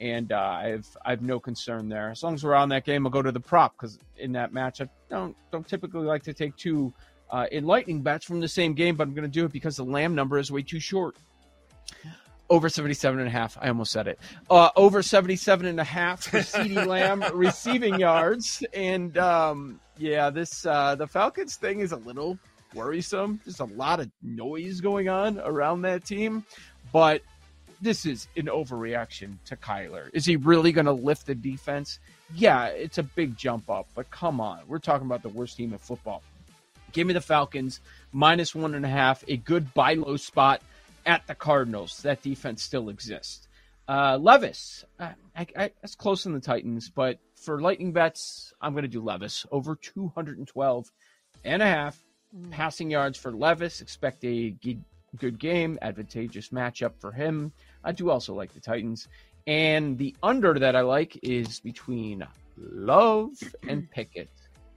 and 0.00 0.32
uh, 0.32 0.38
I've 0.38 0.96
I've 1.04 1.22
no 1.22 1.38
concern 1.38 1.88
there. 1.88 2.10
As 2.10 2.22
long 2.22 2.34
as 2.34 2.42
we're 2.42 2.54
on 2.54 2.70
that 2.70 2.84
game, 2.84 3.06
I'll 3.06 3.12
go 3.12 3.22
to 3.22 3.30
the 3.30 3.40
prop 3.40 3.74
because 3.76 3.98
in 4.16 4.32
that 4.32 4.52
match 4.52 4.80
I 4.80 4.88
don't 5.08 5.36
don't 5.52 5.68
typically 5.68 6.06
like 6.06 6.22
to 6.24 6.32
take 6.32 6.56
two 6.56 6.92
uh, 7.30 7.46
enlightening 7.52 8.02
bets 8.02 8.24
from 8.24 8.40
the 8.40 8.48
same 8.48 8.74
game, 8.74 8.96
but 8.96 9.06
I'm 9.06 9.14
going 9.14 9.22
to 9.22 9.28
do 9.28 9.44
it 9.44 9.52
because 9.52 9.76
the 9.76 9.84
Lamb 9.84 10.14
number 10.14 10.38
is 10.38 10.50
way 10.50 10.62
too 10.62 10.80
short. 10.80 11.16
Over 12.48 12.68
77 12.68 13.20
and 13.20 13.28
a 13.28 13.30
half. 13.30 13.56
I 13.60 13.68
almost 13.68 13.92
said 13.92 14.08
it. 14.08 14.18
Uh, 14.48 14.70
over 14.74 15.04
77 15.04 15.66
and 15.66 15.78
a 15.78 15.84
half 15.84 16.24
for 16.24 16.38
CeeDee 16.38 16.84
Lamb 16.86 17.22
receiving 17.32 18.00
yards. 18.00 18.64
And 18.74 19.16
um, 19.18 19.80
yeah, 19.98 20.30
this 20.30 20.66
uh, 20.66 20.96
the 20.96 21.06
Falcons 21.06 21.56
thing 21.56 21.78
is 21.78 21.92
a 21.92 21.96
little 21.96 22.38
worrisome. 22.74 23.40
There's 23.44 23.60
a 23.60 23.64
lot 23.64 24.00
of 24.00 24.10
noise 24.22 24.80
going 24.80 25.08
on 25.08 25.38
around 25.38 25.82
that 25.82 26.04
team, 26.04 26.44
but 26.92 27.22
this 27.80 28.04
is 28.04 28.28
an 28.36 28.46
overreaction 28.46 29.38
to 29.46 29.56
Kyler. 29.56 30.10
Is 30.12 30.26
he 30.26 30.36
really 30.36 30.72
going 30.72 30.86
to 30.86 30.92
lift 30.92 31.26
the 31.26 31.34
defense? 31.34 31.98
Yeah, 32.34 32.66
it's 32.66 32.98
a 32.98 33.02
big 33.02 33.36
jump 33.36 33.70
up, 33.70 33.88
but 33.94 34.10
come 34.10 34.40
on. 34.40 34.60
We're 34.66 34.78
talking 34.78 35.06
about 35.06 35.22
the 35.22 35.30
worst 35.30 35.56
team 35.56 35.72
in 35.72 35.78
football. 35.78 36.22
Give 36.92 37.06
me 37.06 37.14
the 37.14 37.20
Falcons, 37.20 37.80
minus 38.12 38.54
one 38.54 38.74
and 38.74 38.84
a 38.84 38.88
half, 38.88 39.24
a 39.28 39.36
good 39.36 39.72
buy 39.74 39.94
low 39.94 40.16
spot 40.16 40.60
at 41.06 41.26
the 41.26 41.34
Cardinals. 41.34 42.02
That 42.02 42.22
defense 42.22 42.62
still 42.62 42.88
exists. 42.88 43.46
Uh, 43.88 44.18
Levis, 44.20 44.84
uh, 44.98 45.10
I, 45.36 45.46
I, 45.56 45.70
that's 45.80 45.96
close 45.96 46.26
in 46.26 46.32
the 46.32 46.40
Titans, 46.40 46.90
but 46.90 47.18
for 47.34 47.60
lightning 47.60 47.92
bets, 47.92 48.52
I'm 48.60 48.72
going 48.72 48.82
to 48.82 48.88
do 48.88 49.02
Levis 49.02 49.46
over 49.50 49.74
212 49.74 50.92
and 51.44 51.62
a 51.62 51.66
half 51.66 52.00
Mm. 52.36 52.50
passing 52.52 52.90
yards 52.90 53.18
for 53.18 53.32
Levis. 53.32 53.80
Expect 53.80 54.24
a 54.24 54.50
good, 54.50 54.82
good 55.18 55.38
game, 55.38 55.78
advantageous 55.82 56.50
matchup 56.50 56.92
for 57.00 57.10
him. 57.10 57.52
I 57.82 57.90
do 57.92 58.08
also 58.10 58.34
like 58.34 58.54
the 58.54 58.60
Titans. 58.60 59.08
And 59.46 59.98
the 59.98 60.14
under 60.22 60.58
that 60.58 60.76
I 60.76 60.82
like 60.82 61.18
is 61.24 61.58
between 61.60 62.24
Love 62.56 63.32
and 63.66 63.90
Pickett. 63.94 64.28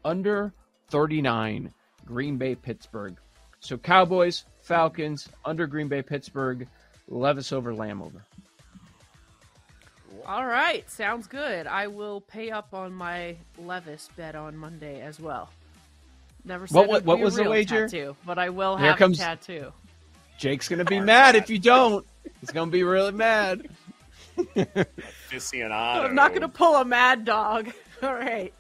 Under 0.04 0.52
39, 0.90 1.72
Green 2.06 2.38
Bay, 2.38 2.56
Pittsburgh. 2.56 3.18
So 3.60 3.78
Cowboys, 3.78 4.46
Falcons, 4.62 5.30
under 5.46 5.68
Green 5.68 5.88
Bay, 5.88 6.02
Pittsburgh, 6.02 6.68
Levis 7.08 7.52
over, 7.52 7.74
Lamb 7.74 8.02
over. 8.02 8.24
All 10.26 10.46
right, 10.46 10.90
sounds 10.90 11.28
good. 11.28 11.68
I 11.68 11.88
will 11.88 12.22
pay 12.22 12.50
up 12.52 12.74
on 12.74 12.94
my 12.94 13.36
Levis 13.58 14.10
bet 14.16 14.36
on 14.36 14.56
Monday 14.56 15.02
as 15.02 15.20
well. 15.20 15.50
Never 16.46 16.68
said 16.68 16.76
What- 16.76 16.88
what- 16.90 17.06
what 17.06 17.20
was 17.20 17.36
the 17.36 17.50
wager? 17.50 17.88
Tattoo, 17.88 18.16
but 18.26 18.38
I 18.38 18.50
will 18.50 18.78
Here 18.78 18.90
have 18.90 18.98
comes- 19.00 19.20
a 19.20 19.24
tattoo. 19.24 19.72
Jake's 20.38 20.68
going 20.68 20.80
to 20.80 20.86
be 20.86 21.00
mad 21.00 21.36
if 21.36 21.50
you 21.50 21.60
don't. 21.60 22.06
He's 22.42 22.52
going 22.52 22.70
to 22.70 22.72
be 22.72 22.84
really 22.84 23.12
mad. 23.12 23.68
Aficionado. 24.38 26.06
I'm 26.06 26.16
not 26.16 26.30
going 26.32 26.42
to 26.42 26.50
pull 26.50 26.76
a 26.76 26.86
mad 26.86 27.26
dog. 27.26 27.72
All 28.04 28.14
right, 28.14 28.54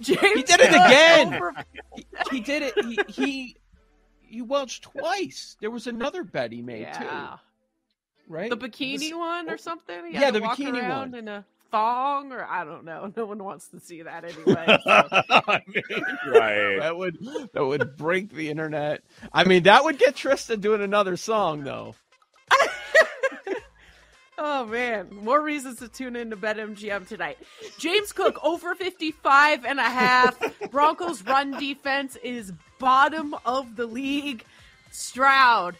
James. 0.00 0.20
He 0.20 0.42
did 0.42 0.60
it 0.60 0.68
again. 0.70 1.34
over- 1.34 1.54
He, 1.94 2.06
he 2.30 2.40
did 2.40 2.62
it. 2.62 2.74
He, 2.84 2.98
he 3.08 3.56
he 4.22 4.42
welched 4.42 4.82
twice. 4.84 5.56
There 5.60 5.70
was 5.70 5.86
another 5.86 6.24
bet 6.24 6.50
he 6.52 6.62
made 6.62 6.80
Yeah. 6.82 6.98
too. 6.98 8.32
Right? 8.32 8.50
The 8.50 8.56
bikini 8.56 8.98
This- 8.98 9.14
one 9.14 9.48
or 9.48 9.54
oh. 9.54 9.56
something? 9.56 10.06
He 10.06 10.14
Yeah, 10.14 10.30
the 10.30 10.40
bikini 10.40 10.88
one. 10.88 11.14
in 11.14 11.28
a 11.28 11.44
thong, 11.70 12.32
or 12.32 12.44
I 12.44 12.64
don't 12.64 12.84
know. 12.84 13.12
No 13.16 13.26
one 13.26 13.42
wants 13.42 13.68
to 13.68 13.80
see 13.80 14.02
that 14.02 14.24
anyway. 14.24 14.78
so. 14.84 16.30
right. 16.30 16.78
That 16.80 16.94
would 16.96 17.18
that 17.52 17.64
would 17.64 17.96
break 17.96 18.32
the 18.32 18.50
internet. 18.50 19.02
I 19.32 19.44
mean, 19.44 19.64
that 19.64 19.84
would 19.84 19.98
get 19.98 20.14
Tristan 20.16 20.60
doing 20.60 20.82
another 20.82 21.16
song 21.16 21.64
though. 21.64 21.94
Oh 24.40 24.64
man, 24.66 25.08
more 25.10 25.42
reasons 25.42 25.80
to 25.80 25.88
tune 25.88 26.14
in 26.14 26.30
to 26.30 26.36
BetMGM 26.36 27.08
tonight. 27.08 27.38
James 27.76 28.12
Cook 28.12 28.38
over 28.44 28.76
55 28.76 29.64
and 29.64 29.80
a 29.80 29.82
half. 29.82 30.38
Broncos 30.70 31.24
run 31.24 31.58
defense 31.58 32.14
is 32.22 32.52
bottom 32.78 33.34
of 33.44 33.74
the 33.74 33.86
league. 33.86 34.44
Stroud, 34.92 35.74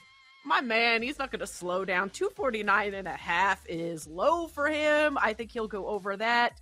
my 0.49 0.61
man, 0.63 1.03
he's 1.03 1.19
not 1.19 1.31
going 1.31 1.41
to 1.41 1.47
slow 1.47 1.85
down. 1.85 2.11
249 2.11 2.95
and 2.95 3.07
a 3.07 3.13
half 3.13 3.63
is 3.69 4.07
low 4.09 4.47
for 4.47 4.67
him. 4.69 5.19
I 5.21 5.35
think 5.35 5.53
he'll 5.53 5.69
go 5.69 5.87
over 5.87 6.17
that. 6.17 6.61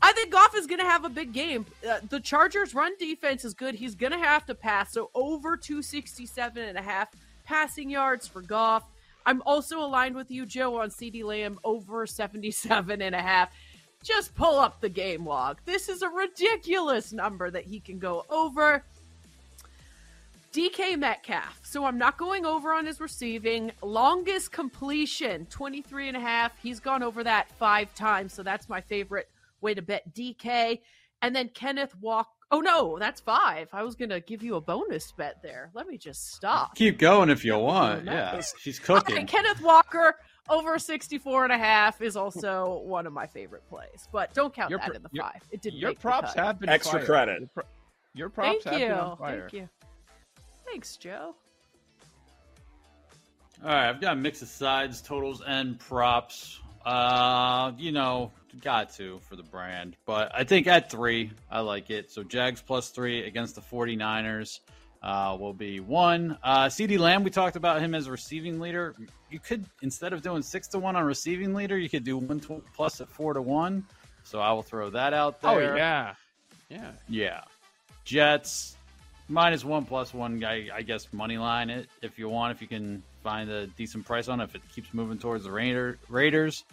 I 0.00 0.12
think 0.12 0.30
Goff 0.30 0.54
is 0.56 0.66
going 0.66 0.78
to 0.78 0.86
have 0.86 1.04
a 1.04 1.08
big 1.08 1.32
game. 1.32 1.66
Uh, 1.88 1.98
the 2.08 2.20
Chargers 2.20 2.74
run 2.74 2.92
defense 2.98 3.44
is 3.44 3.54
good. 3.54 3.74
He's 3.74 3.94
going 3.94 4.12
to 4.12 4.18
have 4.18 4.46
to 4.46 4.54
pass. 4.54 4.92
So 4.92 5.10
over 5.14 5.56
267 5.56 6.62
and 6.62 6.78
a 6.78 6.82
half 6.82 7.08
passing 7.44 7.90
yards 7.90 8.28
for 8.28 8.40
Goff. 8.40 8.84
I'm 9.24 9.42
also 9.44 9.80
aligned 9.80 10.14
with 10.14 10.30
you, 10.30 10.46
Joe, 10.46 10.80
on 10.80 10.90
CeeDee 10.90 11.24
Lamb 11.24 11.58
over 11.64 12.06
77 12.06 13.02
and 13.02 13.14
a 13.14 13.20
half. 13.20 13.50
Just 14.04 14.34
pull 14.36 14.60
up 14.60 14.80
the 14.80 14.88
game 14.88 15.26
log. 15.26 15.58
This 15.64 15.88
is 15.88 16.02
a 16.02 16.08
ridiculous 16.08 17.12
number 17.12 17.50
that 17.50 17.64
he 17.64 17.80
can 17.80 17.98
go 17.98 18.24
over. 18.30 18.84
DK 20.56 20.98
Metcalf. 20.98 21.60
So 21.62 21.84
I'm 21.84 21.98
not 21.98 22.16
going 22.16 22.46
over 22.46 22.72
on 22.72 22.86
his 22.86 22.98
receiving. 23.00 23.72
Longest 23.82 24.52
completion, 24.52 25.44
23 25.46 26.08
and 26.08 26.16
a 26.16 26.20
half. 26.20 26.52
He's 26.62 26.80
gone 26.80 27.02
over 27.02 27.22
that 27.24 27.50
five 27.58 27.94
times. 27.94 28.32
So 28.32 28.42
that's 28.42 28.68
my 28.68 28.80
favorite 28.80 29.28
way 29.60 29.74
to 29.74 29.82
bet 29.82 30.14
DK. 30.14 30.80
And 31.22 31.36
then 31.36 31.50
Kenneth 31.50 31.94
Walk. 32.00 32.28
Oh, 32.50 32.60
no, 32.60 32.96
that's 32.98 33.20
five. 33.20 33.68
I 33.72 33.82
was 33.82 33.96
going 33.96 34.10
to 34.10 34.20
give 34.20 34.42
you 34.42 34.54
a 34.54 34.60
bonus 34.60 35.10
bet 35.12 35.42
there. 35.42 35.70
Let 35.74 35.88
me 35.88 35.98
just 35.98 36.32
stop. 36.34 36.74
Keep 36.76 36.98
going 36.98 37.28
if 37.28 37.44
you 37.44 37.58
want. 37.58 38.04
Yeah, 38.04 38.40
she's 38.60 38.78
cooking. 38.78 39.16
right, 39.16 39.26
Kenneth 39.28 39.60
Walker 39.60 40.14
over 40.48 40.78
64 40.78 41.42
and 41.44 41.52
a 41.52 41.58
half 41.58 42.00
is 42.00 42.16
also 42.16 42.82
one 42.86 43.04
of 43.06 43.12
my 43.12 43.26
favorite 43.26 43.68
plays. 43.68 44.08
But 44.12 44.32
don't 44.32 44.54
count 44.54 44.70
Your 44.70 44.78
that 44.78 44.94
in 44.94 45.02
the 45.02 45.08
your- 45.12 45.24
five. 45.24 45.42
It 45.50 45.60
didn't 45.60 45.80
Your 45.80 45.90
make 45.90 45.98
the 45.98 46.02
props 46.02 46.34
cut. 46.34 46.44
have 46.46 46.60
been 46.60 46.68
Extra 46.68 47.00
fire. 47.00 47.04
credit. 47.06 47.40
Your, 47.40 47.48
pro- 47.48 47.64
your 48.14 48.28
props 48.30 48.62
Thank 48.62 48.64
have 48.64 48.80
you. 48.80 48.86
been 48.88 48.96
on 48.96 49.16
fire. 49.18 49.40
Thank 49.40 49.52
you. 49.54 49.68
Thanks, 50.66 50.96
Joe. 50.96 51.34
All 53.64 53.70
right, 53.70 53.88
I've 53.88 54.00
got 54.00 54.12
a 54.12 54.16
mix 54.16 54.42
of 54.42 54.48
sides, 54.48 55.00
totals, 55.00 55.42
and 55.46 55.78
props. 55.78 56.60
Uh, 56.84 57.72
you 57.78 57.90
know, 57.90 58.30
got 58.60 58.92
to 58.94 59.18
for 59.20 59.34
the 59.34 59.42
brand, 59.42 59.96
but 60.06 60.30
I 60.34 60.44
think 60.44 60.66
at 60.66 60.90
three, 60.90 61.32
I 61.50 61.60
like 61.60 61.90
it. 61.90 62.12
So 62.12 62.22
Jags 62.22 62.62
plus 62.62 62.90
three 62.90 63.26
against 63.26 63.54
the 63.56 63.60
49ers 63.60 64.60
uh, 65.02 65.36
will 65.38 65.52
be 65.52 65.80
one. 65.80 66.38
Uh, 66.44 66.66
CeeDee 66.66 66.98
Lamb, 66.98 67.24
we 67.24 67.30
talked 67.30 67.56
about 67.56 67.80
him 67.80 67.94
as 67.94 68.06
a 68.06 68.12
receiving 68.12 68.60
leader. 68.60 68.94
You 69.30 69.40
could 69.40 69.64
instead 69.82 70.12
of 70.12 70.22
doing 70.22 70.42
six 70.42 70.68
to 70.68 70.78
one 70.78 70.94
on 70.94 71.04
receiving 71.04 71.54
leader, 71.54 71.76
you 71.76 71.88
could 71.88 72.04
do 72.04 72.18
one 72.18 72.38
tw- 72.38 72.64
plus 72.74 73.00
at 73.00 73.08
four 73.08 73.34
to 73.34 73.42
one. 73.42 73.84
So 74.22 74.40
I 74.40 74.52
will 74.52 74.62
throw 74.62 74.90
that 74.90 75.12
out 75.12 75.40
there. 75.40 75.50
Oh 75.50 75.58
yeah, 75.58 76.14
yeah. 76.68 76.92
Yeah. 77.08 77.40
Jets 78.04 78.75
minus 79.28 79.64
one 79.64 79.84
plus 79.84 80.14
one 80.14 80.38
guy 80.38 80.68
I 80.72 80.82
guess 80.82 81.12
money 81.12 81.38
line 81.38 81.70
it 81.70 81.88
if 82.02 82.18
you 82.18 82.28
want 82.28 82.54
if 82.54 82.62
you 82.62 82.68
can 82.68 83.02
find 83.22 83.50
a 83.50 83.66
decent 83.66 84.04
price 84.04 84.28
on 84.28 84.40
it 84.40 84.44
if 84.44 84.54
it 84.54 84.62
keeps 84.74 84.92
moving 84.94 85.18
towards 85.18 85.44
the 85.44 85.50
Raider, 85.50 85.98
Raiders. 86.08 86.64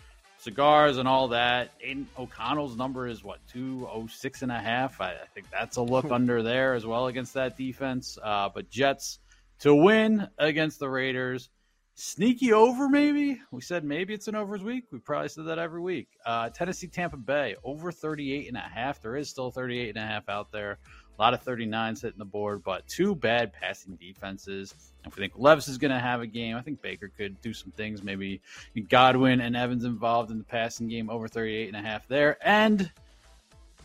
Cigars 0.44 0.98
and 0.98 1.08
all 1.08 1.30
that. 1.30 1.72
Aidan 1.82 2.06
O'Connell's 2.20 2.76
number 2.76 3.08
is 3.08 3.24
what 3.24 3.40
206 3.54 4.42
and 4.42 4.52
a 4.52 4.60
half? 4.60 5.00
I, 5.00 5.12
I 5.12 5.26
think 5.34 5.50
that's 5.50 5.78
a 5.78 5.82
look 5.82 6.06
under 6.12 6.44
there 6.44 6.74
as 6.74 6.86
well 6.86 7.08
against 7.08 7.34
that 7.36 7.56
defense. 7.56 8.18
Uh, 8.22 8.50
but 8.54 8.70
Jets 8.70 9.20
to 9.60 9.74
win 9.74 10.28
against 10.38 10.80
the 10.80 10.90
Raiders. 10.90 11.50
Sneaky 11.96 12.52
over 12.52 12.90
maybe? 12.90 13.40
We 13.52 13.62
said 13.62 13.86
maybe 13.86 14.14
it's 14.14 14.28
an 14.28 14.36
overs 14.36 14.64
week. 14.64 14.86
We 14.92 15.00
probably 15.00 15.30
said 15.30 15.46
that 15.46 15.60
every 15.60 15.80
week. 15.80 16.08
Uh, 16.26 16.50
Tennessee 16.50 16.88
Tampa 16.88 17.18
Bay 17.18 17.56
over 17.64 17.92
38 17.92 18.48
and 18.48 18.58
a 18.58 18.60
half. 18.60 19.02
There 19.02 19.16
is 19.16 19.30
still 19.30 19.52
38 19.52 19.96
and 19.96 20.04
a 20.04 20.08
half 20.08 20.28
out 20.28 20.52
there 20.52 20.80
A 21.18 21.22
lot 21.22 21.34
of 21.34 21.44
39s 21.44 22.02
hitting 22.02 22.18
the 22.18 22.26
board, 22.26 22.64
but 22.64 22.88
two 22.88 23.16
bad 23.16 23.54
passing 23.54 23.96
defenses. 23.96 24.74
If 25.06 25.16
we 25.16 25.22
think 25.22 25.34
Levis 25.36 25.68
is 25.68 25.78
going 25.78 25.92
to 25.92 26.00
have 26.00 26.22
a 26.22 26.28
game, 26.28 26.56
I 26.56 26.62
think 26.62 26.82
Baker 26.82 27.12
could 27.16 27.40
do 27.42 27.54
some 27.54 27.72
things. 27.72 28.02
Maybe 28.02 28.42
Godwin 28.90 29.42
and 29.42 29.56
Evans 29.56 29.84
involved 29.84 30.32
in 30.32 30.38
the 30.38 30.44
passing 30.44 30.88
game 30.88 31.10
over 31.10 31.28
38 31.28 31.68
and 31.68 31.78
a 31.78 31.88
half 31.88 32.08
there. 32.08 32.38
And 32.42 32.90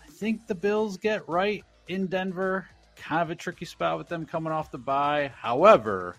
I 0.02 0.10
think 0.10 0.46
the 0.46 0.54
Bills 0.54 0.96
get 0.96 1.28
right 1.28 1.64
in 1.88 2.06
Denver. 2.06 2.66
Kind 2.96 3.22
of 3.22 3.30
a 3.30 3.34
tricky 3.34 3.64
spot 3.64 3.98
with 3.98 4.08
them 4.08 4.24
coming 4.24 4.52
off 4.52 4.70
the 4.70 4.78
bye. 4.78 5.30
However, 5.36 6.16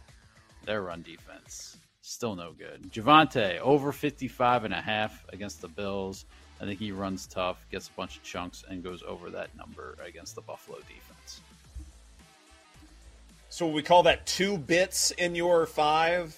their 0.66 0.84
run 0.84 1.02
defense 1.02 1.80
still 2.10 2.36
no 2.36 2.54
good. 2.54 2.92
Javonte 2.92 3.60
over 3.60 3.92
55 3.92 4.66
and 4.66 4.74
a 4.74 4.82
half 4.82 5.24
against 5.30 5.62
the 5.62 5.68
Bills. 5.68 6.26
I 6.62 6.66
think 6.66 6.80
he 6.80 6.92
runs 6.92 7.26
tough, 7.28 7.66
gets 7.72 7.88
a 7.88 7.92
bunch 7.92 8.18
of 8.18 8.24
chunks, 8.24 8.64
and 8.70 8.84
goes 8.84 9.04
over 9.08 9.30
that 9.30 9.56
number 9.58 9.96
against 10.06 10.36
the 10.36 10.42
Buffalo 10.42 10.78
defense. 10.80 11.42
So 13.50 13.68
we 13.68 13.82
call 13.82 14.04
that 14.04 14.26
two 14.26 14.58
bits 14.58 15.12
in 15.12 15.36
your 15.36 15.66
five, 15.66 16.38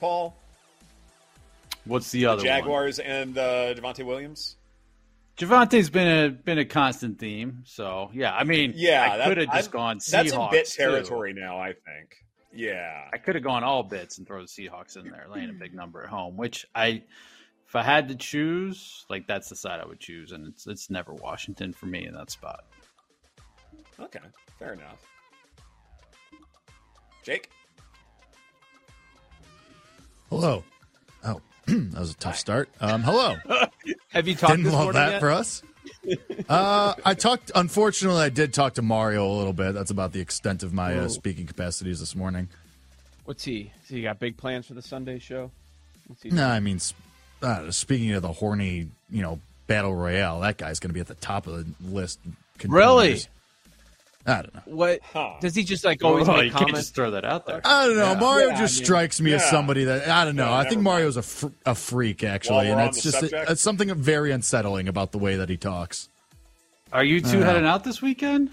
Paul? 0.00 0.36
What's 1.84 2.10
the 2.10 2.26
other 2.26 2.42
the 2.42 2.48
Jaguars 2.48 2.98
one? 2.98 3.06
and 3.06 3.38
uh, 3.38 3.74
Javonte 3.74 4.04
Williams? 4.04 4.56
Javonte's 5.38 5.88
been 5.88 6.06
a 6.06 6.28
been 6.28 6.58
a 6.58 6.66
constant 6.66 7.18
theme, 7.18 7.62
so 7.64 8.10
yeah. 8.12 8.34
I 8.34 8.44
mean, 8.44 8.74
yeah, 8.76 9.18
I 9.22 9.26
could 9.26 9.38
have 9.38 9.52
just 9.52 9.70
gone 9.70 9.98
Seahawks. 9.98 10.10
That's 10.10 10.32
in 10.32 10.50
bit 10.50 10.66
territory 10.66 11.32
too. 11.32 11.40
now. 11.40 11.58
I 11.58 11.68
think. 11.68 12.16
Yeah, 12.52 13.08
I 13.12 13.16
could 13.16 13.36
have 13.36 13.44
gone 13.44 13.64
all 13.64 13.82
bits 13.82 14.18
and 14.18 14.26
throw 14.26 14.40
the 14.42 14.48
Seahawks 14.48 14.96
in 14.96 15.04
there, 15.04 15.26
laying 15.32 15.50
a 15.50 15.54
big 15.54 15.72
number 15.72 16.02
at 16.02 16.08
home. 16.10 16.36
Which 16.36 16.66
I, 16.74 17.04
if 17.70 17.76
I 17.76 17.84
had 17.84 18.08
to 18.08 18.16
choose, 18.16 19.06
like 19.08 19.28
that's 19.28 19.48
the 19.48 19.54
side 19.54 19.78
I 19.80 19.86
would 19.86 20.00
choose, 20.00 20.32
and 20.32 20.48
it's 20.48 20.66
it's 20.66 20.90
never 20.90 21.14
Washington 21.14 21.72
for 21.72 21.86
me 21.86 22.04
in 22.04 22.14
that 22.14 22.28
spot. 22.28 22.64
Okay, 24.00 24.18
fair 24.58 24.72
enough. 24.72 25.06
Jake. 27.22 27.48
Hello. 30.30 30.64
Oh, 31.22 31.40
that 31.66 32.00
was 32.00 32.10
a 32.10 32.16
tough 32.16 32.36
start. 32.36 32.68
Um, 32.80 33.04
hello. 33.04 33.36
Have 34.08 34.26
you 34.26 34.34
talked? 34.34 34.56
Didn't 34.56 34.72
love 34.72 34.94
that 34.94 35.12
yet? 35.12 35.20
for 35.20 35.30
us. 35.30 35.62
uh, 36.48 36.94
I 37.04 37.14
talked. 37.14 37.52
Unfortunately, 37.54 38.20
I 38.20 38.30
did 38.30 38.52
talk 38.52 38.74
to 38.74 38.82
Mario 38.82 39.24
a 39.24 39.34
little 39.36 39.52
bit. 39.52 39.74
That's 39.74 39.92
about 39.92 40.10
the 40.10 40.18
extent 40.18 40.64
of 40.64 40.72
my 40.72 40.98
uh, 40.98 41.08
speaking 41.08 41.46
capacities 41.46 42.00
this 42.00 42.16
morning. 42.16 42.48
What's 43.26 43.44
he? 43.44 43.70
So 43.86 43.94
he 43.94 44.02
got 44.02 44.18
big 44.18 44.36
plans 44.36 44.66
for 44.66 44.74
the 44.74 44.82
Sunday 44.82 45.20
show? 45.20 45.52
No, 46.24 46.48
I 46.48 46.58
mean, 46.58 46.80
uh, 47.42 47.70
speaking 47.70 48.12
of 48.12 48.22
the 48.22 48.32
horny, 48.32 48.88
you 49.10 49.22
know, 49.22 49.40
battle 49.66 49.94
royale, 49.94 50.40
that 50.40 50.58
guy's 50.58 50.80
going 50.80 50.90
to 50.90 50.94
be 50.94 51.00
at 51.00 51.06
the 51.06 51.14
top 51.14 51.46
of 51.46 51.54
the 51.54 51.92
list. 51.92 52.18
Really? 52.66 53.20
I 54.26 54.42
don't 54.42 54.54
know. 54.54 54.62
What 54.66 55.00
huh. 55.12 55.34
does 55.40 55.54
he 55.54 55.64
just 55.64 55.84
like 55.84 56.04
always 56.04 56.28
oh, 56.28 56.36
make 56.36 56.52
comments? 56.52 56.80
just 56.80 56.94
throw 56.94 57.12
that 57.12 57.24
out 57.24 57.46
there. 57.46 57.62
I 57.64 57.86
don't 57.86 57.96
know. 57.96 58.12
Yeah. 58.12 58.20
Mario 58.20 58.48
yeah, 58.48 58.58
just 58.58 58.76
I 58.76 58.80
mean, 58.80 58.84
strikes 58.84 59.20
me 59.20 59.30
yeah. 59.30 59.36
as 59.36 59.48
somebody 59.48 59.84
that 59.84 60.08
I 60.08 60.24
don't 60.24 60.36
know. 60.36 60.52
I 60.52 60.68
think 60.68 60.82
Mario's 60.82 61.16
a 61.16 61.22
fr- 61.22 61.48
a 61.64 61.74
freak 61.74 62.22
actually, 62.22 62.68
and 62.68 62.80
it's 62.80 63.02
just 63.02 63.22
a, 63.22 63.50
it's 63.50 63.62
something 63.62 63.92
very 63.94 64.30
unsettling 64.30 64.88
about 64.88 65.12
the 65.12 65.18
way 65.18 65.36
that 65.36 65.48
he 65.48 65.56
talks. 65.56 66.08
Are 66.92 67.04
you 67.04 67.20
two 67.20 67.40
heading 67.40 67.64
out 67.64 67.82
this 67.82 68.02
weekend? 68.02 68.50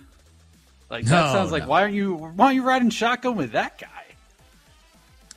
Like 0.90 1.04
that 1.06 1.26
no, 1.26 1.34
sounds 1.34 1.52
like 1.52 1.64
no. 1.64 1.70
why 1.70 1.84
are 1.84 1.90
you 1.90 2.16
why 2.16 2.46
are 2.46 2.54
you 2.54 2.64
riding 2.64 2.90
shotgun 2.90 3.36
with 3.36 3.52
that 3.52 3.78
guy? 3.78 3.88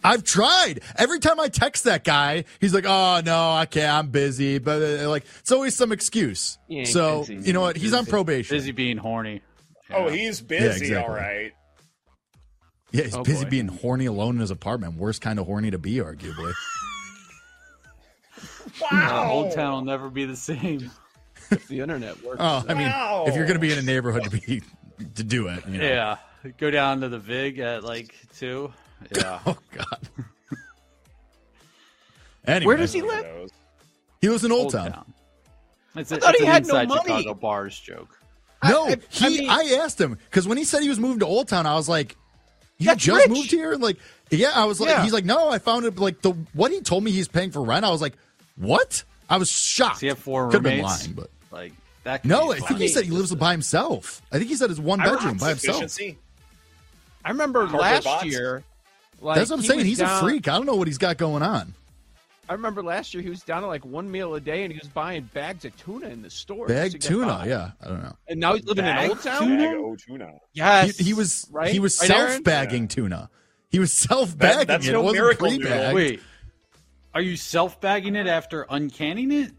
I've 0.03 0.25
tried. 0.25 0.81
Every 0.97 1.19
time 1.19 1.39
I 1.41 1.49
text 1.49 1.85
that 1.85 2.05
guy, 2.05 2.45
he's 2.61 2.75
like, 2.75 2.85
"Oh 2.87 3.21
no, 3.25 3.53
I 3.53 3.67
can't. 3.67 3.93
I'm 3.93 4.09
busy." 4.09 4.59
But 4.59 4.83
uh, 4.83 5.09
like, 5.09 5.25
it's 5.41 5.53
always 5.53 5.77
some 5.77 5.93
excuse. 5.93 6.59
So 6.85 7.21
busy. 7.21 7.47
you 7.47 7.53
know 7.53 7.61
what? 7.61 7.77
He's 7.77 7.93
on 7.93 8.07
probation. 8.07 8.57
Busy 8.57 8.73
being 8.73 8.97
horny. 8.97 9.43
Oh, 9.93 10.09
he's 10.09 10.41
busy, 10.41 10.65
yeah, 10.65 10.71
exactly. 10.71 10.97
all 10.97 11.11
right. 11.11 11.53
Yeah, 12.93 13.05
he's 13.05 13.17
oh, 13.17 13.23
busy 13.23 13.45
boy. 13.45 13.51
being 13.51 13.69
horny 13.69 14.07
alone 14.07 14.37
in 14.37 14.41
his 14.41 14.51
apartment. 14.51 14.95
Worst 14.95 15.21
kind 15.21 15.39
of 15.39 15.47
horny 15.47 15.71
to 15.71 15.79
be, 15.79 15.97
arguably. 15.97 16.53
wow. 18.91 19.31
Old 19.31 19.53
Town 19.53 19.73
will 19.73 19.85
never 19.85 20.11
be 20.11 20.25
the 20.25 20.37
same. 20.37 20.91
If 21.51 21.67
the 21.67 21.81
internet 21.81 22.23
works. 22.23 22.39
Oh, 22.39 22.65
I 22.69 22.75
mean, 22.75 22.89
wow. 22.89 23.25
if 23.27 23.35
you're 23.35 23.45
going 23.45 23.57
to 23.57 23.61
be 23.61 23.73
in 23.73 23.79
a 23.79 23.83
neighborhood 23.83 24.25
to 24.25 24.31
be 24.31 24.63
to 25.17 25.25
do 25.25 25.49
it, 25.49 25.67
you 25.67 25.79
know. 25.79 25.85
yeah, 25.85 26.17
go 26.59 26.71
down 26.71 27.01
to 27.01 27.09
the 27.09 27.19
Vig 27.19 27.59
at 27.59 27.83
like 27.83 28.15
two. 28.37 28.73
Yeah. 29.17 29.41
oh 29.47 29.57
God. 29.73 30.09
anyway, 32.47 32.67
where 32.67 32.77
does 32.77 32.93
he 32.93 33.03
live? 33.03 33.51
He 34.21 34.29
lives 34.29 34.45
in 34.45 34.53
Old, 34.53 34.63
Old 34.63 34.73
Town. 34.73 34.93
Town. 34.93 35.15
It's, 35.97 36.13
a, 36.13 36.17
I 36.17 36.19
thought 36.19 36.35
it's 36.35 36.41
he 36.41 36.47
had 36.47 36.67
no 36.67 36.75
money. 36.87 37.01
Chicago 37.01 37.35
bars 37.35 37.79
joke. 37.79 38.17
No, 38.63 38.87
I, 38.87 38.91
I, 38.91 38.97
he. 39.09 39.27
I, 39.27 39.29
mean, 39.31 39.51
I, 39.51 39.79
asked 39.83 40.01
him 40.01 40.19
because 40.29 40.47
when 40.47 40.59
he 40.59 40.65
said 40.65 40.83
he 40.83 40.89
was 40.89 41.01
moving 41.01 41.21
to 41.21 41.27
Old 41.27 41.49
Town, 41.49 41.67
I 41.67 41.75
was 41.75 41.89
like, 41.89 42.17
"You 42.79 42.95
just 42.95 43.23
rich. 43.23 43.31
moved 43.31 43.51
here?" 43.51 43.73
And 43.73 43.83
like, 43.83 43.97
yeah, 44.31 44.53
I 44.55 44.67
was 44.67 44.81
like, 44.81 44.91
yeah. 44.91 45.03
he's 45.03 45.13
like, 45.13 45.25
"No, 45.25 45.49
I 45.49 45.59
found 45.59 45.87
it." 45.87 45.99
Like 45.99 46.21
the 46.21 46.33
what 46.53 46.71
he 46.71 46.81
told 46.81 47.03
me 47.03 47.11
he's 47.11 47.29
paying 47.29 47.51
for 47.51 47.63
rent, 47.63 47.85
I 47.85 47.91
was 47.91 48.03
like, 48.03 48.15
"What?" 48.57 49.05
I 49.31 49.39
was 49.39 49.51
shocked. 49.51 49.95
Does 49.95 50.01
he 50.01 50.07
have 50.09 50.19
four 50.19 50.51
Could 50.51 50.65
roommates? 50.65 51.07
Have 51.07 51.15
been 51.15 51.25
lying, 51.25 51.31
but 51.51 51.57
like 51.57 51.73
that. 52.05 52.25
No, 52.25 52.53
I 52.53 52.59
think 52.59 52.81
he 52.81 52.89
said 52.89 53.05
he 53.05 53.11
lives 53.11 53.35
by 53.35 53.53
himself. 53.53 54.21
I 54.31 54.39
think 54.39 54.51
he 54.51 54.57
said 54.57 54.71
it's 54.71 54.81
one 54.81 54.99
bedroom 54.99 55.39
by 55.39 55.51
himself. 55.51 55.99
I 57.25 57.31
remember 57.31 57.67
last 57.67 58.25
year. 58.25 58.63
Like, 59.21 59.37
That's 59.37 59.51
what 59.51 59.59
I'm 59.59 59.65
saying. 59.65 59.85
He's 59.85 59.99
down, 59.99 60.19
a 60.19 60.21
freak. 60.21 60.49
I 60.49 60.57
don't 60.57 60.67
know 60.67 60.77
what 60.77 60.89
he's 60.89 60.99
got 60.99 61.19
going 61.19 61.43
on. 61.43 61.75
I 62.49 62.55
remember 62.55 62.83
last 62.83 63.15
year 63.15 63.23
he 63.23 63.31
was 63.31 63.43
down 63.43 63.63
to 63.63 63.69
like 63.69 63.85
one 63.85 64.11
meal 64.11 64.35
a 64.35 64.41
day, 64.41 64.65
and 64.65 64.73
he 64.73 64.79
was 64.79 64.89
buying 64.89 65.31
bags 65.33 65.65
of 65.65 65.77
tuna 65.77 66.09
in 66.09 66.23
the 66.23 66.31
store. 66.31 66.67
Bag 66.67 66.99
tuna, 66.99 67.27
by. 67.27 67.47
yeah. 67.47 67.71
I 67.81 67.89
don't 67.89 68.03
know. 68.03 68.17
And 68.27 68.41
now 68.41 68.55
he's 68.55 68.65
living 68.65 68.85
Bag 68.85 69.05
in 69.05 69.11
Old 69.11 69.23
Town. 69.23 69.47
Tuna? 69.47 69.97
tuna. 69.97 70.33
Yes, 70.53 70.97
he, 70.97 71.05
he 71.05 71.15
was. 71.15 71.47
Right? 71.53 71.71
He 71.71 71.79
was 71.79 71.97
right, 72.01 72.09
self 72.09 72.43
bagging 72.43 72.83
yeah. 72.83 72.89
tuna. 72.89 73.31
He 73.69 73.79
was 73.79 73.93
self 73.93 74.37
bagging 74.37 74.67
that, 74.67 74.85
it. 74.85 74.93
No 74.93 75.01
it 75.01 75.21
wasn't 75.23 75.39
pre-bagged. 75.39 75.95
Wait, 75.95 76.21
are 77.15 77.21
you 77.21 77.37
self 77.37 77.81
bagging 77.81 78.17
it 78.17 78.27
after 78.27 78.67
uncanning 78.69 79.31
it? 79.31 79.53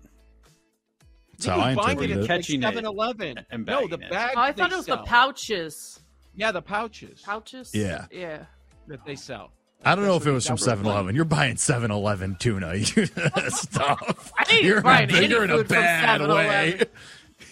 That's 1.34 1.46
how 1.46 1.60
I 1.60 1.72
interpreted 1.72 2.18
it. 2.18 2.28
Catching 2.28 2.62
like 2.62 2.76
7-Eleven. 2.76 3.46
No, 3.66 3.88
the 3.88 3.98
bag. 3.98 4.34
Oh, 4.36 4.42
I 4.42 4.52
thought 4.52 4.72
it 4.72 4.76
was 4.76 4.86
sell. 4.86 4.98
the 4.98 5.04
pouches. 5.04 6.00
Yeah, 6.36 6.52
the 6.52 6.62
pouches. 6.62 7.22
Pouches. 7.22 7.72
Yeah. 7.74 8.06
Yeah. 8.12 8.46
That 8.88 9.06
they 9.06 9.16
sell. 9.16 9.52
I 9.84 9.96
don't 9.96 10.06
know 10.06 10.16
if 10.16 10.28
it 10.28 10.32
was 10.32 10.46
from 10.46 10.58
7 10.58 10.86
Eleven. 10.86 11.16
You're 11.16 11.26
buying 11.26 11.58
7 11.58 11.90
Eleven 11.90 12.36
tuna. 12.36 12.84
Stuff. 12.86 14.32
I 14.38 14.46
ain't 14.52 14.64
you're, 14.64 14.82
buying 14.82 15.10
in 15.10 15.16
a, 15.16 15.22
you're 15.28 15.44
in 15.44 15.50
a 15.50 15.64
bad 15.64 16.22
way. 16.22 16.82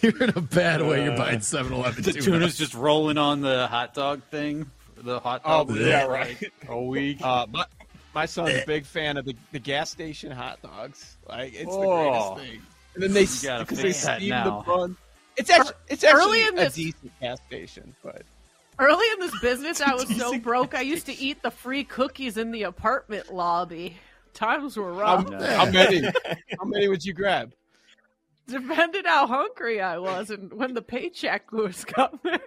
You're 0.00 0.22
in 0.22 0.30
a 0.30 0.40
bad 0.40 0.82
way. 0.82 1.04
You're 1.04 1.16
buying 1.16 1.40
7 1.40 1.72
Eleven 1.72 2.02
The 2.02 2.12
tuna's 2.12 2.56
just 2.56 2.74
rolling 2.74 3.18
on 3.18 3.40
the 3.40 3.66
hot 3.66 3.94
dog 3.94 4.22
thing. 4.30 4.70
The 4.96 5.18
hot 5.18 5.42
dog. 5.42 5.70
Oh, 5.70 5.74
yeah, 5.74 6.06
right. 6.06 6.40
Like 6.40 6.52
a 6.68 6.80
week. 6.80 7.20
Uh, 7.20 7.46
my, 7.50 7.64
my 8.14 8.26
son's 8.26 8.50
a 8.50 8.66
big 8.66 8.84
fan 8.84 9.16
of 9.16 9.24
the, 9.24 9.34
the 9.50 9.58
gas 9.58 9.90
station 9.90 10.30
hot 10.30 10.62
dogs. 10.62 11.16
Like, 11.28 11.52
it's 11.54 11.68
oh. 11.68 11.80
the 11.80 11.86
greatest 11.86 12.52
thing. 12.52 12.62
And 12.94 13.02
then 13.02 13.12
they, 13.12 13.24
because 13.60 13.82
they 13.82 13.92
steam 13.92 14.30
the 14.30 14.62
bun. 14.66 14.96
It's 15.36 15.50
actually, 15.50 15.74
it's 15.88 16.04
actually 16.04 16.42
a 16.42 16.52
this... 16.52 16.74
decent 16.74 17.20
gas 17.20 17.38
station, 17.46 17.94
but. 18.02 18.22
Early 18.80 19.04
in 19.12 19.20
this 19.20 19.38
business, 19.40 19.80
I 19.86 19.94
was 19.94 20.08
so 20.16 20.38
broke. 20.38 20.74
I 20.74 20.80
used 20.80 21.06
to 21.06 21.16
eat 21.18 21.42
the 21.42 21.50
free 21.50 21.84
cookies 21.84 22.38
in 22.38 22.50
the 22.50 22.64
apartment 22.64 23.32
lobby. 23.32 23.96
Times 24.32 24.76
were 24.76 24.92
rough. 24.92 25.30
How, 25.30 25.64
how 25.66 25.70
many? 25.70 26.02
how 26.58 26.64
many 26.64 26.88
would 26.88 27.04
you 27.04 27.12
grab? 27.12 27.52
Depended 28.46 29.06
how 29.06 29.26
hungry 29.26 29.80
I 29.80 29.98
was 29.98 30.30
and 30.30 30.52
when 30.52 30.74
the 30.74 30.82
paycheck 30.82 31.52
was 31.52 31.84
coming. 31.84 32.40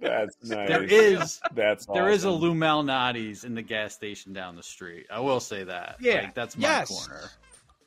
That's 0.00 0.36
nice. 0.42 0.68
There 0.68 0.84
is 0.84 1.40
that's 1.54 1.86
there 1.86 2.04
awesome. 2.04 2.08
is 2.08 2.24
a 2.24 2.30
Lou 2.30 2.54
Malnati's 2.54 3.44
in 3.44 3.54
the 3.54 3.62
gas 3.62 3.94
station 3.94 4.32
down 4.32 4.56
the 4.56 4.62
street. 4.62 5.06
I 5.12 5.20
will 5.20 5.40
say 5.40 5.64
that. 5.64 5.96
Yeah, 6.00 6.22
like, 6.22 6.34
that's 6.34 6.56
my 6.56 6.68
yes. 6.68 6.88
corner. 6.88 7.30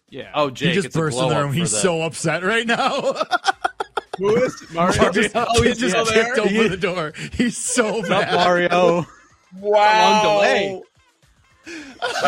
Yeah. 0.09 0.31
Oh, 0.33 0.49
Jake, 0.49 0.75
he 0.75 0.81
just 0.81 0.93
burst 0.93 1.17
in 1.17 1.29
the 1.29 1.35
room. 1.35 1.51
He's 1.51 1.71
the... 1.71 1.77
so 1.77 2.01
upset 2.03 2.43
right 2.43 2.65
now. 2.65 3.15
Who 4.17 4.35
is 4.35 4.63
Mario? 4.73 5.11
just, 5.11 5.35
oh, 5.35 5.61
he's 5.61 5.77
just 5.77 5.95
yeah. 5.95 6.23
kicked 6.23 6.39
over 6.39 6.69
the 6.69 6.77
door. 6.77 7.13
He's 7.33 7.57
so 7.57 8.01
mad. 8.01 8.33
Mario. 8.33 9.05
wow. 9.59 10.23
long 10.23 10.23
delay. 10.23 10.81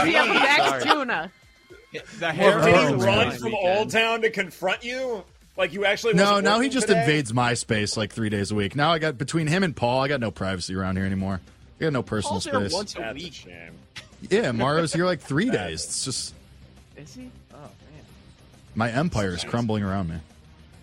we 0.04 0.14
have 0.14 0.28
Max 0.28 0.84
Tuna. 0.86 1.32
The 2.20 2.32
hair 2.32 2.62
did 2.62 2.90
he 2.90 3.06
run 3.06 3.32
from 3.32 3.56
Old 3.56 3.90
Town 3.90 4.22
to 4.22 4.30
confront 4.30 4.84
you? 4.84 5.24
Like 5.58 5.74
you 5.74 5.86
actually? 5.86 6.14
No, 6.14 6.40
now 6.40 6.60
he 6.60 6.70
just 6.70 6.88
today? 6.88 7.02
invades 7.02 7.34
my 7.34 7.54
space 7.54 7.98
like 7.98 8.14
three 8.14 8.30
days 8.30 8.52
a 8.52 8.56
week. 8.56 8.76
Now 8.76 8.94
I 8.94 9.00
got 9.00 9.18
between 9.18 9.48
him 9.48 9.64
and 9.64 9.76
Paul, 9.76 10.02
I 10.02 10.08
got 10.08 10.22
no 10.22 10.32
privacy 10.32 10.74
around 10.74 10.96
here 10.96 11.06
anymore. 11.06 11.42
I 11.80 11.84
got 11.84 11.94
no 11.94 12.02
personal 12.04 12.40
Paul's 12.40 12.44
space. 12.44 12.74
once 12.74 12.96
a 12.96 13.00
That's 13.00 13.14
week. 13.16 13.46
A 13.48 13.72
yeah, 14.30 14.52
Mario's 14.52 14.94
here 14.94 15.06
like 15.06 15.20
three 15.20 15.50
days. 15.52 15.84
It's 15.84 16.06
just. 16.06 16.34
Is 16.96 17.14
he? 17.14 17.30
Oh 17.54 17.58
man. 17.58 18.04
My 18.76 18.92
empire 18.92 19.34
is 19.34 19.44
crumbling 19.44 19.84
around 19.84 20.10
me. 20.10 20.16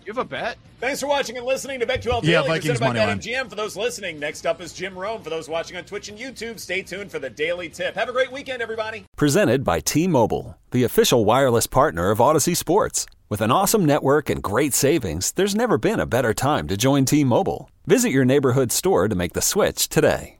You 0.07 0.13
have 0.13 0.25
a 0.25 0.29
bet? 0.29 0.57
Thanks 0.79 1.01
for 1.01 1.07
watching 1.07 1.35
and 1.35 1.45
listening 1.45 1.81
to 1.81 1.85
BetQL 1.85 2.21
Daily. 2.21 2.31
Yeah, 2.31 2.41
Vikings 2.43 2.79
money 2.79 2.97
line. 2.97 3.19
MGM 3.19 3.49
for 3.49 3.57
those 3.57 3.75
listening. 3.75 4.17
Next 4.17 4.45
up 4.45 4.61
is 4.61 4.71
Jim 4.71 4.97
Rome 4.97 5.21
for 5.21 5.29
those 5.29 5.49
watching 5.49 5.75
on 5.75 5.83
Twitch 5.83 6.07
and 6.07 6.17
YouTube. 6.17 6.61
Stay 6.61 6.81
tuned 6.81 7.11
for 7.11 7.19
the 7.19 7.29
daily 7.29 7.67
tip. 7.67 7.93
Have 7.95 8.07
a 8.07 8.13
great 8.13 8.31
weekend, 8.31 8.61
everybody. 8.61 9.03
Presented 9.17 9.65
by 9.65 9.81
T-Mobile, 9.81 10.57
the 10.71 10.85
official 10.85 11.25
wireless 11.25 11.67
partner 11.67 12.09
of 12.09 12.19
Audacy 12.19 12.55
Sports. 12.55 13.05
With 13.27 13.41
an 13.41 13.51
awesome 13.51 13.83
network 13.83 14.29
and 14.29 14.41
great 14.41 14.73
savings, 14.73 15.33
there's 15.33 15.55
never 15.55 15.77
been 15.77 15.99
a 15.99 16.05
better 16.05 16.33
time 16.33 16.69
to 16.69 16.77
join 16.77 17.03
T 17.03 17.25
Mobile. 17.25 17.69
Visit 17.85 18.11
your 18.11 18.23
neighborhood 18.23 18.71
store 18.71 19.09
to 19.09 19.15
make 19.15 19.33
the 19.33 19.41
switch 19.41 19.89
today. 19.89 20.39